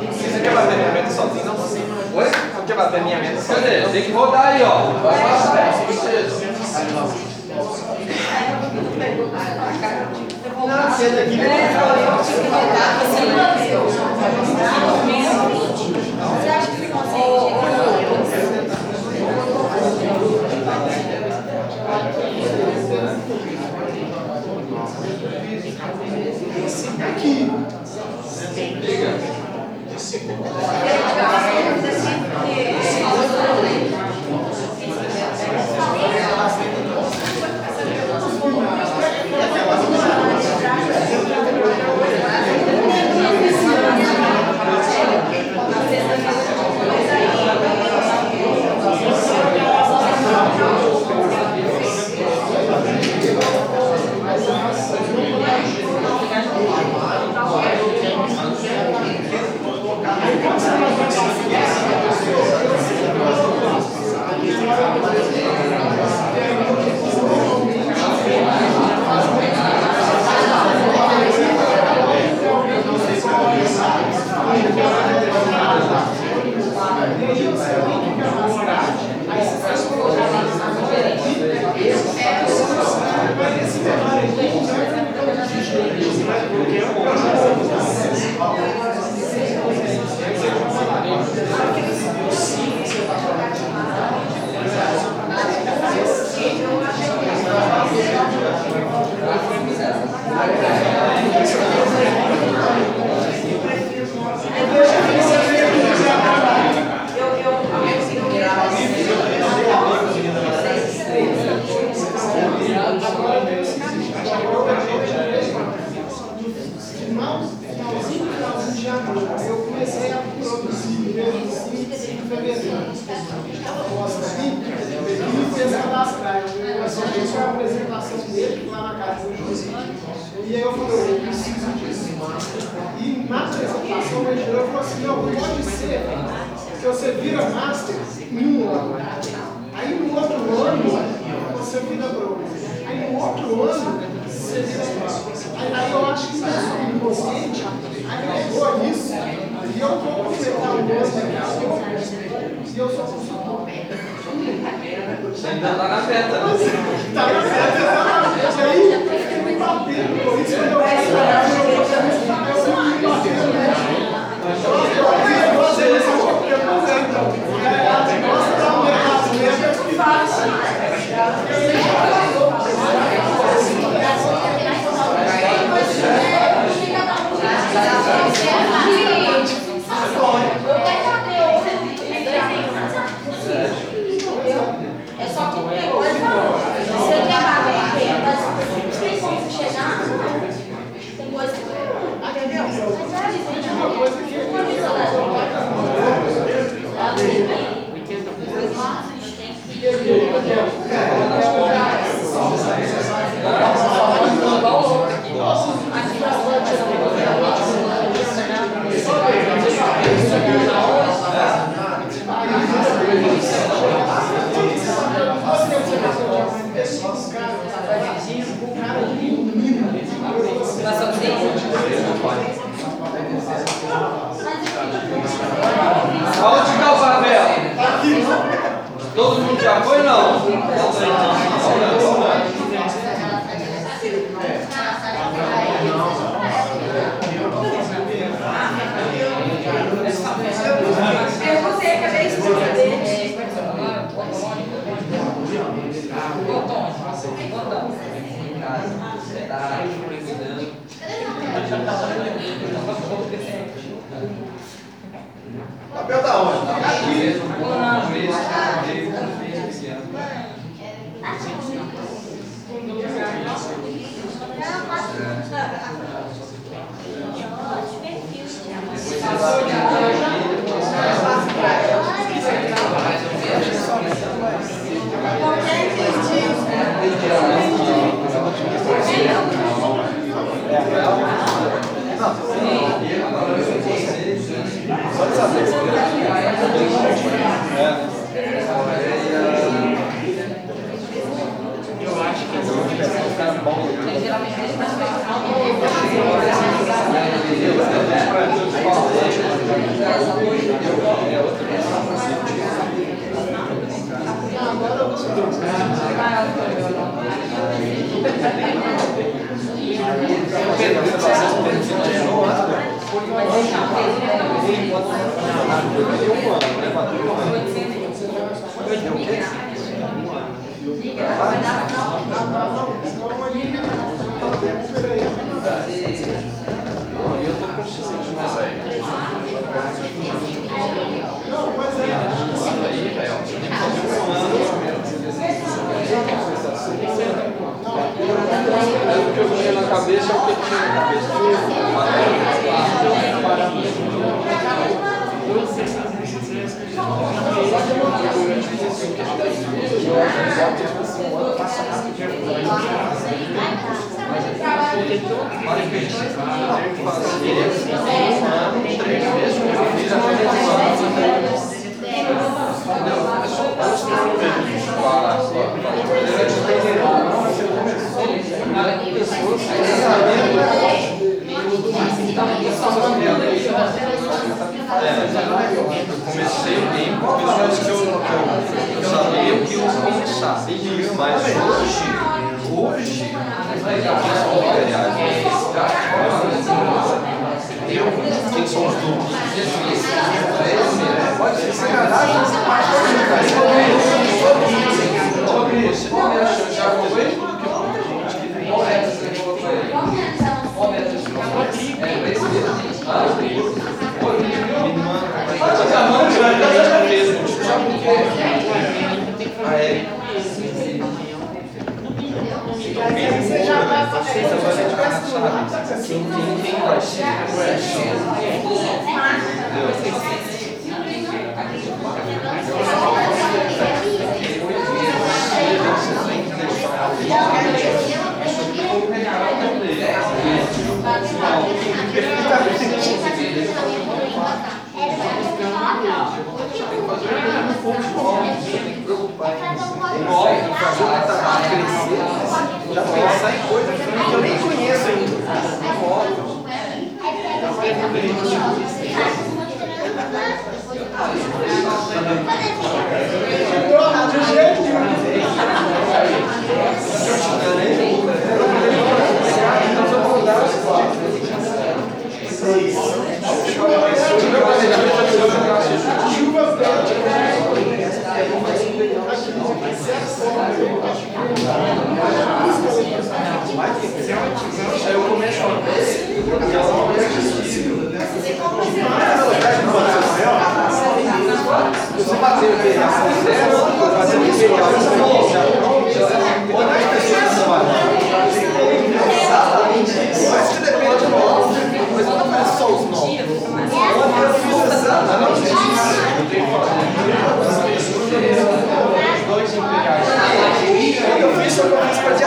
[0.07, 1.55] Você quer bater minha meta sozinho, não?
[2.19, 2.27] Oi?
[2.65, 3.41] Quer bater minha meta?
[3.43, 3.81] Cadê?
[3.89, 4.93] Tem que rodar aí, ó.
[4.93, 5.71] Vai passar.
[5.85, 6.33] Vocês.
[16.33, 17.55] Você acha que consegue?
[30.07, 30.94] Não,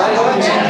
[0.08, 0.67] fiz para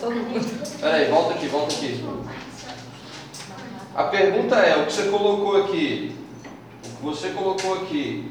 [0.00, 0.78] todo mundo.
[0.80, 2.04] Peraí, volta aqui, volta aqui.
[3.94, 6.14] A pergunta é, o que você colocou aqui,
[6.84, 8.30] o que você colocou aqui,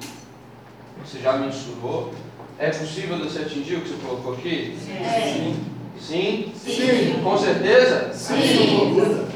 [1.03, 2.13] você já mensurou?
[2.57, 4.77] É possível você atingir o que você colocou aqui?
[4.79, 5.65] Sim.
[5.99, 6.53] Sim?
[6.55, 7.19] Sim.
[7.23, 8.13] Com certeza?
[8.13, 9.27] Sim.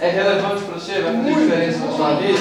[0.00, 1.00] É relevante para você?
[1.00, 2.38] Vai fazer diferença na sua vida?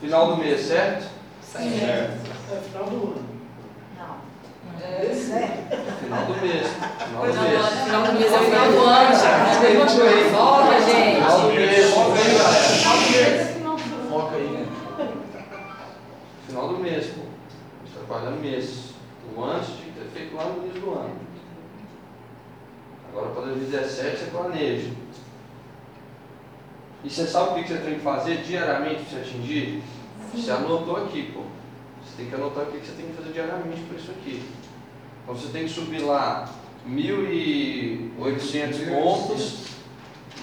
[0.00, 1.06] Final do mês, certo?
[1.54, 3.28] É final do ano.
[4.80, 5.00] É,
[6.00, 6.66] Final do mês.
[6.68, 7.62] Final do Final mês.
[7.62, 10.30] do- final do mês é o final do ano, gente.
[10.32, 11.14] Volta, gente.
[11.16, 11.90] Final do mês.
[11.90, 13.44] Foca aí, galera.
[14.08, 14.66] Foca aí, né?
[16.46, 17.20] Final do mês, pô.
[17.22, 18.88] A gente trabalha no mês.
[19.36, 21.10] O antes tinha que ter feito lá no início do ano.
[23.12, 24.90] Agora para 2017 você planeja.
[27.04, 29.82] E você sabe o que você tem que fazer diariamente para você atingir?
[30.34, 31.42] Você anotou aqui, pô.
[32.04, 34.42] Você tem que anotar o que você tem que fazer diariamente para isso aqui.
[35.22, 36.48] Então você tem que subir lá
[36.88, 39.68] 1.800 pontos.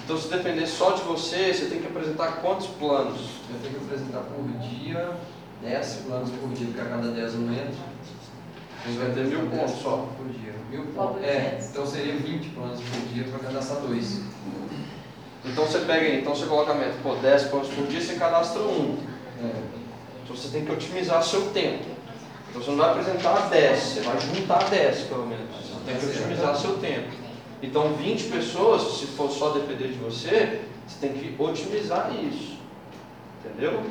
[0.04, 3.20] Então se depender só de você, você tem que apresentar quantos planos?
[3.50, 5.16] Eu tenho que apresentar por dia
[5.62, 7.74] 10 planos por dia, porque a cada 10 eu não entro.
[8.84, 10.08] Você vai ter mil pontos só.
[10.16, 10.54] Por dia.
[10.70, 11.16] Mil pontos.
[11.16, 14.20] por É, então seria 20 planos por dia para cadastrar dois.
[15.46, 18.60] Então você pega então você coloca a meta, pô, 10 pontos por dia, você cadastra
[18.62, 18.98] um.
[19.42, 19.62] É.
[20.24, 21.84] Então você tem que otimizar seu tempo.
[22.50, 25.46] Então você não vai apresentar 10, você vai juntar 10 pelo menos.
[25.54, 27.10] Você tem que otimizar seu tempo.
[27.62, 32.56] Então 20 pessoas, se for só depender de você, você tem que otimizar isso.
[33.44, 33.82] Entendeu?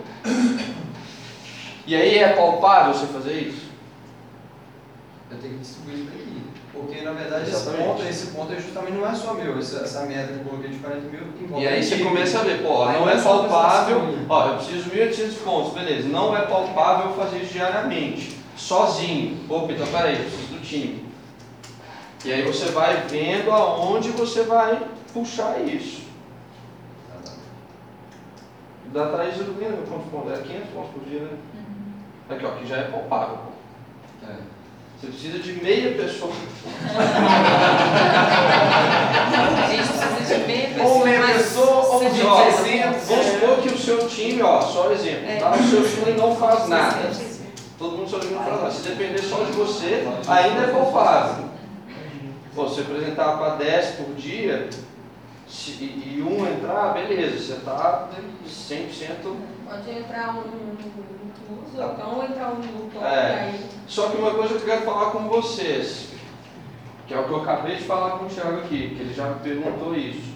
[1.87, 3.69] E aí é palpável você fazer isso?
[5.29, 6.43] Eu tenho que distribuir para aqui.
[6.75, 10.01] Porque na verdade esse ponto, esse ponto é justamente não é só meu, essa, essa
[10.01, 12.83] meta que eu coloquei de 40 mil envolve E aí você começa a ver, pô,
[12.83, 17.13] Aí não não é palpável, ó, eu preciso de 1.800 pontos, beleza, não é palpável
[17.13, 19.39] fazer isso diariamente, sozinho.
[19.49, 21.05] Opa, então peraí, eu preciso do time.
[22.25, 24.81] E aí você vai vendo aonde você vai
[25.13, 26.03] puxar isso.
[28.91, 31.37] Da Thaís Ilumina, meu ponto ponto, é 500 pontos por dia, né?
[32.29, 33.37] Aqui, ó, que já é palpável.
[35.01, 36.31] Você precisa de meia pessoa.
[39.63, 40.87] A gente precisa de meia pessoa.
[40.89, 44.91] Ou meia pessoa, ou de Ó, tiver- Vamos supor que o seu time, ó, só
[44.91, 45.37] exemplo, É.
[45.37, 45.51] tá?
[45.51, 47.11] O seu time não faz nada.
[47.77, 48.71] Todo mundo que não faz nada.
[48.71, 51.45] Se depender só de você, ainda é palpável.
[52.73, 54.69] Se apresentar para 10 por dia
[55.47, 58.07] se- e, e um entrar, beleza, você está
[58.47, 59.35] 100%.
[59.69, 60.75] Pode entrar um
[61.49, 63.51] então entrar um no top, É.
[63.53, 66.09] aí Só que uma coisa que eu quero falar com vocês,
[67.07, 69.29] que é o que eu acabei de falar com o Thiago aqui, que ele já
[69.29, 70.33] me perguntou isso.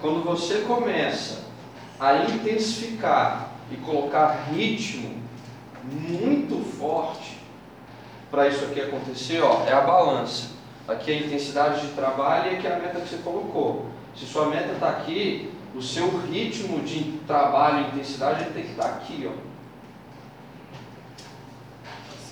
[0.00, 1.44] Quando você começa
[1.98, 5.18] a intensificar e colocar ritmo
[5.84, 7.38] muito forte
[8.30, 10.50] para isso aqui acontecer, ó, é a balança.
[10.86, 13.86] Aqui é a intensidade de trabalho e aqui é a meta que você colocou.
[14.14, 18.86] Se sua meta está aqui, o seu ritmo de trabalho e intensidade tem que estar
[18.86, 19.47] aqui, ó.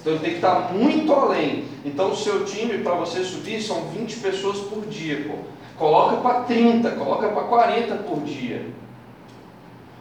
[0.06, 1.64] Então ele tem que estar muito além.
[1.84, 5.26] Então o seu time, para você subir, são 20 pessoas por dia.
[5.26, 5.38] Pô.
[5.76, 8.70] Coloca para 30, coloca para 40 por dia.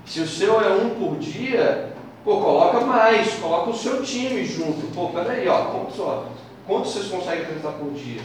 [0.05, 1.91] Se o seu é um por dia,
[2.23, 4.93] pô, coloca mais, coloca o seu time junto.
[4.93, 6.25] Pô, peraí, ó, quantos, ó,
[6.67, 8.21] quantos vocês conseguem apresentar por dia?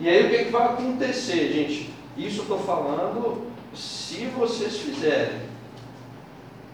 [0.00, 1.92] E aí o que, que vai acontecer, gente?
[2.16, 5.40] Isso eu estou falando se vocês fizerem.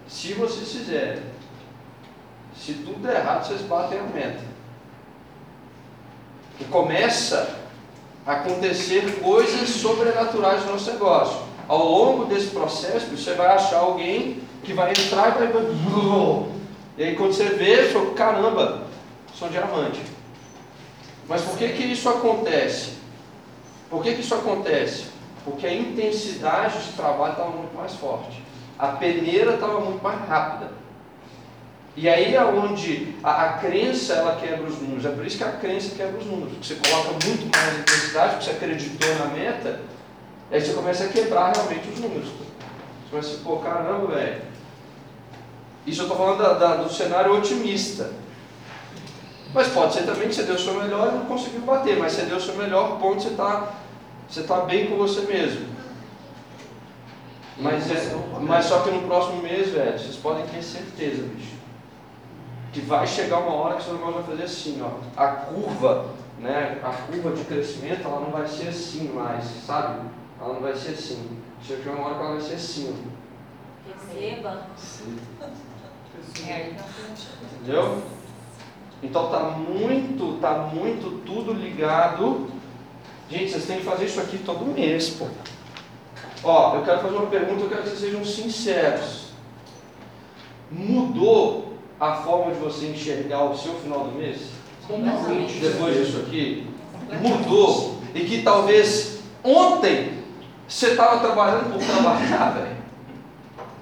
[0.06, 1.35] Se vocês fizerem.
[2.58, 4.44] Se tudo der errado, vocês batem a meta.
[6.60, 7.56] E começa
[8.26, 11.38] a acontecer coisas sobrenaturais no nosso negócio.
[11.68, 16.46] Ao longo desse processo, você vai achar alguém que vai entrar e vai.
[16.98, 18.82] E aí quando você vê, você fala, caramba,
[19.34, 20.00] sou diamante.
[21.28, 22.94] Mas por que, que isso acontece?
[23.90, 25.06] Por que, que isso acontece?
[25.44, 28.42] Porque a intensidade de trabalho estava muito mais forte.
[28.78, 30.72] A peneira estava muito mais rápida.
[31.96, 35.04] E aí é onde a, a crença ela quebra os números.
[35.06, 36.52] É por isso que a crença quebra os números.
[36.66, 39.80] Você coloca muito mais intensidade, porque você acreditou na meta,
[40.52, 42.28] aí você começa a quebrar realmente os números.
[42.28, 44.42] Você começa a pô, caramba, velho.
[45.86, 48.10] Isso eu estou falando da- da- do cenário otimista.
[49.54, 52.12] Mas pode ser também que você deu o seu melhor e não conseguiu bater, mas
[52.12, 53.72] você deu o seu melhor ponto, você está
[54.28, 55.66] você tá bem com você mesmo.
[57.56, 61.52] Mas, é, mas só que no próximo mês, velho, vocês podem ter certeza, bicho,
[62.76, 64.90] que vai chegar uma hora que seu negócio vai fazer assim, ó.
[65.18, 66.78] A curva, né?
[66.84, 70.06] A curva de crescimento, ela não vai ser assim mais, sabe?
[70.38, 71.38] Ela não vai ser assim.
[71.62, 73.02] Chega uma hora que ela vai ser assim.
[74.12, 74.66] Receba.
[77.54, 78.02] Entendeu?
[79.02, 82.50] Então tá muito, tá muito tudo ligado.
[83.30, 85.28] Gente, vocês têm que fazer isso aqui todo mês, pô.
[86.44, 89.30] Ó, eu quero fazer uma pergunta, eu quero que vocês sejam sinceros.
[90.70, 91.65] Mudou
[92.00, 94.38] a forma de você enxergar o seu final do mês?
[95.60, 96.66] Depois disso aqui?
[97.20, 98.00] Mudou.
[98.14, 100.16] E que talvez ontem
[100.68, 102.76] você estava trabalhando por trabalhar, velho.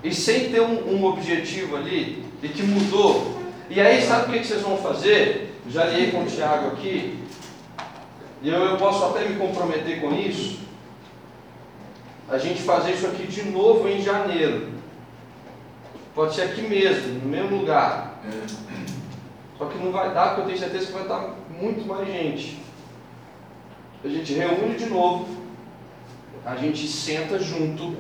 [0.03, 3.39] E sem ter um, um objetivo ali, e que mudou.
[3.71, 5.59] E aí, sabe o que, que vocês vão fazer?
[5.69, 7.19] Já liei com o Thiago aqui.
[8.43, 10.59] E eu, eu posso até me comprometer com isso.
[12.29, 14.69] A gente fazer isso aqui de novo em janeiro.
[16.15, 18.21] Pode ser aqui mesmo, no mesmo lugar.
[19.59, 22.63] Só que não vai dar, porque eu tenho certeza que vai estar muito mais gente.
[24.05, 25.27] A gente reúne de novo,
[26.45, 27.97] a gente senta junto,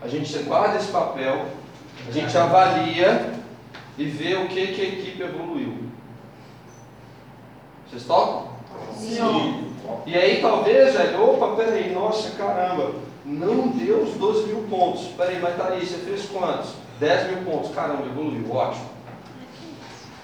[0.00, 1.46] a gente guarda esse papel,
[2.06, 3.34] a gente avalia
[3.98, 5.88] e vê o que, que a equipe evoluiu.
[7.88, 8.52] Vocês topam?
[8.94, 9.72] Sim.
[10.06, 15.08] E aí talvez, velho, opa, peraí, nossa, caramba, não deu os 12 mil pontos.
[15.16, 16.74] Peraí, mas tá aí, você fez quantos?
[16.98, 17.74] 10 mil pontos.
[17.74, 18.90] Caramba, evoluiu, ótimo.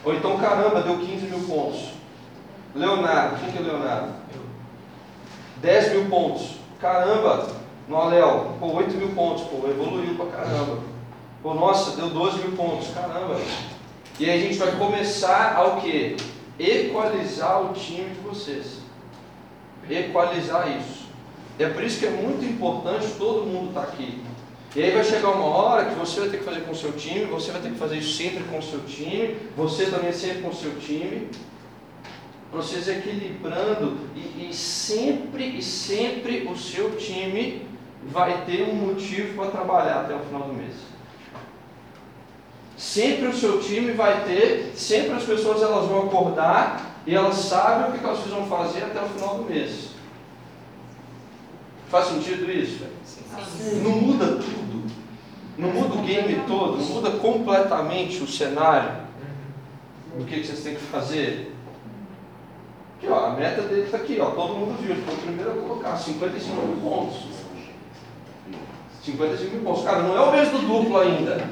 [0.05, 1.91] Ou então, caramba, deu 15 mil pontos.
[2.75, 4.13] Leonardo, quem que é Leonardo?
[5.59, 6.57] 10 mil pontos.
[6.81, 7.49] Caramba,
[7.89, 10.79] no Léo, pô, 8 mil pontos, pô, evoluiu pra caramba.
[11.43, 13.39] Pô, nossa, deu 12 mil pontos, caramba.
[14.19, 16.17] E aí a gente vai começar ao quê?
[16.59, 18.79] Equalizar o time de vocês.
[19.89, 21.05] Equalizar isso.
[21.59, 24.24] É por isso que é muito importante todo mundo estar aqui.
[24.77, 26.93] E aí vai chegar uma hora que você vai ter que fazer com o seu
[26.93, 30.43] time, você vai ter que fazer isso sempre com o seu time, você também sempre
[30.43, 31.29] com o seu time,
[32.53, 37.67] vocês equilibrando e, e sempre e sempre o seu time
[38.05, 40.75] vai ter um motivo para trabalhar até o final do mês.
[42.77, 47.91] Sempre o seu time vai ter, sempre as pessoas elas vão acordar e elas sabem
[47.91, 49.91] o que elas precisam fazer até o final do mês.
[51.95, 52.85] Faz sentido isso?
[53.85, 54.91] Não muda tudo.
[55.57, 58.97] Não muda o game todo, não muda completamente o cenário
[60.19, 61.55] do que, que vocês têm que fazer.
[62.97, 65.53] Aqui, ó, a meta dele está aqui, ó, todo mundo viu, ele foi o primeiro
[65.53, 67.17] a colocar 55 mil pontos.
[69.05, 69.85] 55 mil pontos.
[69.85, 71.49] Cara, não é o mês do duplo ainda.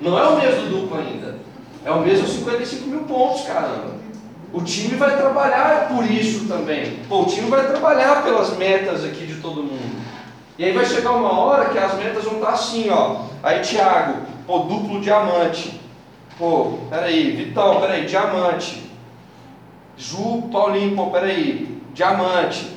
[0.00, 1.36] Não é o mês do duplo ainda.
[1.84, 3.96] É o mês dos 55 mil pontos, caramba.
[4.52, 7.00] O time vai trabalhar por isso também.
[7.08, 10.02] Pô, o time vai trabalhar pelas metas aqui de todo mundo.
[10.56, 13.26] E aí vai chegar uma hora que as metas vão estar assim, ó.
[13.42, 15.78] Aí Thiago, pô, duplo diamante.
[16.38, 18.90] Pô, peraí, Vitão, peraí, diamante.
[19.98, 22.74] Ju, Paulinho, pô, peraí, diamante.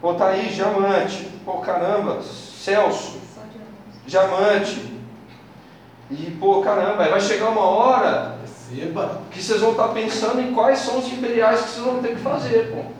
[0.00, 1.28] Pô, Thaís, diamante.
[1.44, 3.20] Pô, caramba, Celso,
[4.06, 4.90] diamante.
[6.10, 9.22] E, pô, caramba, aí vai chegar uma hora Receba.
[9.30, 12.20] que vocês vão estar pensando em quais são os imperiais que vocês vão ter que
[12.20, 12.99] fazer, pô.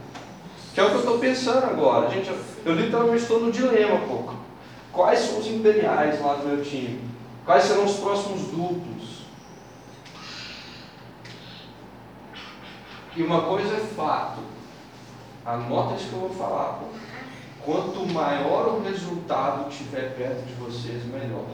[0.75, 2.11] Que é o que eu estou pensando agora.
[2.11, 4.33] Gente, eu, eu literalmente estou no dilema, pô.
[4.93, 7.01] Quais são os imperiais lá do meu time?
[7.45, 9.21] Quais serão os próximos duplos?
[13.17, 14.41] E uma coisa é fato.
[15.45, 16.87] Anota isso que eu vou falar, pô.
[17.65, 21.47] Quanto maior o resultado tiver perto de vocês, melhor.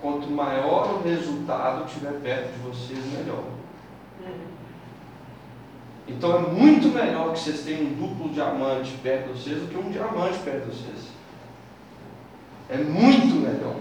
[0.00, 3.44] Quanto maior o resultado tiver perto de vocês, melhor.
[6.16, 9.76] Então é muito melhor que vocês tenham um duplo diamante perto de vocês do que
[9.76, 11.12] um diamante perto de vocês.
[12.68, 13.76] É muito melhor.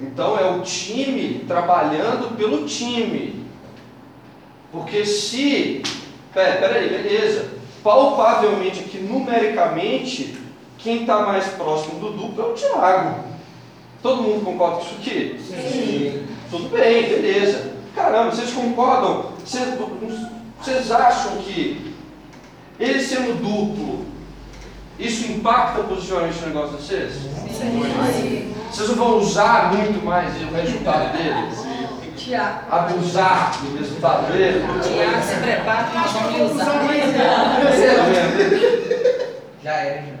[0.00, 3.44] Então é o time trabalhando pelo time.
[4.72, 5.82] Porque se.
[6.32, 7.54] Pera, pera aí, beleza.
[7.82, 10.38] Palpavelmente aqui, numericamente,
[10.78, 13.24] quem está mais próximo do duplo é o Thiago.
[14.02, 15.38] Todo mundo concorda com isso aqui?
[15.40, 16.26] Sim.
[16.50, 17.74] Tudo bem, beleza.
[17.94, 19.33] Caramba, vocês concordam?
[19.44, 21.94] Vocês, acham que
[22.80, 24.06] ele sendo duplo,
[24.98, 27.12] isso impacta positivamente o negócio de vocês?
[27.12, 28.54] Sim.
[28.70, 31.74] Vocês não vão usar muito mais o resultado dele?
[32.16, 32.60] Tiago.
[32.70, 34.64] Abusar do resultado dele?
[34.82, 36.64] Tiago, se prepara que nós vamos usar.
[39.62, 40.14] Já era, já.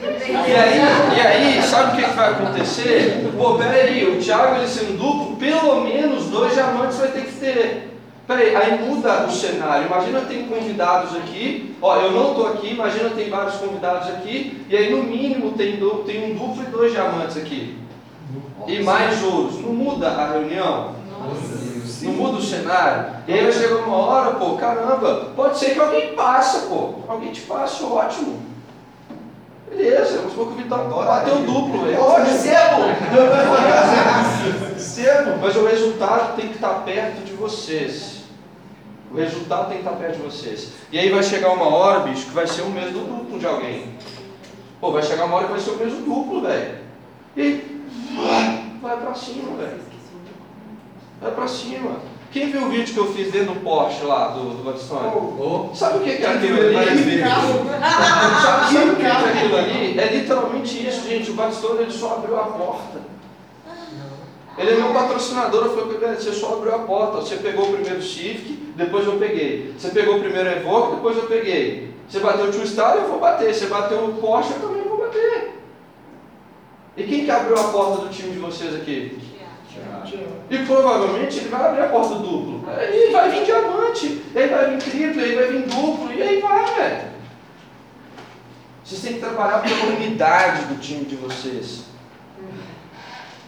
[0.00, 0.80] E aí,
[1.16, 3.30] e aí, sabe o que, que vai acontecer?
[3.36, 7.99] Pô, peraí, o Thiago ele sendo duplo, pelo menos dois diamantes vai ter que ter.
[8.30, 9.86] Peraí, aí muda o cenário.
[9.86, 14.76] Imagina tem convidados aqui, ó, eu não estou aqui, imagina tem vários convidados aqui, e
[14.76, 17.76] aí no mínimo tem, tem um duplo e dois diamantes aqui.
[18.68, 19.58] E mais ouros.
[19.58, 20.94] Não muda a reunião?
[22.02, 23.14] Não muda o cenário?
[23.26, 27.00] E aí vai chegar uma hora, pô, caramba, pode ser que alguém passa, pô.
[27.08, 28.42] Alguém te passe, ótimo.
[29.68, 31.84] Beleza, vamos supor que o Vitão bateu o duplo.
[31.84, 32.00] velho.
[32.00, 32.82] Ó, recebo!
[34.74, 35.38] recebo!
[35.40, 38.19] Mas o resultado tem que estar perto de vocês.
[39.10, 40.72] O resultado tem que estar perto de vocês.
[40.92, 43.94] E aí vai chegar uma hora, bicho, que vai ser o mesmo duplo de alguém.
[44.80, 46.78] Pô, vai chegar uma hora que vai ser o mesmo duplo, velho.
[47.36, 47.82] E aí,
[48.80, 49.80] vai pra cima, velho.
[51.20, 51.96] Vai pra cima.
[52.32, 55.00] Quem viu o vídeo que eu fiz dentro do Porsche lá, do, do Batistone?
[55.74, 56.74] Sabe o que que é aquilo ali?
[58.40, 59.98] Sabe o que que é aquilo ali?
[59.98, 61.32] É literalmente isso, gente.
[61.32, 63.00] O Batistone ele só abriu a porta.
[64.56, 67.16] Ele é meu patrocinador, eu falei, "Pedro, você só abriu a porta.
[67.16, 69.74] Você pegou o primeiro Civic, depois eu peguei.
[69.78, 71.94] Você pegou o primeiro Evoque, depois eu peguei.
[72.08, 73.54] Você bateu o Tio Star, eu vou bater.
[73.54, 75.60] Você bateu o Porsche, eu também vou bater.
[76.96, 79.18] E quem que abriu a porta do time de vocês aqui?
[80.50, 82.64] E provavelmente ele vai abrir a porta duplo.
[82.68, 86.74] Aí vai vir diamante, aí vai vir triplo, aí vai vir duplo, e aí vai,
[86.74, 87.10] velho.
[88.82, 91.84] Vocês têm que trabalhar pela unidade do time de vocês.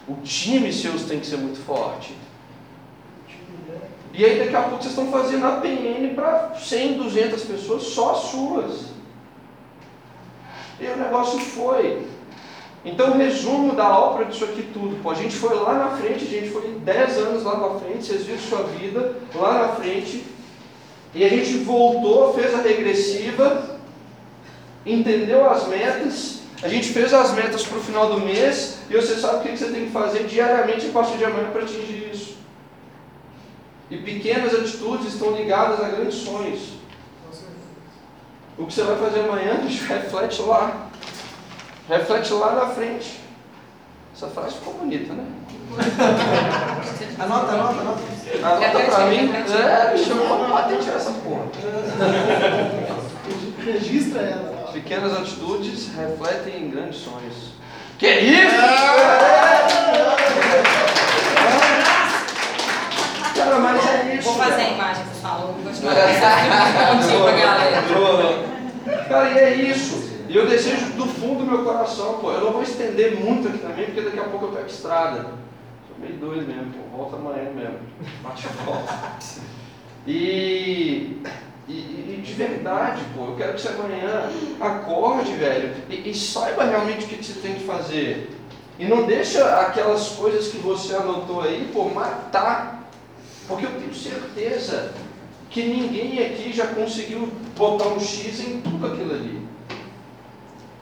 [0.07, 2.15] O time seus tem que ser muito forte.
[4.13, 8.15] E aí daqui a pouco vocês estão fazendo a PN para 100, 200 pessoas, só
[8.15, 8.93] suas.
[10.79, 12.07] E o negócio foi.
[12.85, 15.01] Então, resumo da ópera disso aqui tudo.
[15.03, 18.05] Pô, a gente foi lá na frente, a gente foi 10 anos lá na frente,
[18.05, 20.25] vocês viram sua vida lá na frente,
[21.15, 23.79] e a gente voltou, fez a regressiva,
[24.85, 29.15] entendeu as metas, a gente fez as metas para o final do mês, e você
[29.15, 32.32] sabe o que você tem que fazer diariamente a partir de amanhã para atingir isso.
[33.93, 36.61] E pequenas atitudes estão ligadas a grandes sonhos.
[38.57, 40.87] O que você vai fazer amanhã, bicho, reflete lá.
[41.87, 43.21] Reflete lá na frente.
[44.17, 45.27] Essa frase ficou bonita, né?
[47.19, 48.01] Anota, anota, anota.
[48.43, 49.31] Anota pra mim.
[49.31, 51.45] É, bicho, eu vou patentear essa porra.
[53.63, 54.71] Registra ela.
[54.73, 57.53] Pequenas atitudes refletem em grandes sonhos.
[57.99, 58.57] Que isso?
[63.55, 64.29] É isso.
[64.29, 67.83] Vou fazer a imagem que você falou, vou continuar pensando pra galera.
[69.09, 70.11] Cara, e é isso.
[70.29, 72.33] E eu desejo do fundo do meu coração, pô.
[72.33, 75.27] Eu não vou estender muito aqui também, porque daqui a pouco eu pego estrada.
[75.87, 76.97] Sou meio doido mesmo, pô.
[76.97, 77.79] Volta amanhã mesmo.
[78.23, 78.95] Bate volta.
[80.07, 81.21] E,
[81.69, 84.31] e, e de verdade, pô, eu quero que você amanhã
[84.61, 88.31] acorde, velho, e, e saiba realmente o que, que você tem que fazer.
[88.79, 92.82] E não deixa aquelas coisas que você anotou aí, pô, matar.
[93.49, 94.93] Porque eu tenho certeza
[95.51, 99.43] que ninguém aqui já conseguiu botar um X em tudo aquilo ali.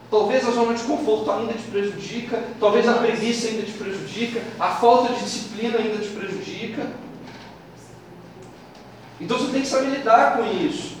[0.09, 4.69] Talvez a zona de conforto ainda te prejudica, talvez a preguiça ainda te prejudica, a
[4.69, 6.87] falta de disciplina ainda te prejudica.
[9.19, 10.97] Então você tem que saber lidar com isso.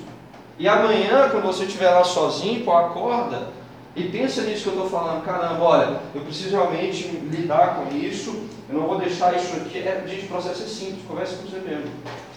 [0.57, 3.49] E amanhã, quando você estiver lá sozinho, pô, acorda
[3.95, 5.23] e pensa nisso que eu estou falando.
[5.23, 8.47] Caramba, olha, eu preciso realmente lidar com isso.
[8.71, 9.79] Eu não vou deixar isso aqui.
[9.79, 11.05] É, gente, o processo é simples.
[11.05, 11.91] Converse com você mesmo.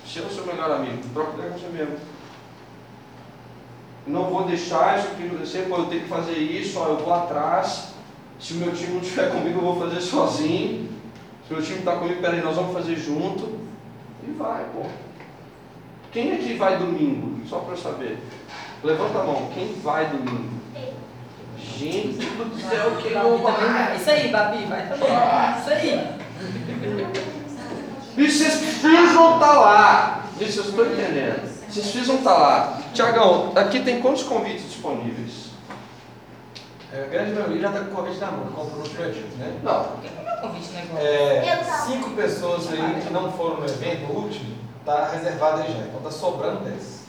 [0.05, 1.97] Se é o seu melhor amigo, troca ideia com você mesmo.
[4.07, 5.67] Não vou deixar isso aqui acontecer.
[5.69, 6.79] Pô, eu tenho que fazer isso.
[6.81, 7.95] Ó, eu vou atrás.
[8.41, 10.91] Se o meu time não estiver comigo, eu vou fazer sozinho.
[11.47, 13.61] Se o meu time está comigo, peraí, nós vamos fazer junto.
[14.27, 14.87] E vai, pô.
[16.11, 17.47] Quem aqui vai domingo?
[17.47, 18.19] Só para eu saber.
[18.83, 19.51] Levanta a mão.
[19.55, 20.55] Quem vai domingo?
[21.57, 23.97] Gente do céu, quem não vai?
[23.97, 25.09] Isso aí, Babi, vai também.
[25.61, 26.24] Isso aí.
[28.17, 30.25] E vocês precisam estar lá.
[30.41, 31.49] Isso eu estou entendendo.
[31.69, 32.81] Vocês precisam estar lá.
[32.93, 35.55] Tiagão, aqui tem quantos convites disponíveis?
[36.93, 39.59] É, a grande maioria já está com o convite na mão, comprou no projeto, né?
[39.65, 39.87] Não.
[40.97, 44.55] É cinco pessoas aí que não foram no evento último,
[44.85, 47.05] tá reservado aí já, então tá sobrando 10.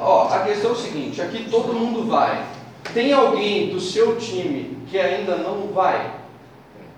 [0.00, 2.44] Ó, a questão é o seguinte, aqui todo mundo vai.
[2.92, 6.21] Tem alguém do seu time que ainda não vai?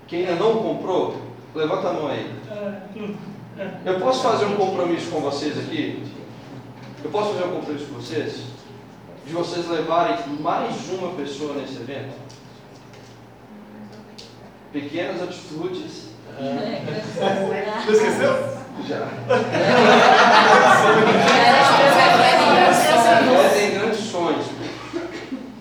[0.07, 1.21] Que ainda não comprou?
[1.53, 2.31] Levanta a mão aí.
[3.85, 6.03] Eu posso fazer um compromisso com vocês aqui?
[7.03, 8.41] Eu posso fazer um compromisso com vocês?
[9.25, 12.13] De vocês levarem mais uma pessoa nesse evento?
[14.71, 16.09] Pequenas atitudes.
[16.37, 18.55] Não esqueceu?
[18.85, 19.07] Já.
[23.31, 24.45] É, tem grandes sonhos.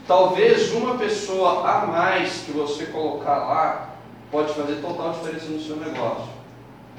[0.07, 3.94] Talvez uma pessoa a mais que você colocar lá
[4.31, 6.29] pode fazer total diferença no seu negócio.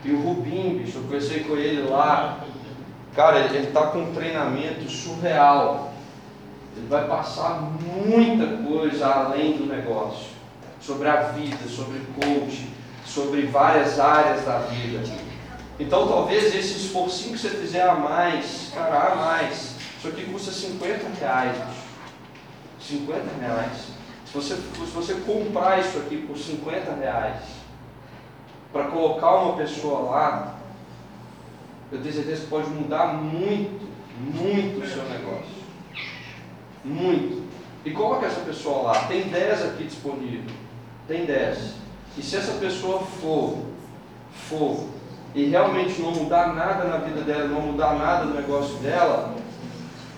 [0.03, 2.39] E o Rubim, bicho, eu conversei com ele lá.
[3.15, 5.93] Cara, ele está com um treinamento surreal.
[6.75, 10.27] Ele vai passar muita coisa além do negócio.
[10.79, 12.67] Sobre a vida, sobre coach,
[13.05, 15.01] sobre várias áreas da vida.
[15.79, 20.51] Então talvez esse esforcinho que você fizer a mais, cara, a mais, isso aqui custa
[20.51, 21.57] 50 reais.
[21.57, 22.97] bicho.
[22.99, 23.94] 50 reais.
[24.35, 27.41] Você, se você comprar isso aqui por 50 reais,
[28.73, 30.55] para colocar uma pessoa lá,
[31.89, 33.87] eu tenho certeza que pode mudar muito,
[34.19, 35.55] muito o seu negócio.
[36.83, 37.45] Muito.
[37.85, 39.05] E coloca essa pessoa lá.
[39.05, 40.53] Tem 10 aqui disponível.
[41.07, 41.75] Tem 10.
[42.17, 43.59] E se essa pessoa for,
[44.49, 44.89] for,
[45.33, 49.33] e realmente não mudar nada na vida dela, não mudar nada no negócio dela,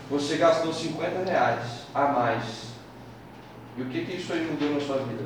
[0.09, 2.66] você gastou 50 reais a mais.
[3.77, 5.25] E o que, que isso aí mudou na sua vida?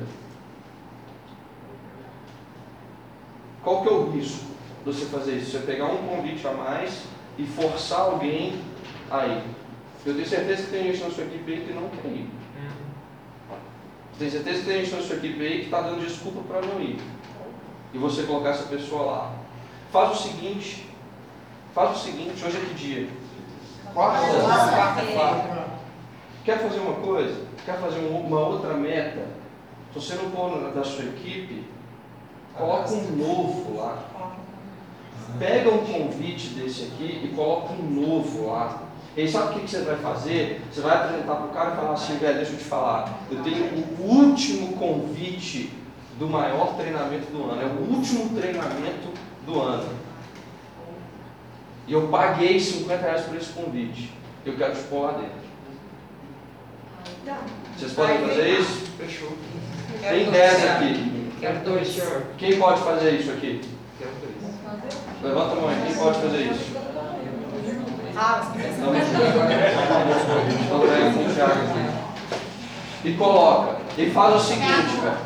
[3.62, 4.44] Qual que é o risco
[4.84, 5.52] de você fazer isso?
[5.52, 7.04] Você pegar um convite a mais
[7.38, 8.60] e forçar alguém
[9.10, 9.42] a ir.
[10.04, 12.28] Eu tenho certeza que tem gente na sua equipe aí que não quer ir.
[14.18, 16.80] Tenho certeza que tem gente na sua equipe aí que está dando desculpa para não
[16.80, 16.98] ir.
[17.94, 19.34] E você colocar essa pessoa lá.
[19.90, 20.88] Faz o seguinte.
[21.74, 23.08] Faz o seguinte, hoje é que dia?
[23.94, 25.71] Quarta-feira.
[26.44, 27.40] Quer fazer uma coisa?
[27.64, 29.26] Quer fazer um- uma outra meta?
[29.92, 31.64] Se você não for da sua equipe,
[32.56, 33.98] coloca um novo lá.
[35.38, 38.82] Pega um convite desse aqui e coloca um novo lá.
[39.16, 40.62] E sabe o que que você vai fazer?
[40.72, 43.18] Você vai apresentar para o cara e falar assim, velho, deixa eu te falar.
[43.30, 45.70] Eu tenho o último convite
[46.18, 47.62] do maior treinamento do ano.
[47.62, 49.08] É o último treinamento
[49.46, 49.88] do ano.
[51.86, 54.10] E eu paguei 50 reais por esse convite.
[54.46, 55.41] Eu quero te pôr lá dentro.
[57.76, 58.86] Vocês podem fazer isso?
[58.98, 59.36] Fechou.
[60.00, 61.30] Tem 10 aqui.
[61.40, 62.22] Quero dois, senhor.
[62.36, 63.60] Quem pode fazer isso aqui?
[63.98, 64.32] Quero dois.
[65.22, 65.82] Levanta a mão aí.
[65.86, 66.76] Quem pode fazer isso?
[68.14, 68.82] Ah, você pensa
[70.86, 73.08] pega com o Thiago aqui.
[73.08, 73.76] E coloca.
[73.96, 75.18] E faz o seguinte, velho.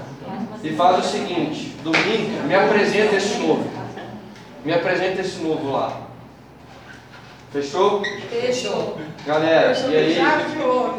[0.62, 1.77] E faz o seguinte.
[1.82, 3.70] Domingo, me apresenta esse novo.
[4.64, 6.05] Me apresenta esse novo lá.
[7.52, 8.02] Fechou?
[8.31, 8.98] Fechou.
[9.27, 10.14] Galera, Fechou e aí?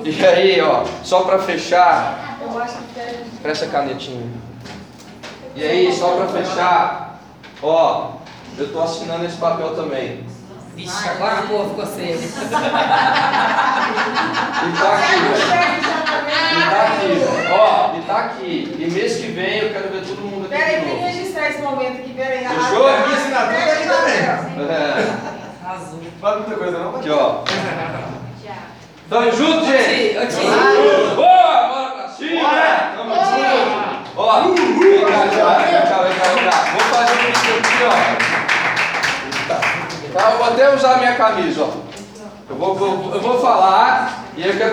[0.04, 0.10] de.
[0.22, 3.18] E aí, ó, só pra fechar, Eu acho que deve.
[3.42, 4.26] presta a canetinha.
[5.56, 7.20] E aí, só pra fechar,
[7.62, 8.12] ó,
[8.58, 10.26] eu tô assinando esse papel também.
[10.76, 12.18] Vixe, agora a porra ficou séria.
[14.58, 15.16] E tá aqui.
[16.58, 18.76] E tá aqui, ó, e tá aqui.
[18.80, 21.62] E mês que vem eu quero ver todo mundo aqui Peraí, tem que registrar esse
[21.62, 22.46] momento aqui, peraí.
[22.48, 22.84] Fechou?
[22.84, 24.20] Minha assinatura aqui também.
[24.70, 25.37] É,
[26.20, 27.44] fala muita coisa não, aqui, ó.
[29.10, 30.18] Tamo junto, gente?
[30.36, 31.16] Tio.
[31.16, 32.50] Boa, bora pra cima!
[32.98, 34.08] Tamo junto!
[34.18, 36.58] Ó, vem cá, vem cá, vem cá, vem cá, vem cá.
[36.72, 37.90] Vou fazer isso aqui, ó.
[40.14, 41.70] Tá, eu vou até usar a minha camisa, ó.
[42.50, 44.66] Eu vou, vou- eu vou falar e aí eu quero